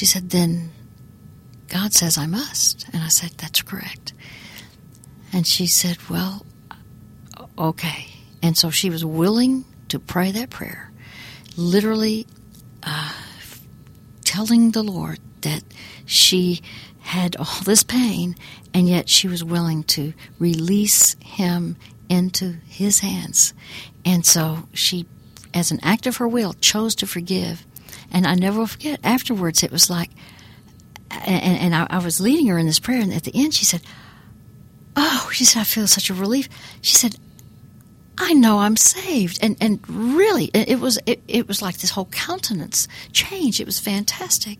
She 0.00 0.06
said, 0.06 0.30
"Then 0.30 0.70
God 1.68 1.92
says 1.92 2.16
I 2.16 2.24
must," 2.24 2.86
and 2.90 3.02
I 3.02 3.08
said, 3.08 3.32
"That's 3.36 3.60
correct." 3.60 4.14
And 5.30 5.46
she 5.46 5.66
said, 5.66 5.98
"Well, 6.08 6.46
okay." 7.58 8.06
And 8.42 8.56
so 8.56 8.70
she 8.70 8.88
was 8.88 9.04
willing 9.04 9.66
to 9.88 9.98
pray 9.98 10.32
that 10.32 10.48
prayer, 10.48 10.90
literally 11.54 12.26
uh, 12.82 13.12
telling 14.24 14.70
the 14.70 14.82
Lord 14.82 15.18
that 15.42 15.64
she 16.06 16.62
had 17.00 17.36
all 17.36 17.60
this 17.66 17.82
pain, 17.82 18.36
and 18.72 18.88
yet 18.88 19.10
she 19.10 19.28
was 19.28 19.44
willing 19.44 19.82
to 19.82 20.14
release 20.38 21.14
him 21.22 21.76
into 22.08 22.56
his 22.66 23.00
hands. 23.00 23.52
And 24.06 24.24
so 24.24 24.66
she, 24.72 25.04
as 25.52 25.70
an 25.70 25.80
act 25.82 26.06
of 26.06 26.16
her 26.16 26.26
will, 26.26 26.54
chose 26.54 26.94
to 26.94 27.06
forgive. 27.06 27.66
And 28.10 28.26
I 28.26 28.34
never 28.34 28.58
will 28.58 28.66
forget, 28.66 29.00
afterwards, 29.04 29.62
it 29.62 29.70
was 29.70 29.88
like, 29.88 30.10
and, 31.10 31.58
and 31.58 31.74
I, 31.74 31.86
I 31.90 31.98
was 31.98 32.20
leading 32.20 32.46
her 32.48 32.58
in 32.58 32.66
this 32.66 32.78
prayer, 32.78 33.00
and 33.00 33.12
at 33.12 33.24
the 33.24 33.32
end, 33.34 33.54
she 33.54 33.64
said, 33.64 33.82
Oh, 34.96 35.30
she 35.32 35.44
said, 35.44 35.60
I 35.60 35.64
feel 35.64 35.86
such 35.86 36.10
a 36.10 36.14
relief. 36.14 36.48
She 36.82 36.96
said, 36.96 37.16
I 38.22 38.34
know 38.34 38.58
I'm 38.58 38.76
saved, 38.76 39.38
and 39.40 39.56
and 39.62 39.80
really, 39.88 40.50
it 40.52 40.78
was 40.78 40.98
it, 41.06 41.22
it 41.26 41.48
was 41.48 41.62
like 41.62 41.78
this 41.78 41.90
whole 41.90 42.04
countenance 42.04 42.86
change. 43.12 43.60
It 43.60 43.66
was 43.66 43.80
fantastic. 43.80 44.58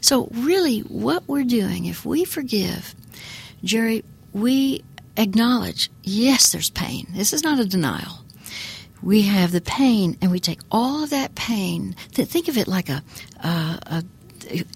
So 0.00 0.28
really, 0.32 0.80
what 0.80 1.22
we're 1.28 1.44
doing 1.44 1.84
if 1.84 2.04
we 2.04 2.24
forgive, 2.24 2.96
Jerry, 3.62 4.04
we 4.32 4.82
acknowledge 5.16 5.88
yes, 6.02 6.50
there's 6.50 6.68
pain. 6.68 7.06
This 7.10 7.32
is 7.32 7.44
not 7.44 7.60
a 7.60 7.64
denial. 7.64 8.25
We 9.06 9.22
have 9.22 9.52
the 9.52 9.60
pain, 9.60 10.18
and 10.20 10.30
we 10.30 10.40
take 10.40 10.60
all 10.70 11.04
of 11.04 11.10
that 11.10 11.34
pain. 11.34 11.94
Think 12.12 12.48
of 12.48 12.58
it 12.58 12.66
like 12.66 12.88
a 12.88 13.02
a, 13.42 14.02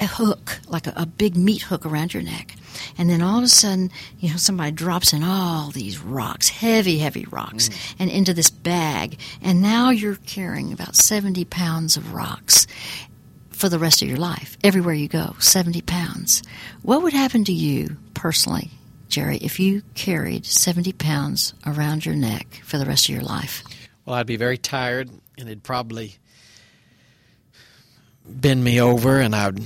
a 0.00 0.06
hook, 0.06 0.60
like 0.68 0.86
a, 0.86 0.92
a 0.96 1.06
big 1.06 1.36
meat 1.36 1.62
hook 1.62 1.84
around 1.84 2.14
your 2.14 2.22
neck 2.22 2.56
and 2.98 3.08
then 3.08 3.22
all 3.22 3.38
of 3.38 3.44
a 3.44 3.48
sudden, 3.48 3.90
you 4.18 4.30
know, 4.30 4.36
somebody 4.36 4.72
drops 4.72 5.12
in 5.12 5.22
all 5.22 5.70
these 5.70 5.98
rocks, 5.98 6.48
heavy, 6.48 6.98
heavy 6.98 7.26
rocks, 7.30 7.68
mm. 7.68 7.94
and 7.98 8.10
into 8.10 8.34
this 8.34 8.50
bag, 8.50 9.18
and 9.42 9.62
now 9.62 9.90
you're 9.90 10.16
carrying 10.16 10.72
about 10.72 10.96
70 10.96 11.44
pounds 11.46 11.96
of 11.96 12.12
rocks 12.12 12.66
for 13.50 13.68
the 13.68 13.78
rest 13.78 14.02
of 14.02 14.08
your 14.08 14.18
life, 14.18 14.56
everywhere 14.64 14.94
you 14.94 15.08
go, 15.08 15.34
70 15.38 15.82
pounds. 15.82 16.42
What 16.82 17.02
would 17.02 17.12
happen 17.12 17.44
to 17.44 17.52
you 17.52 17.96
personally, 18.14 18.70
Jerry, 19.08 19.36
if 19.38 19.60
you 19.60 19.82
carried 19.94 20.46
70 20.46 20.92
pounds 20.94 21.52
around 21.66 22.06
your 22.06 22.14
neck 22.14 22.60
for 22.64 22.78
the 22.78 22.86
rest 22.86 23.08
of 23.08 23.14
your 23.14 23.24
life? 23.24 23.62
Well, 24.10 24.18
I'd 24.18 24.26
be 24.26 24.34
very 24.34 24.58
tired, 24.58 25.08
and 25.38 25.48
it'd 25.48 25.62
probably 25.62 26.16
bend 28.26 28.64
me 28.64 28.80
over, 28.80 29.20
and 29.20 29.36
I'd 29.36 29.60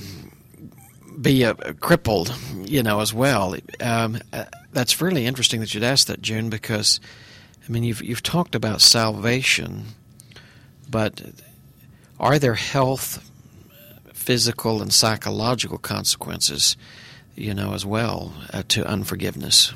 be 1.18 1.46
uh, 1.46 1.54
crippled, 1.80 2.36
you 2.58 2.82
know, 2.82 3.00
as 3.00 3.14
well. 3.14 3.56
Um, 3.80 4.18
uh, 4.34 4.44
that's 4.70 5.00
really 5.00 5.24
interesting 5.24 5.60
that 5.60 5.72
you'd 5.72 5.82
ask 5.82 6.08
that, 6.08 6.20
June, 6.20 6.50
because 6.50 7.00
I 7.66 7.72
mean, 7.72 7.84
you've 7.84 8.02
you've 8.02 8.22
talked 8.22 8.54
about 8.54 8.82
salvation, 8.82 9.86
but 10.90 11.22
are 12.20 12.38
there 12.38 12.56
health, 12.56 13.30
physical, 14.12 14.82
and 14.82 14.92
psychological 14.92 15.78
consequences, 15.78 16.76
you 17.34 17.54
know, 17.54 17.72
as 17.72 17.86
well 17.86 18.34
uh, 18.52 18.62
to 18.68 18.86
unforgiveness? 18.86 19.72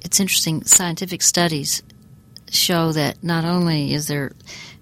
It's 0.00 0.20
interesting. 0.20 0.64
Scientific 0.64 1.20
studies 1.20 1.82
show 2.52 2.92
that 2.92 3.22
not 3.22 3.44
only 3.44 3.94
is 3.94 4.06
there 4.08 4.32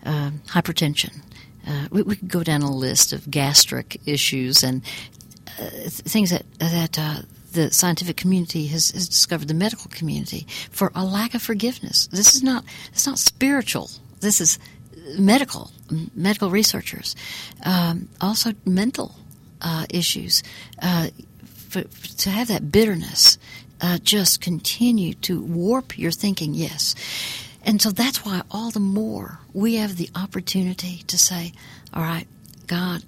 uh, 0.05 0.31
hypertension. 0.47 1.23
Uh, 1.67 1.87
we, 1.91 2.03
we, 2.03 2.17
could 2.17 2.29
go 2.29 2.43
down 2.43 2.63
a 2.63 2.71
list 2.71 3.13
of 3.13 3.31
gastric 3.31 4.01
issues 4.07 4.63
and 4.63 4.83
uh, 5.59 5.69
things 5.89 6.31
that 6.31 6.45
that 6.59 6.99
uh, 6.99 7.17
the 7.53 7.71
scientific 7.71 8.17
community 8.17 8.67
has, 8.69 8.91
has, 8.93 9.09
discovered, 9.09 9.49
the 9.49 9.55
medical 9.55 9.91
community, 9.91 10.47
for 10.71 10.91
a 10.95 11.05
lack 11.05 11.35
of 11.35 11.43
forgiveness. 11.43 12.07
This 12.09 12.35
is 12.35 12.43
not 12.43 12.65
it's 12.93 13.07
not 13.07 13.19
spiritual. 13.19 13.91
This 14.21 14.41
is 14.41 14.59
medical. 15.19 15.71
Medical 16.15 16.51
researchers, 16.51 17.17
um, 17.65 18.09
also 18.21 18.53
mental 18.65 19.17
uh, 19.61 19.87
issues. 19.91 20.43
Uh, 20.81 21.09
for, 21.69 21.83
to 21.83 22.31
have 22.31 22.49
that 22.49 22.73
bitterness 22.73 23.39
uh, 23.81 23.99
just 23.99 24.41
continue 24.41 25.15
to 25.15 25.41
warp 25.43 25.99
your 25.99 26.11
thinking. 26.11 26.55
Yes. 26.55 26.95
And 27.63 27.81
so 27.81 27.91
that's 27.91 28.25
why 28.25 28.43
all 28.51 28.71
the 28.71 28.81
more 28.81 29.39
we 29.53 29.75
have 29.77 29.97
the 29.97 30.11
opportunity 30.15 31.03
to 31.09 31.19
say, 31.19 31.53
all 31.93 32.03
right, 32.03 32.27
God, 32.67 33.03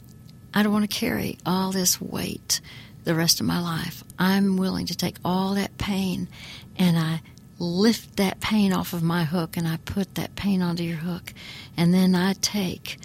I 0.53 0.63
don't 0.63 0.73
want 0.73 0.91
to 0.91 0.97
carry 0.97 1.39
all 1.47 1.73
this 1.73 2.01
weight 2.01 2.61
the 3.05 3.15
rest 3.15 3.41
of 3.41 3.47
my 3.47 3.61
life. 3.61 4.05
I'm 4.19 4.57
willing 4.57 4.87
to 4.87 4.97
take 4.97 5.17
all 5.25 5.55
that 5.55 5.79
pain 5.79 6.29
and 6.77 6.99
I 6.99 7.23
lift 7.59 8.17
that 8.17 8.41
pain 8.41 8.73
off 8.73 8.93
of 8.93 9.03
my 9.03 9.25
hook 9.25 9.57
and 9.57 9.67
I 9.67 9.79
put 9.79 10.15
that 10.17 10.37
pain 10.37 10.63
onto 10.63 10.83
your 10.83 10.99
hook. 10.99 11.33
And 11.77 11.95
then 11.95 12.15
I 12.15 12.35
take 12.35 12.99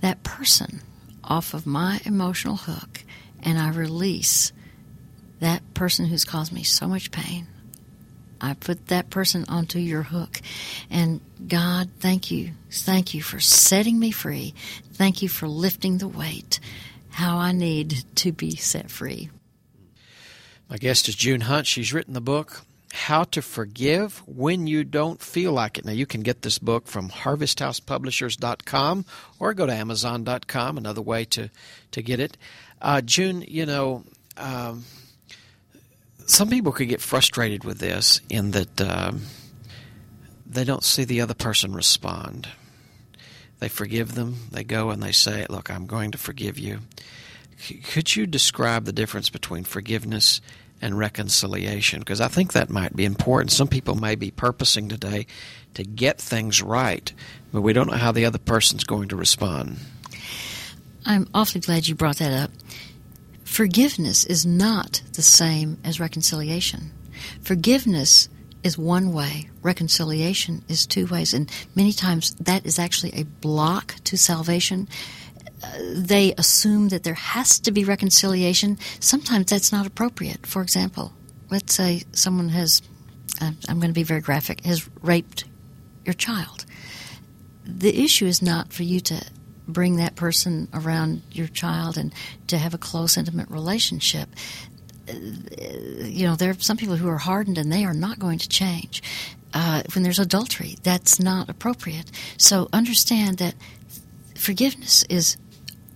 that 0.00 0.22
person 0.22 0.80
off 1.22 1.54
of 1.54 1.66
my 1.66 2.00
emotional 2.04 2.56
hook 2.56 3.04
and 3.42 3.58
I 3.58 3.70
release 3.70 4.52
that 5.40 5.62
person 5.74 6.06
who's 6.06 6.24
caused 6.24 6.52
me 6.52 6.62
so 6.62 6.86
much 6.86 7.10
pain. 7.10 7.46
I 8.44 8.54
put 8.54 8.88
that 8.88 9.08
person 9.08 9.46
onto 9.48 9.78
your 9.78 10.02
hook. 10.02 10.40
And 10.90 11.20
God, 11.48 11.88
thank 11.98 12.30
you. 12.30 12.52
Thank 12.70 13.14
you 13.14 13.22
for 13.22 13.40
setting 13.40 13.98
me 13.98 14.10
free. 14.10 14.54
Thank 14.92 15.22
you 15.22 15.28
for 15.30 15.48
lifting 15.48 15.98
the 15.98 16.08
weight 16.08 16.60
how 17.08 17.38
I 17.38 17.52
need 17.52 18.04
to 18.16 18.32
be 18.32 18.56
set 18.56 18.90
free. 18.90 19.30
My 20.68 20.76
guest 20.76 21.08
is 21.08 21.14
June 21.14 21.42
Hunt. 21.42 21.66
She's 21.66 21.92
written 21.92 22.12
the 22.12 22.20
book 22.20 22.62
How 22.92 23.24
to 23.24 23.40
Forgive 23.40 24.22
When 24.26 24.66
You 24.66 24.82
Don't 24.84 25.22
Feel 25.22 25.52
Like 25.52 25.78
It. 25.78 25.84
Now, 25.84 25.92
you 25.92 26.06
can 26.06 26.22
get 26.22 26.42
this 26.42 26.58
book 26.58 26.86
from 26.86 27.10
harvesthousepublishers.com 27.10 29.04
or 29.38 29.54
go 29.54 29.64
to 29.66 29.72
amazon.com, 29.72 30.76
another 30.76 31.02
way 31.02 31.24
to, 31.26 31.50
to 31.92 32.02
get 32.02 32.20
it. 32.20 32.36
Uh, 32.82 33.00
June, 33.00 33.44
you 33.46 33.64
know, 33.64 34.04
um, 34.36 34.84
some 36.26 36.48
people 36.48 36.72
could 36.72 36.88
get 36.88 37.00
frustrated 37.00 37.64
with 37.64 37.78
this 37.78 38.20
in 38.28 38.52
that 38.52 38.80
um, 38.80 39.22
they 40.46 40.64
don't 40.64 40.84
see 40.84 41.04
the 41.04 41.20
other 41.20 41.34
person 41.34 41.74
respond. 41.74 42.48
They 43.58 43.68
forgive 43.68 44.14
them. 44.14 44.36
They 44.50 44.64
go 44.64 44.90
and 44.90 45.02
they 45.02 45.12
say, 45.12 45.46
Look, 45.48 45.70
I'm 45.70 45.86
going 45.86 46.10
to 46.12 46.18
forgive 46.18 46.58
you. 46.58 46.80
Could 47.84 48.14
you 48.14 48.26
describe 48.26 48.84
the 48.84 48.92
difference 48.92 49.30
between 49.30 49.64
forgiveness 49.64 50.40
and 50.82 50.98
reconciliation? 50.98 52.00
Because 52.00 52.20
I 52.20 52.28
think 52.28 52.52
that 52.52 52.68
might 52.68 52.94
be 52.94 53.04
important. 53.04 53.52
Some 53.52 53.68
people 53.68 53.94
may 53.94 54.16
be 54.16 54.30
purposing 54.30 54.88
today 54.88 55.26
to 55.74 55.84
get 55.84 56.20
things 56.20 56.62
right, 56.62 57.12
but 57.52 57.62
we 57.62 57.72
don't 57.72 57.90
know 57.90 57.96
how 57.96 58.12
the 58.12 58.26
other 58.26 58.38
person's 58.38 58.84
going 58.84 59.08
to 59.08 59.16
respond. 59.16 59.78
I'm 61.06 61.28
awfully 61.34 61.60
glad 61.60 61.86
you 61.86 61.94
brought 61.94 62.18
that 62.18 62.32
up. 62.32 62.50
Forgiveness 63.44 64.24
is 64.24 64.44
not 64.44 65.02
the 65.12 65.22
same 65.22 65.78
as 65.84 66.00
reconciliation. 66.00 66.90
Forgiveness 67.42 68.28
is 68.62 68.78
one 68.78 69.12
way, 69.12 69.50
reconciliation 69.62 70.64
is 70.68 70.86
two 70.86 71.06
ways, 71.06 71.34
and 71.34 71.50
many 71.74 71.92
times 71.92 72.34
that 72.40 72.64
is 72.64 72.78
actually 72.78 73.12
a 73.12 73.24
block 73.24 73.94
to 74.04 74.16
salvation. 74.16 74.88
Uh, 75.62 75.68
they 75.94 76.32
assume 76.38 76.88
that 76.88 77.04
there 77.04 77.14
has 77.14 77.60
to 77.60 77.70
be 77.70 77.84
reconciliation. 77.84 78.78
Sometimes 79.00 79.50
that's 79.50 79.70
not 79.70 79.86
appropriate. 79.86 80.46
For 80.46 80.62
example, 80.62 81.12
let's 81.50 81.74
say 81.74 82.02
someone 82.12 82.48
has, 82.48 82.82
uh, 83.40 83.52
I'm 83.68 83.78
going 83.78 83.90
to 83.90 83.94
be 83.94 84.02
very 84.02 84.22
graphic, 84.22 84.64
has 84.64 84.88
raped 85.02 85.44
your 86.06 86.14
child. 86.14 86.64
The 87.64 88.02
issue 88.02 88.26
is 88.26 88.42
not 88.42 88.72
for 88.72 88.82
you 88.82 89.00
to 89.00 89.24
bring 89.66 89.96
that 89.96 90.14
person 90.14 90.68
around 90.74 91.22
your 91.32 91.48
child 91.48 91.96
and 91.96 92.12
to 92.48 92.58
have 92.58 92.74
a 92.74 92.78
close, 92.78 93.16
intimate 93.16 93.50
relationship 93.50 94.28
you 95.08 96.26
know, 96.26 96.36
there 96.36 96.50
are 96.50 96.54
some 96.54 96.76
people 96.76 96.96
who 96.96 97.08
are 97.08 97.18
hardened 97.18 97.58
and 97.58 97.72
they 97.72 97.84
are 97.84 97.94
not 97.94 98.18
going 98.18 98.38
to 98.38 98.48
change. 98.48 99.02
Uh, 99.52 99.82
when 99.94 100.02
there's 100.02 100.18
adultery, 100.18 100.76
that's 100.82 101.20
not 101.20 101.48
appropriate. 101.48 102.10
So 102.36 102.68
understand 102.72 103.38
that 103.38 103.54
forgiveness 104.34 105.04
is 105.08 105.36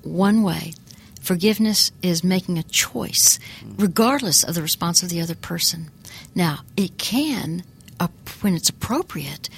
one 0.03 0.43
way. 0.43 0.75
Forgiveness 1.21 1.91
is 2.03 2.23
making 2.23 2.59
a 2.59 2.63
choice, 2.63 3.39
regardless 3.77 4.45
of 4.45 4.55
the 4.55 4.63
response 4.63 5.03
of 5.03 5.09
the 5.09 5.21
other 5.21 5.35
person. 5.35 5.91
Now, 6.35 6.61
it 6.77 6.99
can, 6.99 7.65
uh, 7.99 8.09
when 8.41 8.55
it's 8.55 8.69
appropriate, 8.69 9.49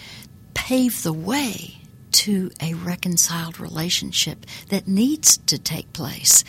pave 0.54 1.02
the 1.02 1.12
way 1.12 1.79
to 2.12 2.50
a 2.60 2.74
reconciled 2.74 3.60
relationship 3.60 4.46
that 4.68 4.86
needs 4.86 5.36
to 5.38 5.58
take 5.58 5.92
place. 5.92 6.44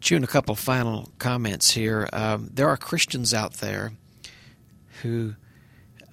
June, 0.00 0.22
a 0.22 0.28
couple 0.28 0.54
final 0.54 1.10
comments 1.18 1.72
here. 1.72 2.08
Um, 2.12 2.50
there 2.52 2.68
are 2.68 2.76
Christians 2.76 3.34
out 3.34 3.54
there 3.54 3.92
who 5.02 5.34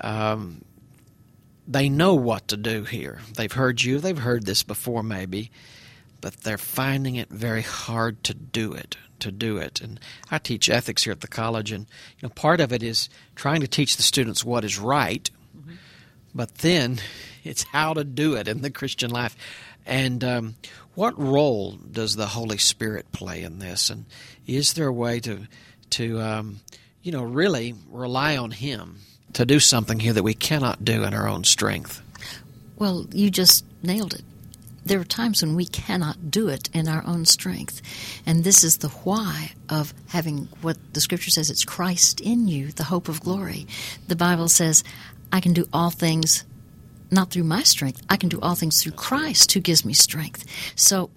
um, 0.01 0.63
they 1.67 1.89
know 1.89 2.15
what 2.15 2.47
to 2.49 2.57
do 2.57 2.83
here. 2.83 3.19
They've 3.35 3.51
heard 3.51 3.83
you, 3.83 3.99
they've 3.99 4.17
heard 4.17 4.45
this 4.45 4.63
before, 4.63 5.03
maybe, 5.03 5.51
but 6.21 6.37
they're 6.37 6.57
finding 6.57 7.15
it 7.15 7.29
very 7.29 7.61
hard 7.61 8.23
to 8.25 8.33
do 8.33 8.73
it. 8.73 8.97
To 9.19 9.31
do 9.31 9.57
it, 9.57 9.79
and 9.79 9.97
I 10.29 10.39
teach 10.39 10.69
ethics 10.69 11.05
here 11.05 11.13
at 11.13 11.21
the 11.21 11.29
college, 11.29 11.71
and 11.71 11.85
you 12.19 12.27
know, 12.27 12.33
part 12.35 12.59
of 12.59 12.73
it 12.73 12.83
is 12.83 13.07
trying 13.33 13.61
to 13.61 13.67
teach 13.67 13.95
the 13.95 14.03
students 14.03 14.43
what 14.43 14.65
is 14.65 14.77
right, 14.77 15.31
mm-hmm. 15.57 15.75
but 16.35 16.55
then 16.55 16.99
it's 17.45 17.63
how 17.63 17.93
to 17.93 18.03
do 18.03 18.35
it 18.35 18.47
in 18.47 18.61
the 18.61 18.69
Christian 18.69 19.11
life. 19.11 19.35
And 19.85 20.23
um, 20.23 20.55
what 20.95 21.17
role 21.19 21.73
does 21.73 22.15
the 22.15 22.25
Holy 22.25 22.57
Spirit 22.57 23.11
play 23.11 23.43
in 23.43 23.59
this? 23.59 23.89
And 23.89 24.05
is 24.47 24.73
there 24.73 24.87
a 24.87 24.93
way 24.93 25.19
to, 25.21 25.47
to 25.91 26.21
um, 26.21 26.59
you 27.03 27.11
know, 27.11 27.23
really 27.23 27.75
rely 27.89 28.37
on 28.37 28.51
Him 28.51 28.97
to 29.33 29.45
do 29.45 29.59
something 29.59 29.99
here 29.99 30.13
that 30.13 30.23
we 30.23 30.33
cannot 30.33 30.83
do 30.83 31.03
in 31.03 31.13
our 31.13 31.27
own 31.27 31.43
strength? 31.43 32.01
Well, 32.77 33.07
you 33.11 33.29
just 33.29 33.63
nailed 33.83 34.13
it 34.13 34.23
there 34.85 34.99
are 34.99 35.05
times 35.05 35.41
when 35.41 35.55
we 35.55 35.65
cannot 35.65 36.29
do 36.29 36.47
it 36.47 36.69
in 36.71 36.87
our 36.87 37.03
own 37.05 37.25
strength. 37.25 37.81
And 38.25 38.43
this 38.43 38.63
is 38.63 38.77
the 38.77 38.89
why 38.89 39.51
of 39.67 39.93
having 40.07 40.47
what 40.61 40.77
the 40.93 41.01
scripture 41.01 41.31
says 41.31 41.49
it's 41.49 41.65
Christ 41.65 42.21
in 42.21 42.47
you, 42.47 42.67
the 42.71 42.83
hope 42.83 43.09
of 43.09 43.21
glory. 43.21 43.65
The 44.07 44.15
Bible 44.15 44.47
says, 44.47 44.83
I 45.33 45.39
can 45.41 45.53
do 45.53 45.67
all 45.73 45.89
things 45.89 46.45
not 47.11 47.31
through 47.31 47.43
my 47.43 47.63
strength. 47.63 48.01
I 48.09 48.17
can 48.17 48.29
do 48.29 48.39
all 48.41 48.55
things 48.55 48.81
through 48.81 48.93
Christ 48.93 49.51
who 49.51 49.59
gives 49.59 49.85
me 49.85 49.93
strength. 49.93 50.45
So, 50.75 51.09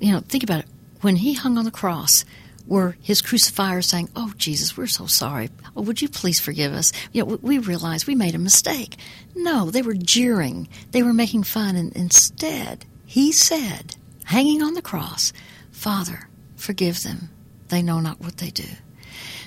you 0.00 0.12
know, 0.12 0.20
think 0.20 0.42
about 0.42 0.60
it. 0.60 0.66
When 1.00 1.16
he 1.16 1.34
hung 1.34 1.58
on 1.58 1.64
the 1.64 1.70
cross, 1.70 2.24
were 2.66 2.96
his 3.02 3.22
crucifiers 3.22 3.86
saying, 3.86 4.08
Oh, 4.14 4.32
Jesus, 4.36 4.76
we're 4.76 4.86
so 4.86 5.06
sorry. 5.06 5.50
Oh, 5.76 5.82
would 5.82 6.00
you 6.00 6.08
please 6.08 6.40
forgive 6.40 6.72
us? 6.72 6.92
You 7.12 7.24
know, 7.24 7.38
we 7.42 7.58
realized 7.58 8.06
we 8.06 8.14
made 8.14 8.34
a 8.34 8.38
mistake. 8.38 8.96
No, 9.34 9.70
they 9.70 9.82
were 9.82 9.94
jeering. 9.94 10.68
They 10.92 11.02
were 11.02 11.12
making 11.12 11.42
fun. 11.44 11.76
And 11.76 11.92
instead, 11.94 12.86
he 13.04 13.32
said, 13.32 13.96
hanging 14.24 14.62
on 14.62 14.74
the 14.74 14.82
cross, 14.82 15.32
Father, 15.70 16.28
forgive 16.56 17.02
them. 17.02 17.30
They 17.68 17.82
know 17.82 18.00
not 18.00 18.20
what 18.20 18.36
they 18.36 18.50
do. 18.50 18.68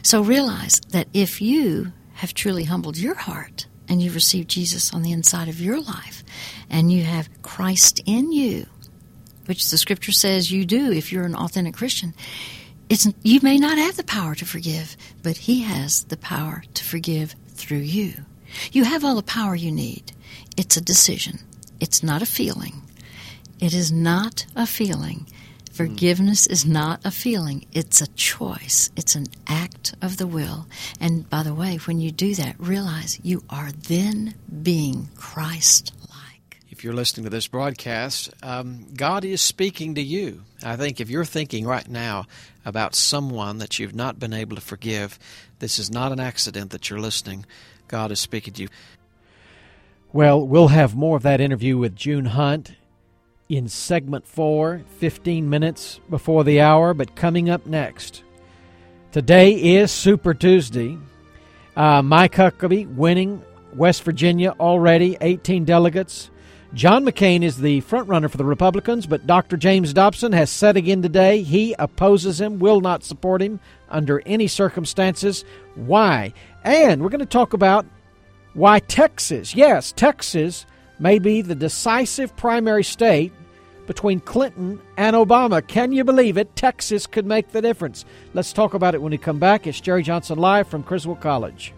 So 0.01 0.21
realize 0.21 0.81
that 0.89 1.07
if 1.13 1.41
you 1.41 1.93
have 2.15 2.33
truly 2.33 2.65
humbled 2.65 2.97
your 2.97 3.15
heart 3.15 3.67
and 3.87 4.01
you've 4.01 4.15
received 4.15 4.49
Jesus 4.49 4.93
on 4.93 5.01
the 5.01 5.11
inside 5.11 5.47
of 5.47 5.61
your 5.61 5.79
life 5.79 6.23
and 6.69 6.91
you 6.91 7.03
have 7.03 7.29
Christ 7.41 8.01
in 8.05 8.31
you, 8.31 8.65
which 9.45 9.69
the 9.69 9.77
scripture 9.77 10.11
says 10.11 10.51
you 10.51 10.65
do 10.65 10.91
if 10.91 11.11
you're 11.11 11.25
an 11.25 11.35
authentic 11.35 11.75
Christian, 11.75 12.13
it's, 12.89 13.07
you 13.23 13.39
may 13.41 13.57
not 13.57 13.77
have 13.77 13.97
the 13.97 14.03
power 14.03 14.35
to 14.35 14.45
forgive, 14.45 14.95
but 15.23 15.37
He 15.37 15.63
has 15.63 16.03
the 16.05 16.17
power 16.17 16.63
to 16.73 16.83
forgive 16.83 17.35
through 17.49 17.77
you. 17.79 18.13
You 18.71 18.83
have 18.83 19.03
all 19.03 19.15
the 19.15 19.23
power 19.23 19.55
you 19.55 19.71
need. 19.71 20.11
It's 20.55 20.77
a 20.77 20.81
decision. 20.81 21.39
It's 21.79 22.03
not 22.03 22.21
a 22.21 22.27
feeling. 22.27 22.83
It 23.59 23.73
is 23.73 23.91
not 23.91 24.45
a 24.55 24.67
feeling. 24.67 25.27
Forgiveness 25.75 26.47
is 26.47 26.65
not 26.65 27.01
a 27.03 27.11
feeling, 27.11 27.65
it's 27.73 27.99
a 27.99 28.07
choice. 28.07 28.89
It's 28.95 29.13
an 29.15 29.25
act 29.45 29.93
of 30.01 30.15
the 30.15 30.25
will. 30.25 30.67
And 31.01 31.29
by 31.29 31.43
the 31.43 31.53
way, 31.53 31.75
when 31.83 31.99
you 31.99 32.11
do 32.11 32.33
that, 32.35 32.55
realize 32.57 33.19
you 33.23 33.43
are 33.49 33.73
then 33.73 34.35
being 34.63 35.09
Christ 35.17 35.91
like. 36.09 36.61
If 36.69 36.85
you're 36.85 36.93
listening 36.93 37.25
to 37.25 37.29
this 37.29 37.47
broadcast, 37.47 38.33
um, 38.41 38.85
God 38.95 39.25
is 39.25 39.41
speaking 39.41 39.95
to 39.95 40.01
you. 40.01 40.43
I 40.63 40.77
think 40.77 41.01
if 41.01 41.09
you're 41.09 41.25
thinking 41.25 41.67
right 41.67 41.89
now 41.89 42.25
about 42.63 42.95
someone 42.95 43.57
that 43.57 43.77
you've 43.77 43.93
not 43.93 44.17
been 44.17 44.31
able 44.31 44.55
to 44.55 44.61
forgive, 44.61 45.19
this 45.59 45.77
is 45.77 45.91
not 45.91 46.13
an 46.13 46.21
accident 46.21 46.71
that 46.71 46.89
you're 46.89 46.99
listening. 46.99 47.45
God 47.89 48.11
is 48.11 48.21
speaking 48.21 48.53
to 48.53 48.61
you. 48.61 48.69
Well, 50.13 50.47
we'll 50.47 50.69
have 50.69 50.95
more 50.95 51.17
of 51.17 51.23
that 51.23 51.41
interview 51.41 51.77
with 51.77 51.97
June 51.97 52.27
Hunt 52.27 52.71
in 53.49 53.67
segment 53.67 54.25
four, 54.25 54.81
15 54.97 55.49
minutes 55.49 55.99
before 56.09 56.43
the 56.43 56.61
hour, 56.61 56.93
but 56.93 57.15
coming 57.15 57.49
up 57.49 57.65
next. 57.65 58.23
Today 59.11 59.51
is 59.51 59.91
Super 59.91 60.33
Tuesday. 60.33 60.97
Uh, 61.75 62.01
Mike 62.01 62.33
Huckabee 62.33 62.87
winning 62.95 63.43
West 63.73 64.03
Virginia 64.03 64.55
already, 64.59 65.17
18 65.21 65.65
delegates. 65.65 66.31
John 66.73 67.05
McCain 67.05 67.43
is 67.43 67.57
the 67.57 67.81
frontrunner 67.81 68.29
for 68.29 68.37
the 68.37 68.43
Republicans, 68.43 69.05
but 69.05 69.27
Dr. 69.27 69.55
James 69.55 69.93
Dobson 69.93 70.33
has 70.33 70.49
said 70.49 70.75
again 70.75 71.01
today 71.01 71.41
he 71.41 71.73
opposes 71.77 72.41
him, 72.41 72.59
will 72.59 72.81
not 72.81 73.03
support 73.03 73.41
him 73.41 73.59
under 73.89 74.21
any 74.25 74.47
circumstances. 74.47 75.45
Why? 75.75 76.33
And 76.63 77.01
we're 77.01 77.09
going 77.09 77.19
to 77.19 77.25
talk 77.25 77.53
about 77.53 77.85
why 78.53 78.79
Texas, 78.79 79.55
yes, 79.55 79.91
Texas 79.91 80.65
may 80.99 81.19
be 81.19 81.41
the 81.41 81.55
decisive 81.55 82.35
primary 82.35 82.83
state 82.83 83.31
between 83.87 84.19
Clinton 84.19 84.81
and 84.97 85.15
Obama. 85.15 85.65
Can 85.65 85.91
you 85.91 86.03
believe 86.03 86.37
it? 86.37 86.55
Texas 86.55 87.07
could 87.07 87.25
make 87.25 87.49
the 87.49 87.61
difference. 87.61 88.05
Let's 88.33 88.53
talk 88.53 88.73
about 88.73 88.95
it 88.95 89.01
when 89.01 89.11
we 89.11 89.17
come 89.17 89.39
back. 89.39 89.67
It's 89.67 89.79
Jerry 89.79 90.03
Johnson 90.03 90.37
live 90.37 90.67
from 90.67 90.83
Criswell 90.83 91.15
College. 91.15 91.73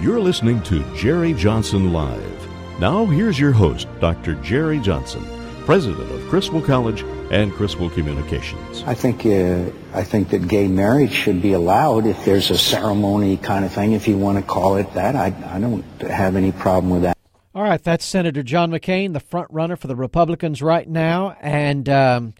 You're 0.00 0.20
listening 0.20 0.62
to 0.62 0.82
Jerry 0.96 1.34
Johnson 1.34 1.92
Live. 1.92 2.48
Now, 2.80 3.04
here's 3.04 3.38
your 3.38 3.52
host, 3.52 3.88
Dr. 4.00 4.36
Jerry 4.36 4.78
Johnson, 4.78 5.24
president 5.68 6.10
of 6.10 6.26
Criswell 6.30 6.62
College 6.62 7.02
and 7.30 7.52
Criswell 7.52 7.90
Communications. 7.90 8.82
I 8.86 8.94
think 8.94 9.26
uh, 9.26 9.70
I 9.92 10.02
think 10.02 10.30
that 10.30 10.48
gay 10.48 10.66
marriage 10.66 11.12
should 11.12 11.42
be 11.42 11.52
allowed 11.52 12.06
if 12.06 12.24
there's 12.24 12.50
a 12.50 12.56
ceremony 12.56 13.36
kind 13.36 13.66
of 13.66 13.72
thing, 13.74 13.92
if 13.92 14.08
you 14.08 14.16
want 14.16 14.38
to 14.38 14.42
call 14.42 14.76
it 14.76 14.90
that. 14.94 15.14
I, 15.14 15.26
I 15.44 15.60
don't 15.60 15.82
have 16.00 16.36
any 16.36 16.52
problem 16.52 16.88
with 16.90 17.02
that. 17.02 17.18
All 17.54 17.62
right, 17.62 17.84
that's 17.84 18.06
Senator 18.06 18.42
John 18.42 18.70
McCain, 18.70 19.12
the 19.12 19.20
front 19.20 19.48
runner 19.50 19.76
for 19.76 19.88
the 19.88 19.96
Republicans 19.96 20.62
right 20.62 20.88
now, 20.88 21.36
and 21.42 21.86
um, 21.90 22.32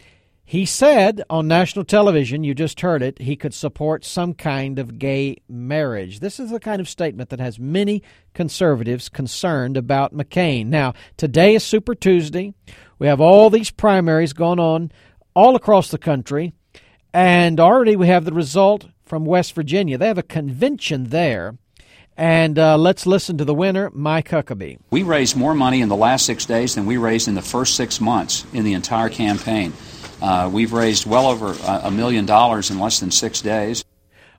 he 0.48 0.64
said 0.64 1.22
on 1.28 1.46
national 1.46 1.84
television, 1.84 2.42
you 2.42 2.54
just 2.54 2.80
heard 2.80 3.02
it, 3.02 3.20
he 3.20 3.36
could 3.36 3.52
support 3.52 4.02
some 4.02 4.32
kind 4.32 4.78
of 4.78 4.98
gay 4.98 5.36
marriage. 5.46 6.20
This 6.20 6.40
is 6.40 6.50
the 6.50 6.58
kind 6.58 6.80
of 6.80 6.88
statement 6.88 7.28
that 7.28 7.38
has 7.38 7.58
many 7.58 8.02
conservatives 8.32 9.10
concerned 9.10 9.76
about 9.76 10.14
McCain. 10.14 10.68
Now, 10.68 10.94
today 11.18 11.54
is 11.54 11.64
Super 11.64 11.94
Tuesday. 11.94 12.54
We 12.98 13.08
have 13.08 13.20
all 13.20 13.50
these 13.50 13.70
primaries 13.70 14.32
going 14.32 14.58
on 14.58 14.90
all 15.34 15.54
across 15.54 15.90
the 15.90 15.98
country, 15.98 16.54
and 17.12 17.60
already 17.60 17.94
we 17.94 18.06
have 18.06 18.24
the 18.24 18.32
result 18.32 18.86
from 19.04 19.26
West 19.26 19.52
Virginia. 19.52 19.98
They 19.98 20.06
have 20.06 20.16
a 20.16 20.22
convention 20.22 21.10
there. 21.10 21.58
And 22.16 22.58
uh, 22.58 22.78
let's 22.78 23.06
listen 23.06 23.36
to 23.36 23.44
the 23.44 23.54
winner, 23.54 23.90
Mike 23.92 24.30
Huckabee. 24.30 24.78
We 24.90 25.02
raised 25.02 25.36
more 25.36 25.54
money 25.54 25.82
in 25.82 25.90
the 25.90 25.94
last 25.94 26.24
six 26.24 26.46
days 26.46 26.74
than 26.74 26.86
we 26.86 26.96
raised 26.96 27.28
in 27.28 27.34
the 27.34 27.42
first 27.42 27.76
six 27.76 28.00
months 28.00 28.46
in 28.54 28.64
the 28.64 28.72
entire 28.72 29.10
campaign. 29.10 29.74
Uh, 30.20 30.50
we've 30.52 30.72
raised 30.72 31.06
well 31.06 31.26
over 31.26 31.56
a 31.66 31.90
million 31.90 32.26
dollars 32.26 32.70
in 32.70 32.78
less 32.78 33.00
than 33.00 33.10
six 33.10 33.40
days. 33.40 33.84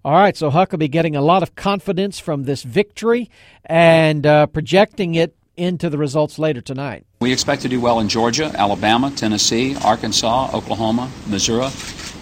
All 0.04 0.14
right, 0.14 0.36
so 0.36 0.50
Huckabee 0.50 0.90
getting 0.90 1.16
a 1.16 1.22
lot 1.22 1.44
of 1.44 1.56
confidence 1.56 2.20
from 2.20 2.44
this 2.44 2.64
victory 2.64 3.30
and 3.66 4.26
uh, 4.26 4.48
projecting 4.48 5.16
it 5.16 5.36
into 5.58 5.90
the 5.90 5.98
results 5.98 6.40
later 6.40 6.62
tonight. 6.62 7.06
We 7.20 7.34
expect 7.34 7.64
to 7.64 7.68
do 7.68 7.82
well 7.82 8.00
in 8.00 8.08
Georgia, 8.08 8.46
Alabama, 8.56 9.12
Tennessee, 9.12 9.76
Arkansas, 9.84 10.52
Oklahoma, 10.54 11.12
Missouri, 11.28 11.70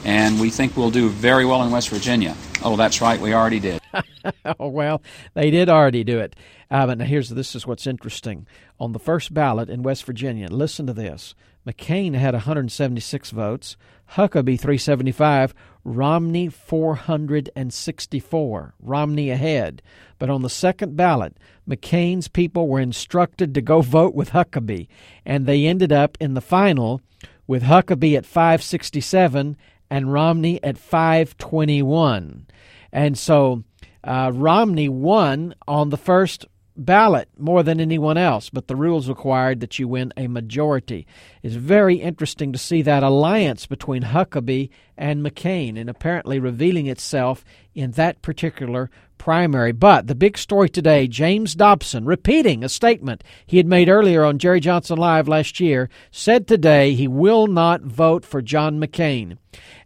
and 0.04 0.42
we 0.42 0.50
think 0.50 0.76
we'll 0.76 0.90
do 0.90 1.10
very 1.10 1.46
well 1.46 1.62
in 1.62 1.72
West 1.72 1.90
Virginia. 1.90 2.36
Oh, 2.64 2.76
that's 2.76 3.00
right, 3.00 3.20
we 3.20 3.34
already 3.36 3.60
did. 3.60 3.80
oh, 4.60 4.68
well, 4.68 5.04
they 5.36 5.52
did 5.52 5.70
already 5.70 6.04
do 6.04 6.20
it. 6.20 6.36
Uh, 6.72 6.88
but 6.88 6.98
now 6.98 7.06
here's 7.06 7.30
this 7.30 7.56
is 7.56 7.68
what's 7.68 7.86
interesting. 7.86 8.48
On 8.80 8.92
the 8.92 9.00
first 9.00 9.34
ballot 9.34 9.70
in 9.70 9.84
West 9.84 10.04
Virginia, 10.04 10.50
listen 10.50 10.88
to 10.88 10.94
this. 10.94 11.36
McCain 11.68 12.16
had 12.16 12.34
176 12.34 13.32
votes, 13.32 13.76
Huckabee 14.12 14.58
375, 14.58 15.54
Romney 15.84 16.48
464. 16.48 18.74
Romney 18.80 19.30
ahead. 19.30 19.82
But 20.18 20.30
on 20.30 20.44
the 20.44 20.50
second 20.50 20.96
ballot, 20.96 21.36
McCain's 21.68 22.30
people 22.30 22.70
were 22.70 22.80
instructed 22.80 23.54
to 23.54 23.62
go 23.62 23.82
vote 23.82 24.16
with 24.16 24.30
Huckabee, 24.30 24.88
and 25.26 25.46
they 25.46 25.66
ended 25.66 25.92
up 25.92 26.18
in 26.22 26.36
the 26.36 26.42
final 26.42 27.02
with 27.48 27.64
Huckabee 27.64 28.16
at 28.18 28.26
567 28.26 29.58
and 29.90 30.14
Romney 30.14 30.64
at 30.64 30.78
521. 30.78 32.48
And 32.92 33.18
so 33.18 33.64
Uh, 34.04 34.32
Romney 34.34 34.88
won 34.88 35.56
on 35.68 35.90
the 35.90 35.98
first 35.98 36.46
ballot 36.78 37.30
more 37.38 37.64
than 37.64 37.80
anyone 37.80 38.18
else, 38.18 38.50
but 38.50 38.68
the 38.68 38.76
rules 38.76 39.10
required 39.10 39.60
that 39.60 39.80
you 39.80 39.88
win 39.88 40.14
a 40.16 40.28
majority. 40.28 41.08
It's 41.44 41.56
very 41.56 41.96
interesting 41.96 42.54
to 42.54 42.60
see 42.60 42.82
that 42.84 43.04
alliance 43.04 43.66
between 43.66 44.04
Huckabee 44.04 44.70
and 44.98 45.26
McCain 45.26 45.80
and 45.80 45.90
apparently 45.90 46.40
revealing 46.40 46.88
itself 46.88 47.44
in 47.74 47.92
that 47.92 48.22
particular 48.22 48.90
primary. 49.18 49.72
But 49.72 50.08
the 50.08 50.16
big 50.16 50.38
story 50.38 50.70
today 50.70 51.08
James 51.08 51.56
Dobson, 51.56 52.06
repeating 52.06 52.64
a 52.64 52.70
statement 52.70 53.24
he 53.46 53.58
had 53.58 53.68
made 53.68 53.90
earlier 53.90 54.24
on 54.24 54.40
Jerry 54.40 54.60
Johnson 54.60 54.98
Live 54.98 55.28
last 55.28 55.60
year, 55.60 55.90
said 56.12 56.48
today 56.48 56.94
he 56.94 57.08
will 57.08 57.48
not 57.48 57.82
vote 57.82 58.24
for 58.26 58.42
John 58.42 58.80
McCain. 58.80 59.38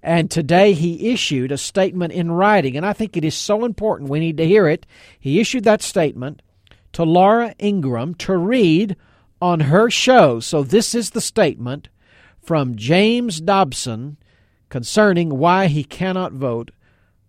And 0.03 0.29
today 0.29 0.73
he 0.73 1.11
issued 1.11 1.51
a 1.51 1.57
statement 1.57 2.13
in 2.13 2.31
writing, 2.31 2.75
and 2.75 2.85
I 2.85 2.93
think 2.93 3.15
it 3.15 3.25
is 3.25 3.35
so 3.35 3.65
important 3.65 4.09
we 4.09 4.19
need 4.19 4.37
to 4.37 4.47
hear 4.47 4.67
it. 4.67 4.85
He 5.19 5.39
issued 5.39 5.63
that 5.63 5.81
statement 5.81 6.41
to 6.93 7.03
Laura 7.03 7.55
Ingraham 7.59 8.15
to 8.15 8.35
read 8.35 8.95
on 9.41 9.61
her 9.61 9.89
show. 9.89 10.39
So 10.39 10.63
this 10.63 10.93
is 10.93 11.11
the 11.11 11.21
statement 11.21 11.89
from 12.41 12.75
James 12.75 13.41
Dobson 13.41 14.17
concerning 14.69 15.37
why 15.37 15.67
he 15.67 15.83
cannot 15.83 16.33
vote 16.33 16.71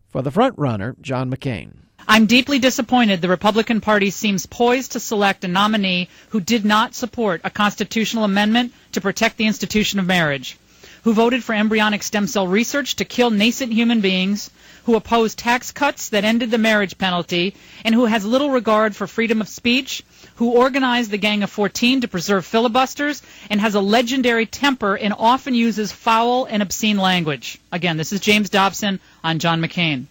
for 0.08 0.22
the 0.22 0.30
frontrunner, 0.30 1.00
John 1.00 1.30
McCain. 1.30 1.76
I'm 2.06 2.26
deeply 2.26 2.58
disappointed 2.58 3.20
the 3.20 3.28
Republican 3.28 3.80
Party 3.80 4.10
seems 4.10 4.46
poised 4.46 4.92
to 4.92 5.00
select 5.00 5.44
a 5.44 5.48
nominee 5.48 6.08
who 6.30 6.40
did 6.40 6.64
not 6.64 6.94
support 6.94 7.40
a 7.44 7.50
constitutional 7.50 8.24
amendment 8.24 8.72
to 8.92 9.00
protect 9.00 9.36
the 9.36 9.46
institution 9.46 9.98
of 9.98 10.06
marriage, 10.06 10.58
who 11.04 11.14
voted 11.14 11.44
for 11.44 11.54
embryonic 11.54 12.02
stem 12.02 12.26
cell 12.26 12.46
research 12.46 12.96
to 12.96 13.04
kill 13.04 13.30
nascent 13.30 13.72
human 13.72 14.00
beings, 14.00 14.50
who 14.84 14.96
opposed 14.96 15.38
tax 15.38 15.70
cuts 15.70 16.08
that 16.08 16.24
ended 16.24 16.50
the 16.50 16.58
marriage 16.58 16.98
penalty, 16.98 17.54
and 17.84 17.94
who 17.94 18.06
has 18.06 18.24
little 18.24 18.50
regard 18.50 18.96
for 18.96 19.06
freedom 19.06 19.40
of 19.40 19.48
speech, 19.48 20.02
who 20.36 20.50
organized 20.50 21.10
the 21.10 21.18
Gang 21.18 21.42
of 21.42 21.50
14 21.50 22.00
to 22.00 22.08
preserve 22.08 22.44
filibusters, 22.44 23.22
and 23.48 23.60
has 23.60 23.74
a 23.74 23.80
legendary 23.80 24.46
temper 24.46 24.96
and 24.96 25.14
often 25.18 25.54
uses 25.54 25.92
foul 25.92 26.46
and 26.46 26.62
obscene 26.62 26.98
language. 26.98 27.58
Again, 27.70 27.96
this 27.96 28.12
is 28.12 28.20
James 28.20 28.50
Dobson 28.50 28.98
on 29.22 29.38
John 29.38 29.60
McCain. 29.60 30.06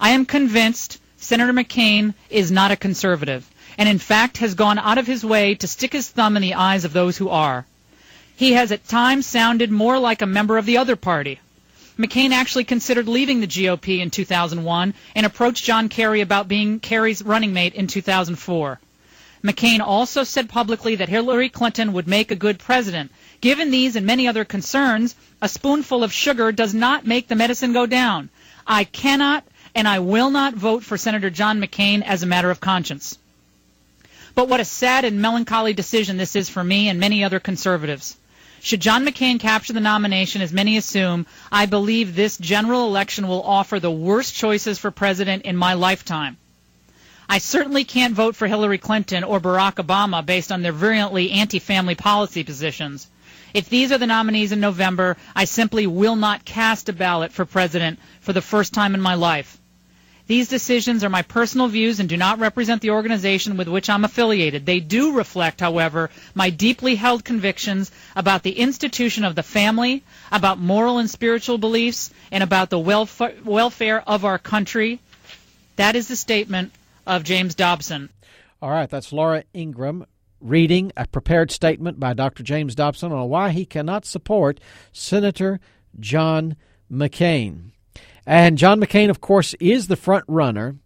I 0.00 0.10
am 0.10 0.24
convinced 0.24 0.98
Senator 1.18 1.52
McCain 1.52 2.14
is 2.30 2.50
not 2.50 2.70
a 2.70 2.76
conservative, 2.76 3.48
and 3.76 3.86
in 3.88 3.98
fact 3.98 4.38
has 4.38 4.54
gone 4.54 4.78
out 4.78 4.96
of 4.96 5.06
his 5.06 5.24
way 5.24 5.54
to 5.56 5.66
stick 5.66 5.92
his 5.92 6.08
thumb 6.08 6.36
in 6.36 6.42
the 6.42 6.54
eyes 6.54 6.86
of 6.86 6.94
those 6.94 7.18
who 7.18 7.28
are. 7.28 7.66
He 8.34 8.54
has 8.54 8.72
at 8.72 8.88
times 8.88 9.26
sounded 9.26 9.70
more 9.70 9.98
like 9.98 10.22
a 10.22 10.26
member 10.26 10.56
of 10.56 10.64
the 10.64 10.78
other 10.78 10.96
party, 10.96 11.40
McCain 12.00 12.30
actually 12.30 12.64
considered 12.64 13.08
leaving 13.08 13.40
the 13.40 13.46
GOP 13.46 14.00
in 14.00 14.10
2001 14.10 14.94
and 15.14 15.26
approached 15.26 15.64
John 15.64 15.90
Kerry 15.90 16.22
about 16.22 16.48
being 16.48 16.80
Kerry's 16.80 17.22
running 17.22 17.52
mate 17.52 17.74
in 17.74 17.88
2004. 17.88 18.80
McCain 19.44 19.80
also 19.80 20.24
said 20.24 20.48
publicly 20.48 20.96
that 20.96 21.10
Hillary 21.10 21.50
Clinton 21.50 21.92
would 21.92 22.08
make 22.08 22.30
a 22.30 22.36
good 22.36 22.58
president. 22.58 23.12
Given 23.42 23.70
these 23.70 23.96
and 23.96 24.06
many 24.06 24.26
other 24.26 24.46
concerns, 24.46 25.14
a 25.42 25.48
spoonful 25.48 26.02
of 26.02 26.10
sugar 26.10 26.52
does 26.52 26.72
not 26.72 27.06
make 27.06 27.28
the 27.28 27.36
medicine 27.36 27.74
go 27.74 27.84
down. 27.84 28.30
I 28.66 28.84
cannot 28.84 29.44
and 29.74 29.86
I 29.86 29.98
will 29.98 30.30
not 30.30 30.54
vote 30.54 30.82
for 30.82 30.96
Senator 30.96 31.28
John 31.28 31.60
McCain 31.60 32.02
as 32.02 32.22
a 32.22 32.26
matter 32.26 32.50
of 32.50 32.60
conscience. 32.60 33.18
But 34.34 34.48
what 34.48 34.60
a 34.60 34.64
sad 34.64 35.04
and 35.04 35.20
melancholy 35.20 35.74
decision 35.74 36.16
this 36.16 36.34
is 36.34 36.48
for 36.48 36.64
me 36.64 36.88
and 36.88 36.98
many 36.98 37.24
other 37.24 37.40
conservatives. 37.40 38.16
Should 38.62 38.80
John 38.80 39.06
McCain 39.06 39.40
capture 39.40 39.72
the 39.72 39.80
nomination, 39.80 40.42
as 40.42 40.52
many 40.52 40.76
assume, 40.76 41.26
I 41.50 41.64
believe 41.64 42.14
this 42.14 42.36
general 42.36 42.86
election 42.86 43.26
will 43.26 43.42
offer 43.42 43.80
the 43.80 43.90
worst 43.90 44.34
choices 44.34 44.78
for 44.78 44.90
president 44.90 45.42
in 45.44 45.56
my 45.56 45.74
lifetime. 45.74 46.36
I 47.28 47.38
certainly 47.38 47.84
can't 47.84 48.12
vote 48.14 48.36
for 48.36 48.46
Hillary 48.48 48.76
Clinton 48.78 49.24
or 49.24 49.40
Barack 49.40 49.76
Obama 49.76 50.26
based 50.26 50.50
on 50.50 50.62
their 50.62 50.72
virulently 50.72 51.30
anti-family 51.30 51.94
policy 51.94 52.42
positions. 52.44 53.06
If 53.54 53.68
these 53.68 53.92
are 53.92 53.98
the 53.98 54.06
nominees 54.06 54.52
in 54.52 54.60
November, 54.60 55.16
I 55.34 55.44
simply 55.44 55.86
will 55.86 56.16
not 56.16 56.44
cast 56.44 56.88
a 56.88 56.92
ballot 56.92 57.32
for 57.32 57.44
president 57.44 57.98
for 58.20 58.32
the 58.32 58.42
first 58.42 58.74
time 58.74 58.94
in 58.94 59.00
my 59.00 59.14
life. 59.14 59.59
These 60.30 60.46
decisions 60.46 61.02
are 61.02 61.08
my 61.10 61.22
personal 61.22 61.66
views 61.66 61.98
and 61.98 62.08
do 62.08 62.16
not 62.16 62.38
represent 62.38 62.82
the 62.82 62.92
organization 62.92 63.56
with 63.56 63.66
which 63.66 63.90
I'm 63.90 64.04
affiliated. 64.04 64.64
They 64.64 64.78
do 64.78 65.16
reflect, 65.16 65.58
however, 65.60 66.08
my 66.36 66.50
deeply 66.50 66.94
held 66.94 67.24
convictions 67.24 67.90
about 68.14 68.44
the 68.44 68.52
institution 68.52 69.24
of 69.24 69.34
the 69.34 69.42
family, 69.42 70.04
about 70.30 70.60
moral 70.60 70.98
and 70.98 71.10
spiritual 71.10 71.58
beliefs, 71.58 72.12
and 72.30 72.44
about 72.44 72.70
the 72.70 72.78
welfare 72.78 74.08
of 74.08 74.24
our 74.24 74.38
country. 74.38 75.00
That 75.74 75.96
is 75.96 76.06
the 76.06 76.14
statement 76.14 76.70
of 77.08 77.24
James 77.24 77.56
Dobson. 77.56 78.08
All 78.62 78.70
right, 78.70 78.88
that's 78.88 79.12
Laura 79.12 79.42
Ingraham 79.52 80.06
reading 80.40 80.92
a 80.96 81.08
prepared 81.08 81.50
statement 81.50 81.98
by 81.98 82.14
Dr. 82.14 82.44
James 82.44 82.76
Dobson 82.76 83.10
on 83.10 83.28
why 83.28 83.50
he 83.50 83.66
cannot 83.66 84.04
support 84.04 84.60
Senator 84.92 85.58
John 85.98 86.54
McCain. 86.88 87.72
And 88.26 88.58
John 88.58 88.80
McCain, 88.80 89.10
of 89.10 89.20
course, 89.20 89.54
is 89.54 89.88
the 89.88 89.96
front 89.96 90.24
runner. 90.28 90.76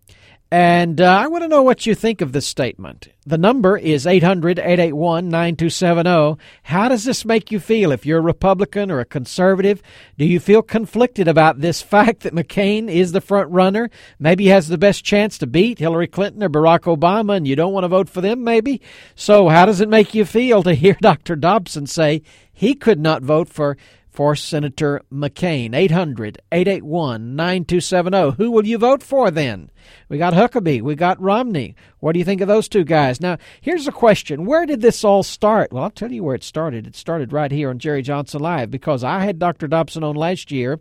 And 0.50 1.00
uh, 1.00 1.06
I 1.06 1.26
want 1.26 1.42
to 1.42 1.48
know 1.48 1.64
what 1.64 1.84
you 1.84 1.96
think 1.96 2.20
of 2.20 2.30
this 2.30 2.46
statement. 2.46 3.08
The 3.26 3.36
number 3.36 3.76
is 3.76 4.06
800 4.06 4.60
881 4.60 5.28
9270. 5.28 6.40
How 6.62 6.88
does 6.88 7.02
this 7.02 7.24
make 7.24 7.50
you 7.50 7.58
feel 7.58 7.90
if 7.90 8.06
you're 8.06 8.20
a 8.20 8.22
Republican 8.22 8.88
or 8.88 9.00
a 9.00 9.04
conservative? 9.04 9.82
Do 10.16 10.24
you 10.24 10.38
feel 10.38 10.62
conflicted 10.62 11.26
about 11.26 11.60
this 11.60 11.82
fact 11.94 12.20
that 12.20 12.34
McCain 12.34 12.88
is 12.88 13.10
the 13.10 13.20
front 13.20 13.50
runner? 13.50 13.90
Maybe 14.20 14.44
he 14.44 14.50
has 14.50 14.68
the 14.68 14.78
best 14.78 15.04
chance 15.04 15.38
to 15.38 15.48
beat 15.48 15.80
Hillary 15.80 16.06
Clinton 16.06 16.44
or 16.44 16.48
Barack 16.48 16.82
Obama, 16.82 17.36
and 17.36 17.48
you 17.48 17.56
don't 17.56 17.72
want 17.72 17.82
to 17.82 17.88
vote 17.88 18.08
for 18.08 18.20
them, 18.20 18.44
maybe? 18.44 18.80
So, 19.16 19.48
how 19.48 19.66
does 19.66 19.80
it 19.80 19.88
make 19.88 20.14
you 20.14 20.24
feel 20.24 20.62
to 20.62 20.74
hear 20.74 20.96
Dr. 21.00 21.34
Dobson 21.34 21.88
say 21.88 22.22
he 22.52 22.74
could 22.74 23.00
not 23.00 23.22
vote 23.22 23.48
for 23.48 23.76
for 24.14 24.36
Senator 24.36 25.02
McCain. 25.12 25.74
800 25.74 26.38
881 26.52 27.34
9270. 27.34 28.36
Who 28.36 28.52
will 28.52 28.64
you 28.64 28.78
vote 28.78 29.02
for 29.02 29.30
then? 29.32 29.70
We 30.08 30.18
got 30.18 30.32
Huckabee. 30.32 30.80
We 30.80 30.94
got 30.94 31.20
Romney. 31.20 31.74
What 31.98 32.12
do 32.12 32.20
you 32.20 32.24
think 32.24 32.40
of 32.40 32.46
those 32.46 32.68
two 32.68 32.84
guys? 32.84 33.20
Now, 33.20 33.38
here's 33.60 33.88
a 33.88 33.92
question 33.92 34.46
Where 34.46 34.66
did 34.66 34.80
this 34.80 35.02
all 35.02 35.24
start? 35.24 35.72
Well, 35.72 35.82
I'll 35.82 35.90
tell 35.90 36.12
you 36.12 36.22
where 36.22 36.36
it 36.36 36.44
started. 36.44 36.86
It 36.86 36.94
started 36.94 37.32
right 37.32 37.50
here 37.50 37.70
on 37.70 37.80
Jerry 37.80 38.02
Johnson 38.02 38.40
Live 38.40 38.70
because 38.70 39.02
I 39.02 39.24
had 39.24 39.40
Dr. 39.40 39.66
Dobson 39.66 40.04
on 40.04 40.14
last 40.14 40.52
year 40.52 40.78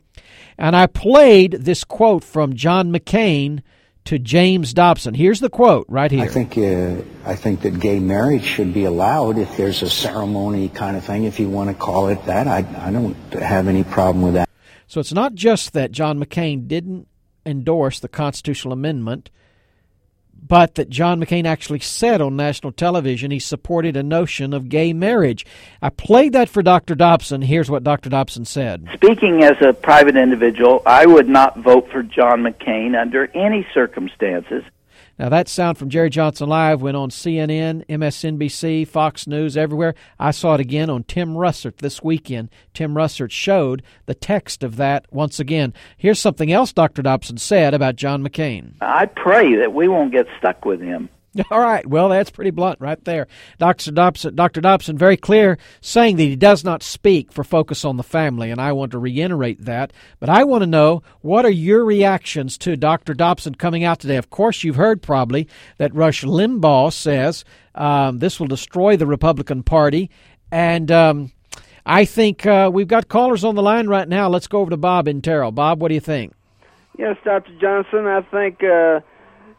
and 0.58 0.76
I 0.76 0.86
played 0.86 1.54
this 1.54 1.84
quote 1.84 2.24
from 2.24 2.54
John 2.54 2.94
McCain 2.94 3.64
to 4.06 4.20
James 4.20 4.74
Dobson. 4.74 5.14
Here's 5.14 5.40
the 5.40 5.50
quote 5.50 5.86
right 5.88 6.12
here. 6.12 6.24
I 6.24 6.28
think 6.28 6.58
uh, 6.58 7.02
I 7.26 7.36
think 7.36 7.62
that 7.62 7.80
gay 7.80 8.00
marriage 8.00 8.44
should 8.44 8.74
be 8.74 8.86
allowed 8.86 9.38
if 9.38 9.56
there's 9.58 9.82
a 9.82 9.90
ceremony 9.90 10.70
kind 10.70 10.98
of 10.98 11.06
thing, 11.06 11.24
if 11.24 11.40
you 11.40 11.50
want 11.50 11.70
to 11.70 11.76
call 11.76 12.08
it 12.08 12.26
that. 12.26 12.48
I 12.48 12.66
I 12.88 12.92
don't 12.92 13.16
have 13.34 13.68
any 13.68 13.84
problem 13.84 14.24
with 14.24 14.34
that. 14.34 14.50
So 14.88 15.00
it's 15.00 15.14
not 15.14 15.34
just 15.34 15.74
that 15.74 15.92
John 15.92 16.20
McCain 16.20 16.68
didn't 16.68 17.08
endorse 17.46 18.00
the 18.00 18.08
constitutional 18.08 18.74
amendment 18.74 19.30
but 20.48 20.76
that 20.76 20.90
John 20.90 21.20
McCain 21.20 21.46
actually 21.46 21.80
said 21.80 22.22
on 22.22 22.36
national 22.36 22.72
television 22.72 23.32
he 23.32 23.40
supported 23.40 23.96
a 23.96 24.04
notion 24.04 24.54
of 24.54 24.70
gay 24.70 24.94
marriage. 24.94 25.46
I 25.82 25.90
played 25.90 26.34
that 26.34 26.50
for 26.50 26.62
Dr. 26.62 26.96
Dobson. 26.96 27.42
Here's 27.42 27.70
what 27.70 27.84
Dr. 27.84 28.10
Dobson 28.10 28.46
said. 28.46 28.88
Speaking 28.94 29.44
as 29.44 29.62
a 29.62 29.74
private 29.74 30.16
individual, 30.16 30.82
I 30.86 31.06
would 31.06 31.30
not 31.30 31.60
vote 31.60 31.90
for 31.92 32.04
John 32.04 32.44
McCain 32.44 33.00
under 33.00 33.28
any 33.36 33.66
circumstances. 33.74 34.64
Now, 35.20 35.30
that 35.30 35.48
sound 35.48 35.78
from 35.78 35.90
Jerry 35.90 36.10
Johnson 36.10 36.50
Live 36.50 36.82
went 36.82 36.98
on 36.98 37.12
CNN, 37.12 37.86
MSNBC, 37.88 38.88
Fox 38.88 39.28
News, 39.28 39.56
everywhere. 39.56 39.94
I 40.20 40.32
saw 40.32 40.56
it 40.56 40.60
again 40.60 40.90
on 40.90 41.04
Tim 41.04 41.36
Russert 41.36 41.78
this 41.78 42.02
weekend. 42.02 42.50
Tim 42.74 42.96
Russert 42.96 43.30
showed 43.30 43.84
the 44.08 44.16
text 44.16 44.64
of 44.64 44.78
that 44.78 45.06
once 45.12 45.40
again. 45.40 45.74
Here's 45.98 46.20
something 46.20 46.52
else 46.52 46.74
Dr. 46.74 47.04
Dobson 47.04 47.38
said 47.38 47.76
about 47.76 47.96
John 47.96 48.28
McCain. 48.28 48.74
I 48.82 49.06
pray 49.06 49.56
that 49.58 49.74
we 49.74 49.88
won't 49.88 50.12
get 50.12 50.26
stuck 50.40 50.66
with 50.66 50.82
him. 50.82 51.10
All 51.52 51.60
right. 51.60 51.86
Well, 51.86 52.10
that's 52.10 52.30
pretty 52.30 52.52
blunt 52.52 52.80
right 52.80 53.04
there. 53.06 53.28
Dr. 53.58 53.92
Dobson, 53.92 54.36
Dr. 54.36 54.62
Dobson, 54.62 54.98
very 54.98 55.18
clear, 55.18 55.58
saying 55.82 56.18
that 56.18 56.24
he 56.24 56.36
does 56.36 56.64
not 56.64 56.84
speak 56.84 57.32
for 57.32 57.44
Focus 57.44 57.84
on 57.84 57.98
the 57.98 58.04
Family, 58.04 58.52
and 58.52 58.62
I 58.62 58.72
want 58.72 58.92
to 58.92 59.00
reiterate 59.00 59.66
that. 59.66 59.94
But 60.20 60.30
I 60.30 60.44
want 60.44 60.62
to 60.62 60.68
know 60.68 61.02
what 61.22 61.46
are 61.46 61.52
your 61.52 61.84
reactions 61.86 62.58
to 62.60 62.78
Dr. 62.78 63.14
Dobson 63.14 63.56
coming 63.56 63.84
out 63.84 64.00
today? 64.00 64.18
Of 64.18 64.30
course, 64.30 64.64
you've 64.64 64.76
heard 64.76 65.02
probably 65.02 65.48
that 65.78 65.96
Rush 65.96 66.24
Limbaugh 66.24 66.94
says 66.94 67.44
um, 67.74 68.20
this 68.20 68.40
will 68.40 68.48
destroy 68.48 68.96
the 68.96 69.08
Republican 69.08 69.64
Party, 69.64 70.12
and 70.52 70.92
um, 70.92 71.32
I 71.84 72.06
think 72.06 72.46
uh, 72.46 72.70
we've 72.72 72.88
got 72.88 73.08
callers 73.08 73.44
on 73.44 73.56
the 73.56 73.64
line 73.64 73.88
right 73.88 74.08
now. 74.08 74.30
Let's 74.30 74.48
go 74.48 74.60
over 74.60 74.70
to 74.70 74.78
Bob 74.78 75.08
in 75.08 75.22
Terrell. 75.22 75.52
Bob, 75.52 75.82
what 75.82 75.88
do 75.88 75.96
you 75.96 76.00
think? 76.00 76.34
Yes, 76.96 77.18
Dr. 77.26 77.58
Johnson, 77.60 78.06
I 78.06 78.22
think. 78.22 78.64
Uh 78.64 79.00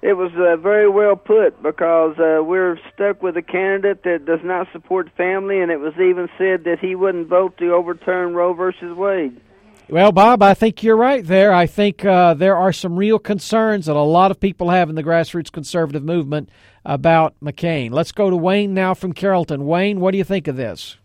it 0.05 0.19
was 0.19 0.31
uh, 0.37 0.55
very 0.59 0.87
well 0.87 1.17
put 1.17 1.63
because 1.63 2.19
uh, 2.19 2.45
we're 2.45 2.79
stuck 2.93 3.23
with 3.23 3.39
a 3.39 3.43
candidate 3.43 4.03
that 4.03 4.27
does 4.27 4.41
not 4.45 4.69
support 4.71 5.09
family, 5.17 5.63
and 5.63 5.73
it 5.73 5.81
was 5.81 5.95
even 5.95 6.29
said 6.37 6.65
that 6.65 6.79
he 6.79 6.95
wouldn't 6.95 7.27
vote 7.27 7.57
to 7.57 7.73
overturn 7.73 8.35
Roe 8.35 8.53
versus 8.53 8.95
Wade. 8.95 9.41
Well, 9.89 10.13
Bob, 10.13 10.43
I 10.43 10.53
think 10.53 10.83
you're 10.83 10.97
right 10.97 11.27
there. 11.27 11.55
I 11.55 11.67
think 11.67 12.05
uh, 12.05 12.35
there 12.35 12.55
are 12.55 12.71
some 12.71 12.97
real 12.97 13.19
concerns 13.19 13.87
that 13.87 13.97
a 13.97 14.03
lot 14.03 14.31
of 14.31 14.39
people 14.39 14.69
have 14.69 14.91
in 14.91 14.95
the 14.95 15.03
grassroots 15.03 15.51
conservative 15.51 16.05
movement 16.05 16.51
about 16.85 17.35
McCain. 17.43 17.91
Let's 17.91 18.13
go 18.13 18.29
to 18.29 18.37
Wayne 18.37 18.75
now 18.75 18.93
from 18.93 19.15
Carrollton. 19.15 19.65
Wayne, 19.65 20.01
what 20.01 20.11
do 20.11 20.19
you 20.19 20.25
think 20.25 20.49
of 20.49 20.57
this? 20.57 20.99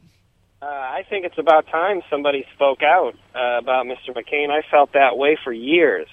Uh, 0.62 0.66
I 0.66 1.06
think 1.10 1.26
it's 1.26 1.38
about 1.38 1.68
time 1.68 2.02
somebody 2.10 2.45
spoke 2.54 2.84
out 2.84 3.16
uh, 3.34 3.60
about 3.60 3.86
Mr. 3.86 4.10
McCain. 4.10 4.50
I 4.50 4.62
felt 4.70 4.91
that 4.91 5.18
way 5.18 5.38
for 5.41 5.54
years. 5.54 6.10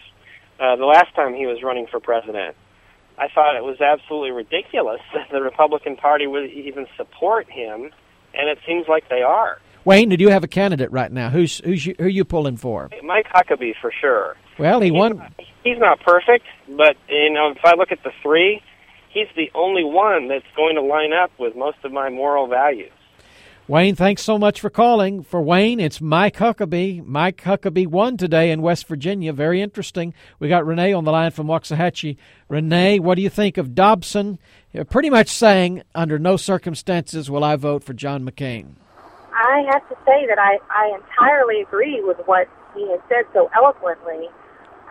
Uh, 0.60 0.76
the 0.76 0.86
last 0.86 1.12
time 1.16 1.34
he 1.34 1.46
was 1.46 1.64
running 1.64 1.88
for 1.90 1.98
president, 1.98 2.56
I 3.18 3.28
thought 3.28 3.56
it 3.56 3.64
was 3.64 3.80
absolutely 3.80 4.30
ridiculous 4.30 5.00
that 5.14 5.28
the 5.30 5.40
Republican 5.40 5.96
Party 5.96 6.26
would 6.26 6.50
even 6.50 6.86
support 6.96 7.50
him, 7.50 7.90
and 8.34 8.48
it 8.48 8.58
seems 8.66 8.86
like 8.88 9.08
they 9.08 9.22
are. 9.22 9.58
Wayne, 9.84 10.08
did 10.08 10.20
you 10.20 10.30
have 10.30 10.42
a 10.42 10.48
candidate 10.48 10.90
right 10.90 11.12
now? 11.12 11.30
Who's 11.30 11.60
who's 11.60 11.86
you, 11.86 11.94
who 11.98 12.06
are 12.06 12.08
you 12.08 12.24
pulling 12.24 12.56
for? 12.56 12.90
Mike 13.04 13.26
Huckabee 13.32 13.74
for 13.80 13.92
sure. 14.00 14.36
Well, 14.58 14.80
he 14.80 14.88
he's 14.88 14.98
won. 14.98 15.18
Not, 15.18 15.32
he's 15.62 15.78
not 15.78 16.00
perfect, 16.00 16.44
but 16.68 16.96
you 17.08 17.30
know, 17.32 17.52
if 17.52 17.64
I 17.64 17.74
look 17.76 17.92
at 17.92 18.02
the 18.02 18.10
three, 18.20 18.62
he's 19.10 19.28
the 19.36 19.48
only 19.54 19.84
one 19.84 20.26
that's 20.26 20.44
going 20.56 20.74
to 20.74 20.82
line 20.82 21.12
up 21.12 21.30
with 21.38 21.54
most 21.54 21.78
of 21.84 21.92
my 21.92 22.10
moral 22.10 22.48
values. 22.48 22.90
Wayne, 23.68 23.96
thanks 23.96 24.22
so 24.22 24.38
much 24.38 24.60
for 24.60 24.70
calling. 24.70 25.24
For 25.24 25.42
Wayne, 25.42 25.80
it's 25.80 26.00
Mike 26.00 26.36
Huckabee. 26.36 27.04
Mike 27.04 27.42
Huckabee 27.42 27.88
won 27.88 28.16
today 28.16 28.52
in 28.52 28.62
West 28.62 28.86
Virginia. 28.86 29.32
Very 29.32 29.60
interesting. 29.60 30.14
We 30.38 30.48
got 30.48 30.64
Renee 30.64 30.92
on 30.92 31.02
the 31.02 31.10
line 31.10 31.32
from 31.32 31.48
Waxahachie. 31.48 32.16
Renee, 32.48 33.00
what 33.00 33.16
do 33.16 33.22
you 33.22 33.28
think 33.28 33.58
of 33.58 33.74
Dobson? 33.74 34.38
Pretty 34.88 35.10
much 35.10 35.28
saying, 35.28 35.82
under 35.96 36.16
no 36.16 36.36
circumstances 36.36 37.28
will 37.28 37.42
I 37.42 37.56
vote 37.56 37.82
for 37.82 37.92
John 37.92 38.24
McCain. 38.24 38.74
I 39.32 39.64
have 39.72 39.88
to 39.88 39.96
say 40.06 40.26
that 40.28 40.38
I, 40.38 40.58
I 40.70 40.96
entirely 40.96 41.60
agree 41.60 42.00
with 42.04 42.18
what 42.26 42.48
he 42.76 42.88
has 42.90 43.00
said 43.08 43.24
so 43.32 43.50
eloquently. 43.52 44.28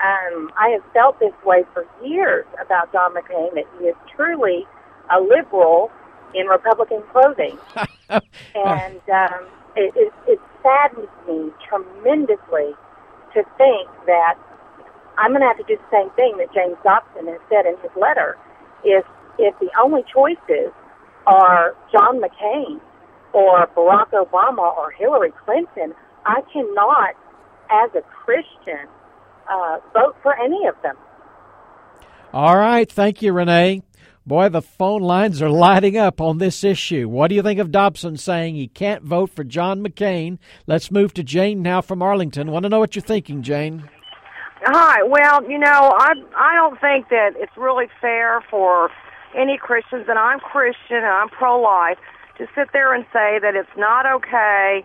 Um, 0.03 0.51
I 0.59 0.71
have 0.71 0.83
felt 0.91 1.17
this 1.21 1.33
way 1.45 1.63
for 1.73 1.87
years 2.03 2.45
about 2.61 2.91
John 2.91 3.13
McCain, 3.13 3.53
that 3.53 3.63
he 3.79 3.85
is 3.85 3.95
truly 4.13 4.67
a 5.09 5.21
liberal 5.21 5.91
in 6.33 6.47
Republican 6.47 7.03
clothing. 7.13 7.57
and 8.09 9.01
um, 9.09 9.47
it, 9.75 9.93
it, 9.95 10.13
it 10.27 10.39
saddens 10.63 11.09
me 11.27 11.51
tremendously 11.67 12.73
to 13.33 13.43
think 13.57 13.89
that 14.05 14.35
I'm 15.17 15.31
going 15.31 15.41
to 15.41 15.47
have 15.47 15.57
to 15.57 15.63
do 15.63 15.77
the 15.77 15.91
same 15.91 16.09
thing 16.15 16.37
that 16.37 16.53
James 16.53 16.77
Dobson 16.83 17.27
has 17.27 17.39
said 17.49 17.65
in 17.65 17.75
his 17.81 17.91
letter. 17.99 18.37
If, 18.83 19.05
if 19.39 19.57
the 19.59 19.69
only 19.81 20.03
choices 20.13 20.71
are 21.27 21.75
John 21.91 22.21
McCain 22.21 22.79
or 23.33 23.67
Barack 23.75 24.11
Obama 24.11 24.75
or 24.77 24.91
Hillary 24.91 25.31
Clinton, 25.45 25.93
I 26.25 26.41
cannot, 26.51 27.15
as 27.71 27.91
a 27.95 28.01
Christian, 28.01 28.87
uh, 29.49 29.77
vote 29.93 30.15
for 30.21 30.35
any 30.39 30.67
of 30.67 30.75
them. 30.81 30.95
All 32.33 32.57
right. 32.57 32.89
Thank 32.91 33.21
you, 33.21 33.31
Renee. 33.33 33.81
Boy, 34.27 34.49
the 34.49 34.61
phone 34.61 35.03
lines 35.03 35.39
are 35.39 35.49
lighting 35.49 35.97
up 35.97 36.19
on 36.19 36.39
this 36.39 36.63
issue. 36.63 37.07
What 37.07 37.27
do 37.27 37.35
you 37.35 37.43
think 37.43 37.59
of 37.59 37.71
Dobson 37.71 38.17
saying 38.17 38.55
he 38.55 38.67
can't 38.67 39.03
vote 39.03 39.29
for 39.29 39.43
John 39.43 39.83
McCain? 39.83 40.39
Let's 40.65 40.89
move 40.89 41.13
to 41.13 41.23
Jane 41.23 41.61
now 41.61 41.81
from 41.81 42.01
Arlington. 42.01 42.49
Want 42.49 42.63
to 42.63 42.69
know 42.69 42.79
what 42.79 42.95
you're 42.95 43.03
thinking, 43.03 43.43
Jane? 43.43 43.87
Hi. 44.63 45.03
Well, 45.03 45.47
you 45.47 45.59
know, 45.59 45.93
I 45.95 46.13
I 46.35 46.55
don't 46.55 46.81
think 46.81 47.09
that 47.09 47.33
it's 47.35 47.55
really 47.55 47.85
fair 48.01 48.41
for 48.49 48.89
any 49.35 49.59
Christians, 49.59 50.05
and 50.07 50.17
I'm 50.17 50.39
Christian 50.39 50.97
and 50.97 51.05
I'm 51.05 51.29
pro-life, 51.29 51.97
to 52.39 52.47
sit 52.55 52.69
there 52.73 52.93
and 52.93 53.05
say 53.13 53.37
that 53.39 53.53
it's 53.55 53.69
not 53.77 54.05
okay 54.07 54.83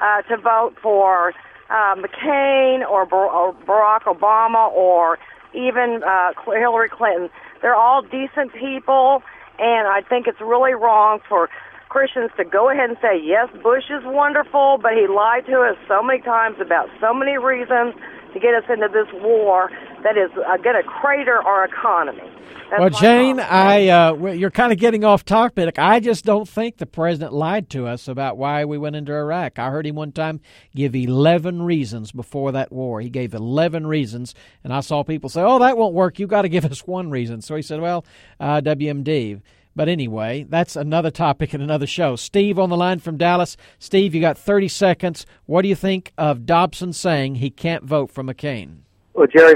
uh, 0.00 0.22
to 0.22 0.36
vote 0.36 0.74
for 0.82 1.32
uh, 1.70 1.94
McCain 1.94 2.84
or, 2.88 3.06
Bar- 3.06 3.30
or 3.30 3.54
Barack 3.54 4.02
Obama 4.02 4.70
or 4.72 5.18
even 5.54 6.02
uh, 6.02 6.32
Hillary 6.44 6.88
Clinton. 6.88 7.30
They're 7.62 7.76
all 7.76 8.02
decent 8.02 8.52
people, 8.52 9.22
and 9.58 9.86
I 9.86 10.02
think 10.08 10.26
it's 10.26 10.40
really 10.40 10.74
wrong 10.74 11.20
for 11.28 11.48
Christians 11.88 12.30
to 12.36 12.44
go 12.44 12.70
ahead 12.70 12.88
and 12.88 12.98
say, 13.02 13.20
yes, 13.22 13.48
Bush 13.62 13.84
is 13.90 14.02
wonderful, 14.04 14.78
but 14.80 14.92
he 14.92 15.06
lied 15.06 15.46
to 15.46 15.60
us 15.62 15.76
so 15.88 16.02
many 16.02 16.20
times 16.22 16.56
about 16.60 16.88
so 17.00 17.12
many 17.12 17.36
reasons 17.36 17.94
to 18.32 18.40
get 18.40 18.54
us 18.54 18.64
into 18.68 18.88
this 18.88 19.08
war 19.22 19.70
that 20.02 20.16
is 20.16 20.30
uh, 20.36 20.56
going 20.58 20.76
to 20.76 20.82
crater 20.82 21.42
our 21.42 21.64
economy. 21.64 22.22
That's 22.70 22.80
well, 22.80 22.90
Jane, 22.90 23.40
I 23.40 23.88
uh, 23.88 24.14
you're 24.32 24.52
kind 24.52 24.72
of 24.72 24.78
getting 24.78 25.04
off 25.04 25.24
topic. 25.24 25.76
I 25.76 25.98
just 25.98 26.24
don't 26.24 26.48
think 26.48 26.76
the 26.76 26.86
president 26.86 27.32
lied 27.32 27.68
to 27.70 27.88
us 27.88 28.06
about 28.06 28.38
why 28.38 28.64
we 28.64 28.78
went 28.78 28.94
into 28.94 29.12
Iraq. 29.12 29.58
I 29.58 29.70
heard 29.70 29.86
him 29.86 29.96
one 29.96 30.12
time 30.12 30.40
give 30.74 30.94
11 30.94 31.62
reasons 31.62 32.12
before 32.12 32.52
that 32.52 32.70
war. 32.70 33.00
He 33.00 33.10
gave 33.10 33.34
11 33.34 33.88
reasons, 33.88 34.36
and 34.62 34.72
I 34.72 34.80
saw 34.80 35.02
people 35.02 35.28
say, 35.28 35.42
"Oh, 35.42 35.58
that 35.58 35.76
won't 35.76 35.94
work. 35.94 36.20
You 36.20 36.28
got 36.28 36.42
to 36.42 36.48
give 36.48 36.64
us 36.64 36.86
one 36.86 37.10
reason." 37.10 37.40
So 37.40 37.56
he 37.56 37.62
said, 37.62 37.80
"Well, 37.80 38.04
uh, 38.38 38.60
WMD." 38.60 39.40
But 39.76 39.88
anyway, 39.88 40.44
that's 40.48 40.76
another 40.76 41.10
topic 41.10 41.54
in 41.54 41.60
another 41.60 41.86
show. 41.86 42.16
Steve 42.16 42.58
on 42.58 42.70
the 42.70 42.76
line 42.76 42.98
from 42.98 43.16
Dallas. 43.16 43.56
Steve, 43.78 44.14
you 44.14 44.20
got 44.20 44.36
30 44.36 44.68
seconds. 44.68 45.26
What 45.46 45.62
do 45.62 45.68
you 45.68 45.76
think 45.76 46.12
of 46.18 46.44
Dobson 46.44 46.92
saying 46.92 47.36
he 47.36 47.50
can't 47.50 47.84
vote 47.84 48.10
for 48.10 48.24
McCain? 48.24 48.80
Well, 49.14 49.26
Jerry, 49.26 49.54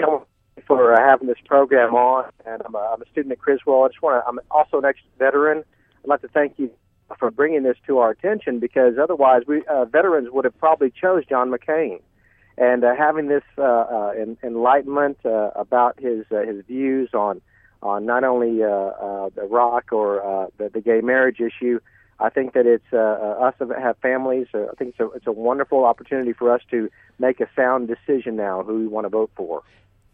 for 0.66 0.94
uh, 0.94 1.00
having 1.00 1.26
this 1.26 1.38
program 1.46 1.94
on, 1.94 2.30
and 2.46 2.62
I'm 2.64 2.74
a, 2.74 2.78
I'm 2.78 3.02
a 3.02 3.06
student 3.10 3.32
at 3.32 3.38
Criswell. 3.38 3.84
I 3.84 3.88
just 3.88 4.02
want 4.02 4.22
to. 4.22 4.28
I'm 4.28 4.40
also 4.50 4.78
an 4.78 4.84
ex-veteran. 4.84 5.58
I'd 6.04 6.08
like 6.08 6.22
to 6.22 6.28
thank 6.28 6.58
you 6.58 6.70
for 7.18 7.30
bringing 7.30 7.62
this 7.62 7.76
to 7.86 7.98
our 7.98 8.10
attention 8.10 8.60
because 8.60 8.94
otherwise, 9.02 9.42
we 9.46 9.62
uh, 9.66 9.84
veterans 9.84 10.28
would 10.30 10.44
have 10.44 10.58
probably 10.58 10.90
chose 10.90 11.24
John 11.26 11.50
McCain, 11.50 12.00
and 12.56 12.84
uh, 12.84 12.94
having 12.96 13.28
this 13.28 13.42
uh, 13.58 13.62
uh, 13.62 14.12
enlightenment 14.42 15.18
uh, 15.24 15.50
about 15.54 15.98
his 16.00 16.24
uh, 16.30 16.40
his 16.40 16.64
views 16.66 17.10
on 17.14 17.40
on 17.84 18.06
not 18.06 18.24
only 18.24 18.62
uh, 18.62 18.66
uh, 18.66 19.30
Iraq 19.40 19.92
or 19.92 20.24
uh, 20.24 20.46
the, 20.58 20.70
the 20.70 20.80
gay 20.80 21.00
marriage 21.02 21.38
issue. 21.38 21.78
I 22.18 22.30
think 22.30 22.54
that 22.54 22.64
it's 22.64 22.84
uh, 22.92 22.96
uh, 22.96 23.46
us 23.48 23.54
that 23.58 23.68
have 23.78 23.98
families. 23.98 24.46
Uh, 24.54 24.66
I 24.70 24.74
think 24.78 24.90
it's 24.90 25.00
a, 25.00 25.10
it's 25.10 25.26
a 25.26 25.32
wonderful 25.32 25.84
opportunity 25.84 26.32
for 26.32 26.52
us 26.52 26.62
to 26.70 26.88
make 27.18 27.40
a 27.40 27.48
sound 27.54 27.88
decision 27.88 28.36
now 28.36 28.62
who 28.62 28.78
we 28.78 28.86
want 28.86 29.04
to 29.04 29.08
vote 29.10 29.30
for. 29.36 29.62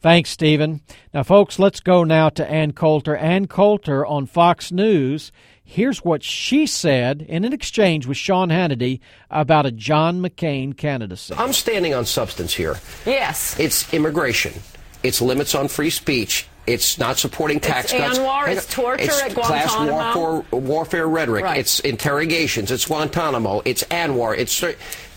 Thanks, 0.01 0.31
Stephen. 0.31 0.81
Now, 1.12 1.23
folks, 1.23 1.59
let's 1.59 1.81
go 1.81 2.05
now 2.05 2.31
to 2.31 2.51
Ann 2.51 2.73
Coulter. 2.73 3.16
Ann 3.16 3.47
Coulter 3.47 4.05
on 4.07 4.25
Fox 4.25 4.73
News. 4.73 5.31
Here's 5.62 5.99
what 5.99 6.25
she 6.25 6.66
said 6.66 7.21
in 7.21 7.45
an 7.45 7.53
exchange 7.53 8.07
with 8.07 8.16
Sean 8.16 8.49
Hannity 8.49 9.01
about 9.31 9.66
a 9.66 9.71
John 9.71 10.23
McCain 10.23 10.75
candidacy. 10.75 11.35
I'm 11.37 11.53
standing 11.53 11.95
on 11.95 12.07
substance 12.07 12.55
here. 12.55 12.77
Yes. 13.05 13.61
It's 13.61 13.93
immigration. 13.93 14.55
It's 15.03 15.21
limits 15.21 15.55
on 15.55 15.68
free 15.68 15.91
speech. 15.91 16.49
It's 16.73 16.99
not 16.99 17.18
supporting 17.18 17.61
tax 17.61 17.93
it's 17.93 18.03
cuts. 18.03 18.18
ANWR, 18.18 18.49
it's 18.49 18.66
torture 18.73 19.03
it's 19.05 19.23
at 19.23 19.35
class 19.35 19.75
Guantanamo. 19.75 20.18
warfare, 20.18 20.61
warfare 20.61 21.09
rhetoric. 21.09 21.45
Right. 21.45 21.59
It's 21.59 21.81
interrogations. 21.81 22.71
It's 22.71 22.87
Guantanamo. 22.87 23.62
It's 23.64 23.83
ANWR. 23.85 24.37
It's 24.39 24.62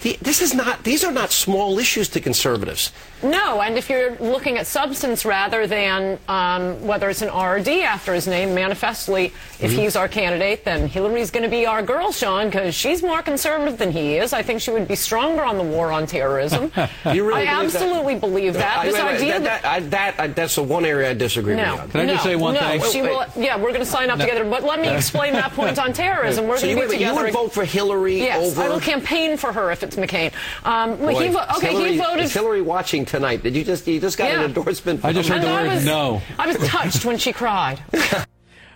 this 0.04 0.42
is 0.42 0.54
not. 0.54 0.84
These 0.84 1.04
are 1.04 1.12
not 1.12 1.32
small 1.32 1.80
issues 1.80 2.10
to 2.10 2.20
conservatives. 2.20 2.92
No, 3.24 3.62
and 3.62 3.78
if 3.78 3.90
you're 3.90 4.16
looking 4.18 4.58
at 4.58 4.68
substance 4.68 5.24
rather 5.24 5.66
than 5.66 6.20
um, 6.28 6.86
whether 6.86 7.10
it's 7.10 7.22
an 7.22 7.30
R 7.30 7.56
or 7.58 7.60
D 7.62 7.82
after 7.84 8.14
his 8.14 8.28
name, 8.28 8.54
manifestly, 8.54 9.28
if 9.28 9.72
Mm-hmm. 9.72 9.80
he's 9.80 9.96
our 9.96 10.10
candidate, 10.10 10.66
then 10.66 10.88
Hillary's 10.90 11.32
going 11.32 11.44
to 11.44 11.50
be 11.50 11.66
our 11.66 11.82
girl, 11.82 12.12
Sean, 12.12 12.48
because 12.48 12.76
she's 12.76 13.02
more 13.02 13.22
conservative 13.22 13.78
than 13.78 13.92
he 13.94 14.18
is. 14.18 14.34
I 14.34 14.42
think 14.44 14.60
she 14.60 14.72
would 14.72 14.90
be 14.90 14.96
stronger 14.96 15.42
on 15.44 15.58
the 15.58 15.64
war 15.64 15.92
on 15.94 16.06
terrorism. 16.06 16.64
you 17.14 17.26
really 17.26 17.48
I 17.48 17.56
believe 17.56 17.72
that? 17.72 17.82
absolutely 17.82 18.16
believe 18.16 18.54
that. 18.56 18.80
I- 18.80 18.86
this 18.88 18.96
I- 18.96 19.14
idea 19.16 19.40
that, 19.40 19.62
that, 19.62 19.66
I- 19.66 19.80
that- 19.80 20.20
I- 20.20 20.28
that's 20.28 20.56
the 20.56 20.64
one 20.64 20.84
area 20.86 21.12
I 21.12 21.14
disagree 21.14 21.56
no, 21.56 21.78
with. 21.78 21.92
Can 21.92 22.02
I 22.02 22.06
just 22.08 22.26
no, 22.26 22.32
say 22.32 22.36
one 22.36 22.56
no, 22.56 22.60
thing? 22.60 22.82
She 22.92 23.02
Wait, 23.02 23.10
will, 23.12 23.26
yeah, 23.42 23.56
we're 23.56 23.70
going 23.70 23.80
to 23.80 23.86
sign 23.86 24.10
up 24.10 24.18
No. 24.20 24.26
together. 24.26 24.44
But 24.50 24.64
let 24.64 24.82
me 24.82 24.90
explain 24.94 25.32
that 25.34 25.54
point 25.54 25.80
on 25.80 25.94
terrorism. 25.94 26.46
We're 26.48 26.58
So 26.58 26.64
going 26.68 26.72
you 26.72 26.76
to 26.84 26.88
would- 26.88 26.92
be 26.92 27.04
you 27.04 27.08
together. 27.10 27.24
would 27.26 27.34
vote 27.34 27.54
for 27.54 27.64
Hillary 27.64 28.18
yes, 28.18 28.58
I 28.58 28.68
will 28.68 28.82
campaign 28.82 29.38
for 29.38 29.54
her 29.54 29.72
if 29.72 29.82
it's 29.84 29.93
McCain. 29.96 30.32
Um, 30.64 30.98
Boy, 30.98 31.16
he 31.24 31.30
vo- 31.30 31.46
okay, 31.58 31.72
Hillary, 31.72 31.92
he 31.94 31.98
voted. 32.00 32.24
is 32.26 32.34
Hillary 32.34 32.62
watching 32.62 33.06
tonight? 33.06 33.44
Did 33.44 33.56
you 33.56 33.64
just 33.64 33.88
you 33.88 34.00
just 34.00 34.18
got 34.18 34.32
Yeah. 34.32 34.40
an 34.40 34.46
endorsement? 34.46 35.04
I 35.06 35.14
just 35.14 35.30
from 35.30 35.38
heard 35.40 35.46
the 35.46 35.50
her? 35.56 35.62
word 35.64 35.70
I 35.72 35.76
was- 35.76 35.86
no. 35.86 36.22
I 36.40 36.48
was 36.48 36.58
touched 36.68 37.06
when 37.06 37.18
she 37.18 37.32
cried. 37.34 37.80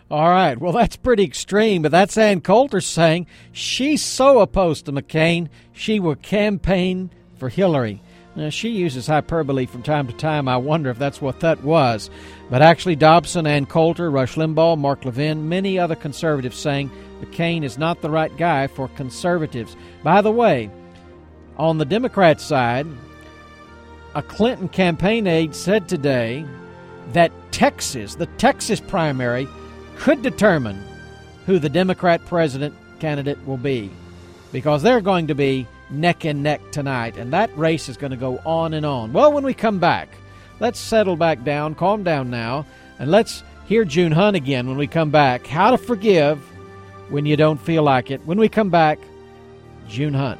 All 0.09 0.29
right. 0.29 0.57
Well, 0.57 0.71
that's 0.71 0.95
pretty 0.95 1.23
extreme, 1.25 1.81
but 1.81 1.91
that's 1.91 2.17
Ann 2.17 2.39
Coulter 2.41 2.79
saying 2.79 3.27
she's 3.51 4.01
so 4.03 4.39
opposed 4.39 4.85
to 4.85 4.93
McCain, 4.93 5.49
she 5.73 5.99
will 5.99 6.15
campaign 6.15 7.09
for 7.37 7.49
Hillary. 7.49 8.01
Now, 8.33 8.49
she 8.49 8.69
uses 8.69 9.07
hyperbole 9.07 9.65
from 9.65 9.81
time 9.81 10.07
to 10.07 10.13
time. 10.13 10.47
I 10.47 10.57
wonder 10.57 10.89
if 10.91 10.99
that's 10.99 11.21
what 11.21 11.39
that 11.41 11.63
was. 11.63 12.09
But 12.51 12.61
actually, 12.61 12.95
Dobson, 12.95 13.47
Ann 13.47 13.65
Coulter, 13.65 14.09
Rush 14.11 14.35
Limbaugh, 14.35 14.77
Mark 14.77 15.03
Levin, 15.03 15.49
many 15.49 15.77
other 15.79 15.95
conservatives 15.95 16.55
saying 16.57 16.89
McCain 17.19 17.63
is 17.63 17.77
not 17.79 18.01
the 18.01 18.11
right 18.11 18.35
guy 18.37 18.67
for 18.67 18.87
conservatives. 18.89 19.75
By 20.03 20.21
the 20.21 20.31
way, 20.31 20.69
on 21.57 21.77
the 21.77 21.85
Democrat 21.85 22.39
side, 22.39 22.87
a 24.15 24.21
Clinton 24.21 24.69
campaign 24.69 25.27
aide 25.27 25.55
said 25.55 25.87
today 25.87 26.45
that 27.13 27.31
Texas, 27.51 28.15
the 28.15 28.25
Texas 28.37 28.79
primary, 28.79 29.47
could 29.97 30.21
determine 30.21 30.81
who 31.45 31.59
the 31.59 31.69
Democrat 31.69 32.23
president 32.25 32.75
candidate 32.99 33.43
will 33.45 33.57
be 33.57 33.89
because 34.51 34.81
they're 34.81 35.01
going 35.01 35.27
to 35.27 35.35
be 35.35 35.67
neck 35.89 36.25
and 36.25 36.43
neck 36.43 36.61
tonight, 36.71 37.17
and 37.17 37.33
that 37.33 37.55
race 37.57 37.89
is 37.89 37.97
going 37.97 38.11
to 38.11 38.17
go 38.17 38.39
on 38.45 38.73
and 38.73 38.85
on. 38.85 39.13
Well, 39.13 39.31
when 39.31 39.43
we 39.43 39.53
come 39.53 39.79
back, 39.79 40.09
let's 40.59 40.79
settle 40.79 41.15
back 41.15 41.43
down, 41.43 41.75
calm 41.75 42.03
down 42.03 42.29
now, 42.29 42.65
and 42.99 43.09
let's 43.09 43.43
hear 43.65 43.85
June 43.85 44.11
Hunt 44.11 44.35
again 44.35 44.67
when 44.67 44.77
we 44.77 44.87
come 44.87 45.11
back. 45.11 45.47
How 45.47 45.71
to 45.71 45.77
forgive 45.77 46.39
when 47.09 47.25
you 47.25 47.37
don't 47.37 47.59
feel 47.59 47.83
like 47.83 48.11
it. 48.11 48.25
When 48.25 48.39
we 48.39 48.49
come 48.49 48.69
back, 48.69 48.99
June 49.87 50.13
Hunt. 50.13 50.39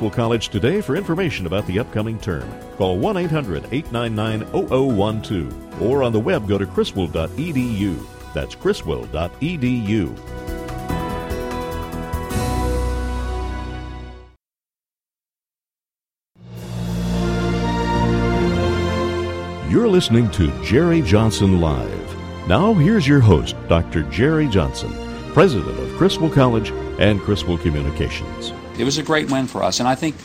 College 0.09 0.49
today 0.49 0.81
for 0.81 0.95
information 0.95 1.45
about 1.45 1.67
the 1.67 1.79
upcoming 1.79 2.17
term. 2.19 2.49
Call 2.77 2.97
1 2.97 3.17
800 3.17 3.65
899 3.71 5.21
0012 5.21 5.81
or 5.81 6.03
on 6.03 6.11
the 6.11 6.19
web 6.19 6.47
go 6.47 6.57
to 6.57 6.65
criswell.edu. 6.65 8.33
That's 8.33 8.55
criswell.edu. 8.55 10.17
You're 19.71 19.87
listening 19.87 20.29
to 20.31 20.51
Jerry 20.65 21.01
Johnson 21.01 21.61
Live. 21.61 22.17
Now, 22.45 22.73
here's 22.73 23.07
your 23.07 23.21
host, 23.21 23.55
Dr. 23.69 24.03
Jerry 24.11 24.47
Johnson, 24.47 24.91
president 25.31 25.79
of 25.79 25.95
Criswell 25.97 26.29
College 26.29 26.71
and 26.99 27.21
Criswell 27.21 27.57
Communications. 27.57 28.51
It 28.81 28.83
was 28.83 28.97
a 28.97 29.03
great 29.03 29.29
win 29.29 29.45
for 29.45 29.61
us, 29.61 29.79
and 29.79 29.87
I 29.87 29.93
think 29.93 30.15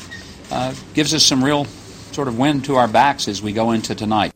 uh, 0.51 0.75
gives 0.95 1.13
us 1.13 1.23
some 1.23 1.45
real 1.45 1.67
sort 2.13 2.27
of 2.27 2.39
wind 2.39 2.65
to 2.65 2.77
our 2.77 2.89
backs 2.89 3.29
as 3.29 3.43
we 3.43 3.53
go 3.53 3.73
into 3.73 3.95
tonight. 3.95 4.33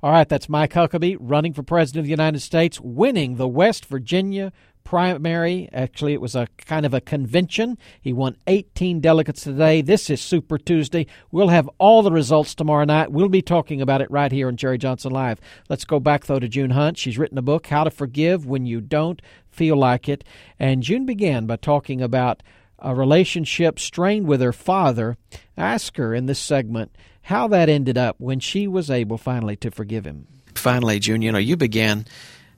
All 0.00 0.12
right, 0.12 0.28
that's 0.28 0.48
Mike 0.48 0.74
Huckabee 0.74 1.16
running 1.18 1.52
for 1.52 1.64
President 1.64 2.02
of 2.02 2.04
the 2.04 2.10
United 2.10 2.38
States, 2.38 2.80
winning 2.80 3.34
the 3.34 3.48
West 3.48 3.86
Virginia 3.86 4.52
primary. 4.84 5.68
Actually, 5.72 6.12
it 6.12 6.20
was 6.20 6.36
a 6.36 6.46
kind 6.56 6.86
of 6.86 6.94
a 6.94 7.00
convention. 7.00 7.76
He 8.00 8.12
won 8.12 8.36
18 8.46 9.00
delegates 9.00 9.42
today. 9.42 9.82
This 9.82 10.08
is 10.08 10.20
Super 10.20 10.56
Tuesday. 10.56 11.08
We'll 11.32 11.48
have 11.48 11.68
all 11.78 12.02
the 12.02 12.12
results 12.12 12.54
tomorrow 12.54 12.84
night. 12.84 13.10
We'll 13.10 13.28
be 13.28 13.42
talking 13.42 13.80
about 13.80 14.02
it 14.02 14.10
right 14.10 14.30
here 14.30 14.46
on 14.46 14.56
Jerry 14.56 14.78
Johnson 14.78 15.10
Live. 15.10 15.40
Let's 15.68 15.84
go 15.84 15.98
back, 15.98 16.26
though, 16.26 16.38
to 16.38 16.46
June 16.46 16.70
Hunt. 16.70 16.96
She's 16.96 17.18
written 17.18 17.38
a 17.38 17.42
book, 17.42 17.66
How 17.66 17.82
to 17.82 17.90
Forgive 17.90 18.46
When 18.46 18.66
You 18.66 18.80
Don't 18.80 19.20
Feel 19.50 19.76
Like 19.76 20.08
It. 20.08 20.22
And 20.60 20.84
June 20.84 21.06
began 21.06 21.46
by 21.46 21.56
talking 21.56 22.00
about 22.00 22.40
a 22.84 22.94
relationship 22.94 23.80
strained 23.80 24.26
with 24.26 24.40
her 24.40 24.52
father. 24.52 25.16
Ask 25.56 25.96
her 25.96 26.14
in 26.14 26.26
this 26.26 26.38
segment 26.38 26.94
how 27.22 27.48
that 27.48 27.68
ended 27.68 27.96
up 27.96 28.16
when 28.18 28.38
she 28.38 28.68
was 28.68 28.90
able 28.90 29.16
finally 29.16 29.56
to 29.56 29.70
forgive 29.70 30.04
him. 30.04 30.26
Finally, 30.54 31.00
June, 31.00 31.22
you 31.22 31.32
know, 31.32 31.38
you 31.38 31.56
began 31.56 32.04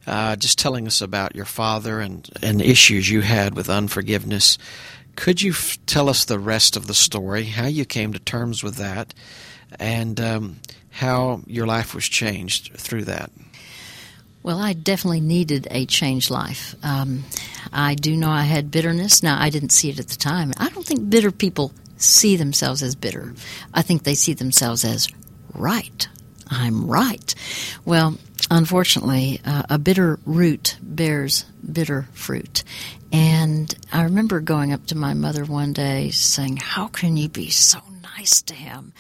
uh, 0.07 0.37
just 0.37 0.59
telling 0.59 0.87
us 0.87 1.01
about 1.01 1.37
your 1.37 1.45
father 1.45 2.01
and, 2.01 2.29
and 2.43 2.61
issues 2.61 3.09
you 3.09 3.21
had 3.21 3.55
with 3.55 3.71
unforgiveness. 3.71 4.59
Could 5.15 5.41
you 5.41 5.53
f- 5.53 5.79
tell 5.87 6.09
us 6.09 6.25
the 6.25 6.39
rest 6.39 6.77
of 6.77 6.89
the 6.89 6.95
story, 6.95 7.45
how 7.45 7.67
you 7.67 7.85
came 7.85 8.13
to 8.13 8.19
terms 8.19 8.63
with 8.63 8.75
that, 8.77 9.15
and 9.79 10.21
um, 10.21 10.57
how 10.91 11.41
your 11.47 11.67
life 11.67 11.95
was 11.95 12.07
changed 12.07 12.73
through 12.77 13.05
that? 13.05 13.31
Well, 14.43 14.59
I 14.59 14.75
definitely 14.75 15.21
needed 15.21 15.67
a 15.71 15.87
changed 15.87 16.31
life. 16.31 16.75
Um, 16.83 17.25
I 17.73 17.95
do 17.95 18.17
know 18.17 18.31
I 18.31 18.43
had 18.43 18.71
bitterness. 18.71 19.23
Now, 19.23 19.41
I 19.41 19.51
didn't 19.51 19.71
see 19.71 19.91
it 19.91 19.99
at 19.99 20.09
the 20.09 20.17
time. 20.17 20.53
I 20.57 20.69
don't 20.69 20.85
think 20.85 21.09
bitter 21.09 21.31
people 21.31 21.73
see 21.97 22.37
themselves 22.37 22.83
as 22.83 22.95
bitter. 22.95 23.35
I 23.73 23.83
think 23.83 24.03
they 24.03 24.15
see 24.15 24.35
themselves 24.35 24.85
as 24.85 25.09
right. 25.55 26.09
I'm 26.49 26.87
right. 26.87 27.35
Well, 27.85 28.17
unfortunately, 28.51 29.41
uh, 29.45 29.65
a 29.71 29.79
bitter 29.79 30.19
root 30.25 30.77
bears 30.81 31.45
bitter 31.73 32.09
fruit. 32.13 32.63
And 33.13 33.75
I 33.93 34.03
remember 34.03 34.41
going 34.41 34.73
up 34.73 34.87
to 34.87 34.97
my 34.97 35.15
mother 35.15 35.45
one 35.45 35.73
day 35.73 36.11
saying, 36.11 36.59
How 36.59 36.89
can 36.89 37.17
you 37.17 37.29
be 37.29 37.51
so 37.51 37.81
nice 38.17 38.43
to 38.43 38.55
him? 38.55 38.93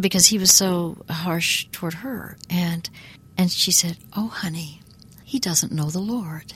Because 0.00 0.26
he 0.26 0.38
was 0.38 0.52
so 0.52 0.96
harsh 1.08 1.66
toward 1.70 1.94
her. 1.94 2.36
And, 2.50 2.88
and 3.36 3.50
she 3.50 3.70
said, 3.70 3.96
Oh, 4.16 4.28
honey, 4.28 4.80
he 5.24 5.38
doesn't 5.38 5.72
know 5.72 5.90
the 5.90 6.00
Lord. 6.00 6.54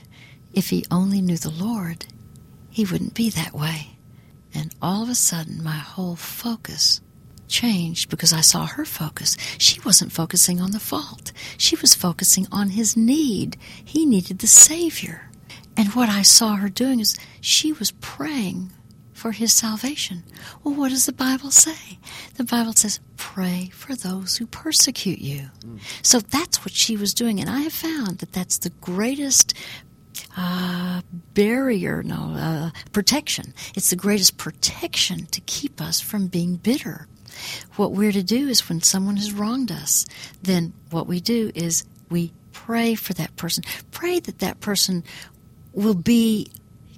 If 0.53 0.70
he 0.70 0.84
only 0.90 1.20
knew 1.20 1.36
the 1.36 1.50
Lord, 1.50 2.07
he 2.70 2.84
wouldn't 2.84 3.14
be 3.14 3.30
that 3.30 3.53
way. 3.53 3.96
And 4.55 4.74
all 4.82 5.03
of 5.03 5.09
a 5.09 5.14
sudden, 5.14 5.62
my 5.62 5.76
whole 5.76 6.16
focus 6.16 7.00
changed 7.48 8.09
because 8.09 8.32
I 8.32 8.40
saw 8.40 8.66
her 8.66 8.84
focus. 8.84 9.36
She 9.59 9.80
wasn't 9.80 10.12
focusing 10.12 10.61
on 10.61 10.72
the 10.72 10.80
fault, 10.80 11.32
she 11.57 11.76
was 11.76 11.94
focusing 11.94 12.46
on 12.50 12.70
his 12.70 12.96
need. 12.96 13.57
He 13.84 14.07
needed 14.07 14.38
the 14.38 14.46
Savior. 14.46 15.28
And 15.76 15.94
what 15.94 16.09
I 16.09 16.22
saw 16.22 16.57
her 16.57 16.68
doing 16.68 17.00
is 17.00 17.16
she 17.40 17.72
was 17.72 17.92
praying 17.92 18.72
for 19.12 19.32
his 19.32 19.53
salvation. 19.53 20.24
Well, 20.62 20.74
what 20.74 20.90
does 20.90 21.07
the 21.07 21.12
Bible 21.12 21.50
say? 21.50 21.98
The 22.34 22.44
Bible 22.44 22.72
says, 22.72 23.00
pray 23.16 23.70
for 23.72 23.94
those 23.94 24.36
who 24.36 24.46
persecute 24.46 25.20
you. 25.20 25.48
Mm. 25.64 25.78
So 26.03 26.18
that's 26.18 26.64
what 26.64 26.74
she 26.74 26.96
was 26.96 27.14
doing. 27.14 27.40
And 27.40 27.48
I 27.48 27.61
have 27.61 27.72
found 27.72 28.18
that 28.18 28.32
that's 28.32 28.59
the 28.59 28.70
greatest 28.70 29.55
uh, 30.36 31.02
barrier, 31.34 32.02
no, 32.02 32.34
uh, 32.36 32.70
protection. 32.92 33.54
It's 33.74 33.90
the 33.90 33.96
greatest 33.96 34.36
protection 34.36 35.26
to 35.26 35.40
keep 35.42 35.80
us 35.80 36.00
from 36.00 36.26
being 36.26 36.56
bitter. 36.56 37.06
What 37.76 37.92
we're 37.92 38.12
to 38.12 38.22
do 38.22 38.48
is 38.48 38.68
when 38.68 38.82
someone 38.82 39.16
has 39.16 39.32
wronged 39.32 39.72
us, 39.72 40.06
then 40.42 40.72
what 40.90 41.06
we 41.06 41.20
do 41.20 41.50
is 41.54 41.84
we 42.10 42.32
pray 42.52 42.94
for 42.94 43.14
that 43.14 43.34
person. 43.36 43.64
Pray 43.90 44.20
that 44.20 44.40
that 44.40 44.60
person 44.60 45.04
will 45.72 45.94
be 45.94 46.48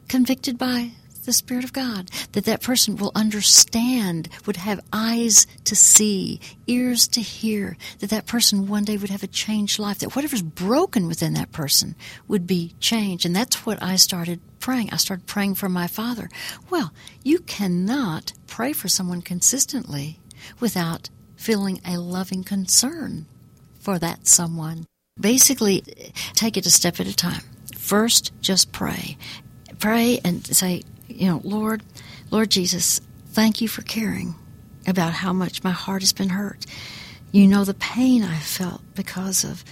convicted 0.08 0.58
by 0.58 0.92
the 1.24 1.32
Spirit 1.32 1.64
of 1.64 1.72
God, 1.72 2.10
that 2.32 2.44
that 2.44 2.62
person 2.62 2.96
will 2.96 3.12
understand, 3.14 4.28
would 4.46 4.56
have 4.56 4.80
eyes 4.92 5.46
to 5.64 5.76
see, 5.76 6.40
ears 6.66 7.08
to 7.08 7.20
hear, 7.20 7.76
that 7.98 8.10
that 8.10 8.26
person 8.26 8.66
one 8.66 8.84
day 8.84 8.96
would 8.96 9.10
have 9.10 9.22
a 9.22 9.28
changed 9.28 9.78
life, 9.78 9.98
that 9.98 10.14
whatever's 10.14 10.42
broken 10.42 11.08
within 11.08 11.34
that 11.34 11.52
person 11.52 11.94
would 12.28 12.46
be 12.46 12.74
changed. 12.80 13.26
And 13.26 13.34
that's 13.34 13.66
what 13.66 13.82
I 13.82 13.96
started 13.96 14.40
praying. 14.60 14.90
I 14.92 14.96
started 14.96 15.26
praying 15.26 15.56
for 15.56 15.68
my 15.68 15.86
father. 15.86 16.28
Well, 16.70 16.92
you 17.22 17.40
cannot 17.40 18.32
pray 18.46 18.72
for 18.72 18.88
someone 18.88 19.22
consistently 19.22 20.20
without 20.60 21.10
feeling 21.36 21.80
a 21.86 21.98
loving 21.98 22.44
concern 22.44 23.26
for 23.78 23.98
that 23.98 24.26
someone. 24.26 24.86
Basically, 25.20 25.82
take 26.32 26.56
it 26.56 26.66
a 26.66 26.70
step 26.70 26.98
at 26.98 27.06
a 27.06 27.14
time. 27.14 27.42
First, 27.76 28.32
just 28.40 28.72
pray. 28.72 29.16
Pray 29.78 30.20
and 30.24 30.46
say, 30.46 30.82
you 31.14 31.28
know, 31.28 31.40
Lord, 31.44 31.82
Lord 32.30 32.50
Jesus, 32.50 33.00
thank 33.28 33.60
you 33.60 33.68
for 33.68 33.82
caring 33.82 34.34
about 34.86 35.12
how 35.12 35.32
much 35.32 35.64
my 35.64 35.70
heart 35.70 36.02
has 36.02 36.12
been 36.12 36.30
hurt. 36.30 36.66
You 37.32 37.46
know 37.46 37.64
the 37.64 37.74
pain 37.74 38.22
I 38.22 38.38
felt 38.38 38.82
because 38.94 39.44
of 39.44 39.64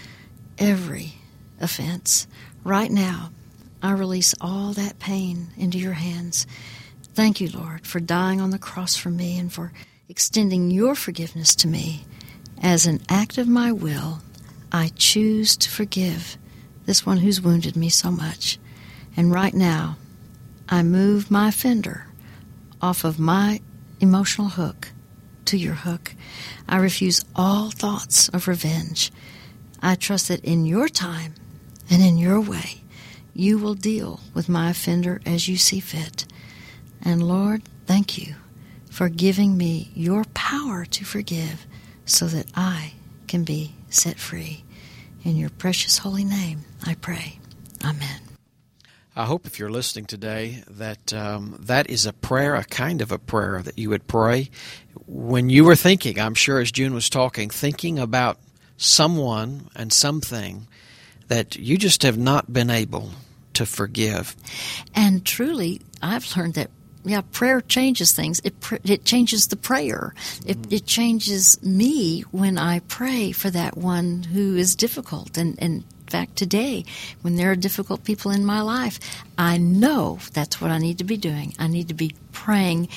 every 0.58 1.14
offense. 1.60 2.26
Right 2.64 2.90
now, 2.90 3.30
I 3.82 3.92
release 3.92 4.34
all 4.40 4.72
that 4.72 4.98
pain 4.98 5.48
into 5.56 5.78
your 5.78 5.92
hands. 5.94 6.46
Thank 7.14 7.40
you, 7.40 7.48
Lord, 7.50 7.86
for 7.86 8.00
dying 8.00 8.40
on 8.40 8.50
the 8.50 8.58
cross 8.58 8.96
for 8.96 9.10
me 9.10 9.38
and 9.38 9.52
for 9.52 9.72
extending 10.08 10.70
your 10.70 10.94
forgiveness 10.94 11.54
to 11.56 11.68
me. 11.68 12.04
As 12.62 12.86
an 12.86 13.00
act 13.08 13.38
of 13.38 13.48
my 13.48 13.72
will, 13.72 14.22
I 14.70 14.92
choose 14.96 15.56
to 15.58 15.68
forgive 15.68 16.38
this 16.86 17.04
one 17.04 17.18
who's 17.18 17.40
wounded 17.40 17.76
me 17.76 17.88
so 17.88 18.10
much. 18.10 18.58
And 19.16 19.32
right 19.32 19.52
now, 19.52 19.96
I 20.68 20.82
move 20.82 21.30
my 21.30 21.50
fender 21.50 22.06
off 22.80 23.04
of 23.04 23.18
my 23.18 23.60
emotional 24.00 24.48
hook 24.48 24.90
to 25.46 25.56
your 25.58 25.74
hook. 25.74 26.14
I 26.68 26.78
refuse 26.78 27.24
all 27.36 27.70
thoughts 27.70 28.28
of 28.30 28.48
revenge. 28.48 29.12
I 29.82 29.94
trust 29.96 30.28
that 30.28 30.44
in 30.44 30.66
your 30.66 30.88
time 30.88 31.34
And 31.90 32.02
in 32.02 32.16
your 32.18 32.40
way, 32.40 32.82
you 33.34 33.58
will 33.58 33.74
deal 33.74 34.20
with 34.34 34.48
my 34.48 34.70
offender 34.70 35.20
as 35.26 35.48
you 35.48 35.56
see 35.56 35.80
fit. 35.80 36.26
And 37.02 37.22
Lord, 37.22 37.62
thank 37.86 38.18
you 38.18 38.36
for 38.90 39.08
giving 39.08 39.56
me 39.56 39.90
your 39.94 40.24
power 40.34 40.84
to 40.86 41.04
forgive 41.04 41.66
so 42.06 42.26
that 42.26 42.46
I 42.54 42.94
can 43.28 43.44
be 43.44 43.74
set 43.90 44.18
free. 44.18 44.64
In 45.24 45.36
your 45.36 45.50
precious 45.50 45.98
holy 45.98 46.24
name, 46.24 46.62
I 46.86 46.94
pray. 46.94 47.38
Amen. 47.84 48.31
I 49.14 49.26
hope 49.26 49.46
if 49.46 49.58
you're 49.58 49.70
listening 49.70 50.06
today 50.06 50.64
that 50.70 51.12
um, 51.12 51.58
that 51.60 51.90
is 51.90 52.06
a 52.06 52.14
prayer, 52.14 52.54
a 52.54 52.64
kind 52.64 53.02
of 53.02 53.12
a 53.12 53.18
prayer 53.18 53.60
that 53.62 53.78
you 53.78 53.90
would 53.90 54.06
pray 54.06 54.48
when 55.06 55.50
you 55.50 55.64
were 55.64 55.76
thinking. 55.76 56.18
I'm 56.18 56.34
sure 56.34 56.60
as 56.60 56.72
June 56.72 56.94
was 56.94 57.10
talking, 57.10 57.50
thinking 57.50 57.98
about 57.98 58.38
someone 58.78 59.68
and 59.76 59.92
something 59.92 60.66
that 61.28 61.56
you 61.56 61.76
just 61.76 62.02
have 62.04 62.16
not 62.16 62.52
been 62.52 62.70
able 62.70 63.10
to 63.54 63.66
forgive. 63.66 64.34
And 64.94 65.26
truly, 65.26 65.82
I've 66.00 66.34
learned 66.34 66.54
that 66.54 66.70
yeah, 67.04 67.20
prayer 67.32 67.60
changes 67.60 68.12
things. 68.12 68.40
It 68.44 68.54
it 68.84 69.04
changes 69.04 69.48
the 69.48 69.56
prayer. 69.56 70.14
It, 70.46 70.56
mm-hmm. 70.56 70.74
it 70.74 70.86
changes 70.86 71.62
me 71.62 72.22
when 72.30 72.56
I 72.58 72.78
pray 72.80 73.32
for 73.32 73.50
that 73.50 73.76
one 73.76 74.22
who 74.22 74.56
is 74.56 74.76
difficult 74.76 75.36
and 75.36 75.58
and 75.60 75.84
fact, 76.12 76.36
today, 76.36 76.84
when 77.22 77.36
there 77.36 77.50
are 77.50 77.56
difficult 77.56 78.04
people 78.04 78.30
in 78.30 78.44
my 78.44 78.60
life, 78.60 79.00
I 79.38 79.58
know 79.58 80.18
that's 80.32 80.60
what 80.60 80.70
I 80.70 80.78
need 80.78 80.98
to 80.98 81.04
be 81.04 81.16
doing. 81.16 81.54
I 81.58 81.66
need 81.66 81.88
to 81.88 81.94
be 81.94 82.14
praying 82.32 82.88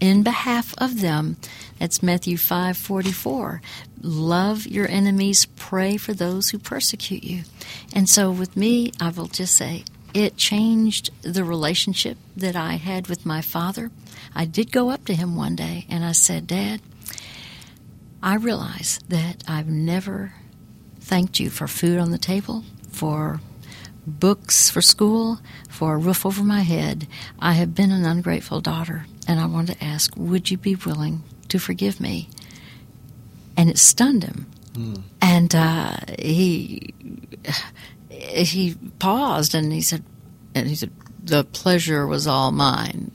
in 0.00 0.22
behalf 0.22 0.74
of 0.78 1.00
them. 1.00 1.36
That's 1.78 2.02
Matthew 2.02 2.36
5:44. 2.36 3.60
Love 4.02 4.66
your 4.66 4.88
enemies, 4.88 5.46
pray 5.56 5.96
for 5.96 6.14
those 6.14 6.50
who 6.50 6.58
persecute 6.58 7.24
you. 7.24 7.44
And 7.92 8.08
so 8.08 8.30
with 8.30 8.56
me, 8.56 8.92
I 9.00 9.08
will 9.10 9.28
just 9.28 9.54
say 9.54 9.84
it 10.12 10.36
changed 10.36 11.10
the 11.22 11.44
relationship 11.44 12.18
that 12.36 12.56
I 12.56 12.74
had 12.76 13.08
with 13.08 13.24
my 13.24 13.40
father. 13.40 13.90
I 14.34 14.44
did 14.44 14.72
go 14.72 14.90
up 14.90 15.04
to 15.06 15.14
him 15.14 15.36
one 15.36 15.56
day 15.56 15.86
and 15.88 16.04
I 16.04 16.12
said, 16.12 16.46
"Dad, 16.46 16.80
I 18.22 18.34
realize 18.34 18.98
that 19.08 19.44
I've 19.46 19.68
never 19.68 20.34
thanked 21.06 21.38
you 21.38 21.50
for 21.50 21.68
food 21.68 22.00
on 22.00 22.10
the 22.10 22.18
table, 22.18 22.64
for 22.90 23.40
books 24.06 24.68
for 24.68 24.82
school, 24.82 25.38
for 25.68 25.94
a 25.94 25.98
roof 25.98 26.26
over 26.26 26.42
my 26.42 26.62
head. 26.62 27.06
I 27.38 27.52
have 27.52 27.76
been 27.76 27.92
an 27.92 28.04
ungrateful 28.04 28.60
daughter, 28.60 29.06
and 29.28 29.38
I 29.38 29.46
wanted 29.46 29.78
to 29.78 29.84
ask, 29.84 30.12
would 30.16 30.50
you 30.50 30.58
be 30.58 30.74
willing 30.74 31.22
to 31.48 31.60
forgive 31.60 32.00
me? 32.00 32.28
And 33.56 33.70
it 33.70 33.78
stunned 33.78 34.24
him. 34.24 34.46
Mm. 34.72 35.02
And 35.22 35.54
uh, 35.54 35.96
he 36.18 36.92
he 38.10 38.76
paused 38.98 39.54
and 39.54 39.72
he 39.72 39.82
said, 39.82 40.02
and 40.54 40.66
he 40.66 40.74
said, 40.74 40.90
the 41.22 41.44
pleasure 41.44 42.06
was 42.06 42.26
all 42.26 42.50
mine. 42.50 43.12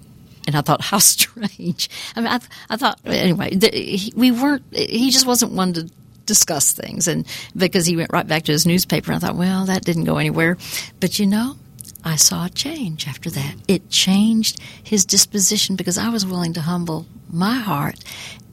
And 0.47 0.55
I 0.55 0.61
thought, 0.61 0.81
how 0.91 0.99
strange. 0.99 1.89
I 2.15 2.21
mean, 2.21 2.29
I, 2.29 2.39
I 2.69 2.77
thought 2.77 2.99
anyway. 3.05 3.55
The, 3.55 3.69
he, 3.69 4.13
we 4.15 4.31
weren't. 4.31 4.63
He 4.71 5.11
just 5.11 5.27
wasn't 5.27 5.51
one 5.51 5.73
to 5.73 5.89
discuss 6.26 6.72
things. 6.72 7.07
And 7.07 7.26
because 7.55 7.86
he 7.86 7.95
went 7.95 8.13
right 8.13 8.28
back 8.28 8.43
to 8.43 8.51
his 8.51 8.65
newspaper, 8.65 9.13
I 9.13 9.19
thought, 9.19 9.36
well, 9.36 9.65
that 9.65 9.84
didn't 9.84 10.05
go 10.05 10.17
anywhere. 10.17 10.57
But 10.99 11.19
you 11.19 11.28
know, 11.28 11.55
I 12.03 12.15
saw 12.15 12.45
a 12.45 12.49
change 12.49 13.07
after 13.07 13.30
that. 13.30 13.55
It 13.67 13.89
changed 13.89 14.59
his 14.84 15.05
disposition 15.05 15.76
because 15.76 15.97
I 15.97 16.09
was 16.09 16.26
willing 16.26 16.53
to 16.53 16.61
humble 16.61 17.05
my 17.30 17.55
heart 17.55 18.03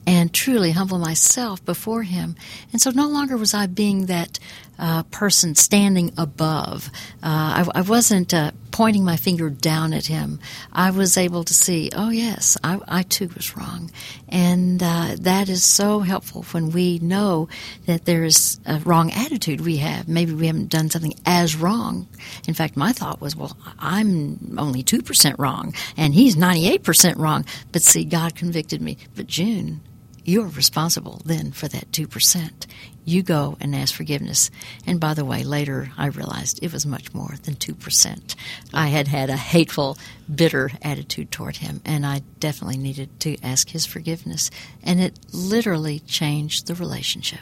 and 0.05 0.33
truly 0.33 0.71
humble 0.71 0.99
myself 0.99 1.63
before 1.65 2.03
him. 2.03 2.35
And 2.71 2.81
so 2.81 2.91
no 2.91 3.07
longer 3.07 3.37
was 3.37 3.53
I 3.53 3.67
being 3.67 4.07
that 4.07 4.39
uh, 4.79 5.03
person 5.03 5.55
standing 5.55 6.13
above. 6.17 6.89
Uh, 7.21 7.65
I, 7.67 7.67
I, 7.75 7.81
wasn't 7.81 8.33
uh, 8.33 8.51
pointing 8.71 9.03
my 9.03 9.17
finger 9.17 9.49
down 9.49 9.93
at 9.93 10.05
him. 10.05 10.39
I 10.71 10.91
was 10.91 11.17
able 11.17 11.43
to 11.43 11.53
see, 11.53 11.91
oh, 11.93 12.09
yes, 12.09 12.57
I, 12.63 12.79
I 12.87 13.03
too 13.03 13.27
was 13.35 13.57
wrong. 13.57 13.91
And 14.29 14.81
uh, 14.81 15.17
that 15.19 15.49
is 15.49 15.63
so 15.63 15.99
helpful 15.99 16.43
when 16.51 16.71
we 16.71 16.99
know 16.99 17.49
that 17.87 18.05
there 18.05 18.23
is 18.23 18.59
a 18.65 18.79
wrong 18.79 19.11
attitude 19.11 19.61
we 19.61 19.77
have. 19.77 20.07
Maybe 20.07 20.33
we 20.33 20.47
haven't 20.47 20.69
done 20.69 20.89
something 20.89 21.13
as 21.25 21.57
wrong. 21.57 22.07
In 22.47 22.53
fact, 22.53 22.77
my 22.77 22.93
thought 22.93 23.19
was, 23.19 23.35
well, 23.35 23.57
I'm 23.79 24.57
only 24.57 24.81
2% 24.81 25.37
wrong, 25.37 25.73
and 25.97 26.13
he's 26.13 26.37
98% 26.37 27.17
wrong. 27.17 27.45
But 27.73 27.81
see, 27.81 28.05
God 28.05 28.35
convicted 28.35 28.81
me. 28.81 28.97
But 29.15 29.27
June, 29.27 29.81
you're 30.29 30.47
responsible 30.47 31.21
then 31.25 31.51
for 31.51 31.67
that 31.67 31.91
2%. 31.91 32.67
You 33.03 33.23
go 33.23 33.57
and 33.59 33.75
ask 33.75 33.95
forgiveness. 33.95 34.51
And 34.85 34.99
by 34.99 35.15
the 35.15 35.25
way, 35.25 35.43
later 35.43 35.91
I 35.97 36.05
realized 36.07 36.59
it 36.61 36.71
was 36.71 36.85
much 36.85 37.13
more 37.13 37.33
than 37.43 37.55
2%. 37.55 38.35
I 38.71 38.87
had 38.87 39.07
had 39.07 39.31
a 39.31 39.35
hateful, 39.35 39.97
bitter 40.33 40.69
attitude 40.83 41.31
toward 41.31 41.57
him, 41.57 41.81
and 41.83 42.05
I 42.05 42.21
definitely 42.39 42.77
needed 42.77 43.19
to 43.21 43.37
ask 43.41 43.69
his 43.69 43.87
forgiveness. 43.87 44.51
And 44.83 44.99
it 44.99 45.17
literally 45.33 45.99
changed 45.99 46.67
the 46.67 46.75
relationship. 46.75 47.39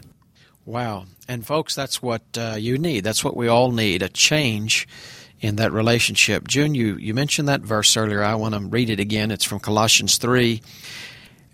Wow. 0.66 1.06
And 1.28 1.46
folks, 1.46 1.76
that's 1.76 2.02
what 2.02 2.22
uh, 2.38 2.56
you 2.58 2.78
need. 2.78 3.04
That's 3.04 3.24
what 3.24 3.36
we 3.36 3.50
all 3.50 3.72
need 3.72 4.02
a 4.02 4.10
change 4.10 4.88
in 5.42 5.58
that 5.58 5.74
relationship. 5.74 6.48
June, 6.48 6.74
you, 6.74 6.96
you 6.96 7.14
mentioned 7.14 7.50
that 7.50 7.62
verse 7.62 7.98
earlier. 7.98 8.24
I 8.24 8.36
want 8.36 8.56
to 8.56 8.62
read 8.62 8.90
it 8.90 9.00
again. 9.00 9.32
It's 9.32 9.44
from 9.44 9.60
Colossians 9.60 10.18
3. 10.18 10.62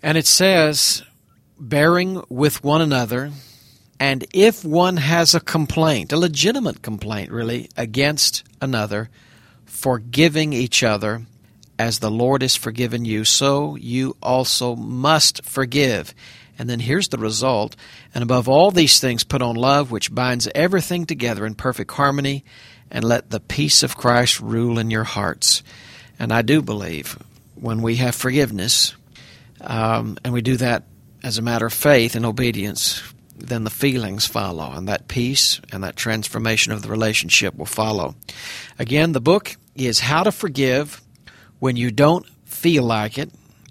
And 0.02 0.18
it 0.18 0.26
says, 0.26 1.02
bearing 1.58 2.22
with 2.28 2.64
one 2.64 2.80
another, 2.80 3.32
and 4.00 4.26
if 4.32 4.64
one 4.64 4.96
has 4.96 5.34
a 5.34 5.40
complaint, 5.40 6.12
a 6.12 6.16
legitimate 6.16 6.82
complaint 6.82 7.30
really, 7.30 7.68
against 7.76 8.42
another, 8.60 9.08
forgiving 9.64 10.52
each 10.52 10.82
other, 10.82 11.22
as 11.78 11.98
the 11.98 12.10
Lord 12.10 12.42
has 12.42 12.56
forgiven 12.56 13.04
you, 13.04 13.24
so 13.24 13.76
you 13.76 14.16
also 14.22 14.76
must 14.76 15.44
forgive. 15.44 16.14
And 16.58 16.70
then 16.70 16.80
here's 16.80 17.08
the 17.08 17.18
result. 17.18 17.74
And 18.14 18.22
above 18.22 18.48
all 18.48 18.70
these 18.70 19.00
things, 19.00 19.24
put 19.24 19.42
on 19.42 19.56
love, 19.56 19.90
which 19.90 20.14
binds 20.14 20.48
everything 20.54 21.04
together 21.04 21.44
in 21.44 21.54
perfect 21.54 21.90
harmony, 21.92 22.44
and 22.90 23.04
let 23.04 23.30
the 23.30 23.40
peace 23.40 23.82
of 23.82 23.96
Christ 23.96 24.40
rule 24.40 24.78
in 24.78 24.90
your 24.90 25.04
hearts. 25.04 25.62
And 26.18 26.32
I 26.32 26.42
do 26.42 26.62
believe 26.62 27.18
when 27.56 27.82
we 27.82 27.96
have 27.96 28.14
forgiveness, 28.14 28.94
um, 29.60 30.16
and 30.22 30.32
we 30.32 30.42
do 30.42 30.56
that 30.58 30.84
as 31.24 31.38
a 31.38 31.42
matter 31.42 31.66
of 31.66 31.72
faith 31.72 32.14
and 32.14 32.26
obedience, 32.26 33.02
then 33.36 33.64
the 33.64 33.70
feelings 33.70 34.26
follow, 34.26 34.70
and 34.72 34.86
that 34.88 35.08
peace 35.08 35.60
and 35.72 35.82
that 35.82 35.96
transformation 35.96 36.70
of 36.72 36.82
the 36.82 36.88
relationship 36.88 37.56
will 37.56 37.66
follow. 37.66 38.14
Again, 38.78 39.12
the 39.12 39.20
book 39.20 39.56
is 39.74 40.00
How 40.00 40.22
to 40.22 40.30
Forgive 40.30 41.00
When 41.58 41.76
You 41.76 41.90
Don't 41.90 42.26
Feel 42.44 42.84
Like 42.84 43.18
It. 43.18 43.30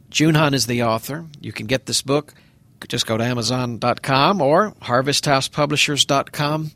June 0.09 0.35
Hunt 0.35 0.55
is 0.55 0.65
the 0.65 0.83
author. 0.83 1.25
You 1.39 1.53
can 1.53 1.67
get 1.67 1.85
this 1.85 2.01
book. 2.01 2.33
Just 2.89 3.05
go 3.05 3.17
to 3.17 3.23
Amazon.com 3.23 4.41
or 4.41 4.71
HarvestHousePublishers.com. 4.81 6.71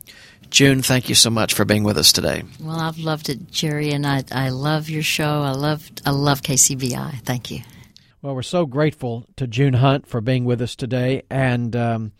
June, 0.48 0.80
thank 0.80 1.08
you 1.10 1.14
so 1.14 1.28
much 1.28 1.52
for 1.52 1.66
being 1.66 1.84
with 1.84 1.98
us 1.98 2.12
today. 2.12 2.42
Well, 2.60 2.80
I've 2.80 2.98
loved 2.98 3.28
it, 3.28 3.50
Jerry, 3.50 3.90
and 3.90 4.06
I, 4.06 4.24
I 4.32 4.48
love 4.48 4.88
your 4.88 5.02
show. 5.02 5.42
I 5.42 5.50
love 5.50 5.90
I 6.06 6.10
love 6.10 6.40
KCBI. 6.40 7.20
Thank 7.24 7.50
you. 7.50 7.60
Well, 8.20 8.34
we're 8.34 8.42
so 8.42 8.66
grateful 8.66 9.26
to 9.36 9.46
June 9.46 9.74
Hunt 9.74 10.08
for 10.08 10.20
being 10.20 10.44
with 10.44 10.60
us 10.60 10.74
today. 10.74 11.22
And 11.30 11.76
um, 11.76 12.12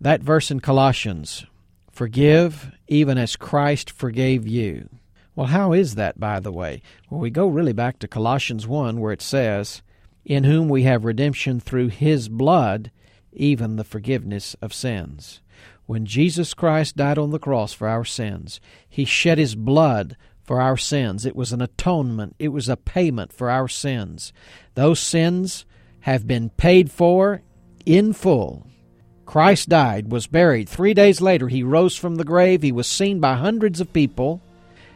that 0.00 0.22
verse 0.22 0.50
in 0.50 0.60
Colossians 0.60 1.44
forgive 1.90 2.72
even 2.86 3.18
as 3.18 3.36
Christ 3.36 3.90
forgave 3.90 4.48
you. 4.48 4.88
Well, 5.36 5.48
how 5.48 5.74
is 5.74 5.96
that, 5.96 6.18
by 6.18 6.40
the 6.40 6.50
way? 6.50 6.80
Well, 7.10 7.20
we 7.20 7.28
go 7.28 7.46
really 7.46 7.74
back 7.74 7.98
to 7.98 8.08
Colossians 8.08 8.66
1, 8.66 8.98
where 9.00 9.12
it 9.12 9.20
says, 9.20 9.82
In 10.24 10.44
whom 10.44 10.70
we 10.70 10.84
have 10.84 11.04
redemption 11.04 11.60
through 11.60 11.88
his 11.88 12.30
blood, 12.30 12.90
even 13.30 13.76
the 13.76 13.84
forgiveness 13.84 14.56
of 14.62 14.72
sins. 14.72 15.42
When 15.84 16.06
Jesus 16.06 16.54
Christ 16.54 16.96
died 16.96 17.18
on 17.18 17.32
the 17.32 17.38
cross 17.38 17.74
for 17.74 17.86
our 17.86 18.04
sins, 18.04 18.62
he 18.88 19.04
shed 19.04 19.36
his 19.36 19.54
blood 19.54 20.16
for 20.48 20.62
our 20.62 20.78
sins. 20.78 21.26
It 21.26 21.36
was 21.36 21.52
an 21.52 21.60
atonement, 21.60 22.34
it 22.38 22.48
was 22.48 22.70
a 22.70 22.76
payment 22.78 23.34
for 23.34 23.50
our 23.50 23.68
sins. 23.68 24.32
Those 24.74 24.98
sins 24.98 25.66
have 26.00 26.26
been 26.26 26.48
paid 26.48 26.90
for 26.90 27.42
in 27.84 28.14
full. 28.14 28.66
Christ 29.26 29.68
died, 29.68 30.10
was 30.10 30.26
buried. 30.26 30.66
Three 30.66 30.94
days 30.94 31.20
later, 31.20 31.48
he 31.48 31.62
rose 31.62 31.96
from 31.96 32.14
the 32.14 32.24
grave. 32.24 32.62
He 32.62 32.72
was 32.72 32.86
seen 32.86 33.20
by 33.20 33.34
hundreds 33.34 33.78
of 33.78 33.92
people, 33.92 34.40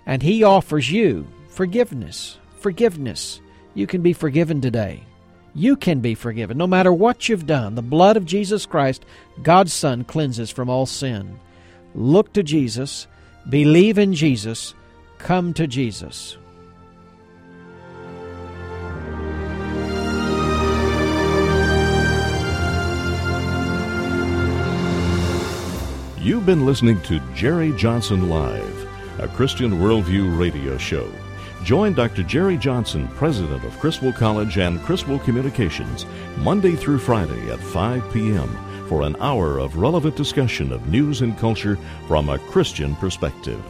and 0.07 0.23
he 0.23 0.43
offers 0.43 0.91
you 0.91 1.27
forgiveness. 1.51 2.39
Forgiveness. 2.61 3.43
You 3.75 3.87
can 3.87 4.01
be 4.01 4.15
forgiven 4.15 4.63
today. 4.63 5.03
You 5.55 5.77
can 5.77 6.01
be 6.01 6.15
forgiven 6.15 6.57
no 6.57 6.67
matter 6.67 6.95
what 6.95 7.29
you've 7.29 7.47
done. 7.47 7.75
The 7.75 7.83
blood 7.83 8.17
of 8.17 8.25
Jesus 8.25 8.65
Christ, 8.65 9.05
God's 9.43 9.75
Son, 9.75 10.03
cleanses 10.05 10.51
from 10.51 10.71
all 10.71 10.87
sin. 10.87 11.39
Look 11.95 12.33
to 12.33 12.43
Jesus, 12.43 13.07
believe 13.51 13.99
in 13.99 14.15
Jesus, 14.15 14.73
come 15.23 15.55
to 15.55 15.69
Jesus. 15.69 16.37
You've 26.19 26.45
been 26.45 26.67
listening 26.67 27.01
to 27.03 27.21
Jerry 27.35 27.73
Johnson 27.77 28.29
Live. 28.29 28.89
a 29.19 29.29
Christian 29.29 29.73
Worldview 29.73 30.39
radio 30.39 30.77
show. 30.79 31.09
Join 31.63 31.93
Dr. 31.93 32.23
Jerry 32.23 32.57
Johnson, 32.57 33.07
president 33.09 33.63
of 33.63 33.79
Criswell 33.79 34.13
College 34.13 34.57
and 34.59 34.81
Criswell 34.83 35.19
Communications, 35.21 36.07
Monday 36.39 36.75
through 36.75 36.99
Friday 36.99 37.51
at 37.51 37.61
5 37.61 38.13
p.m. 38.13 38.49
for 38.89 39.03
an 39.03 39.15
hour 39.21 39.59
of 39.59 39.77
relevant 39.77 40.17
discussion 40.17 40.73
of 40.73 40.89
news 40.89 41.21
and 41.21 41.39
culture 41.39 41.79
from 42.09 42.31
a 42.31 42.39
Christian 42.39 42.97
perspective. 42.97 43.63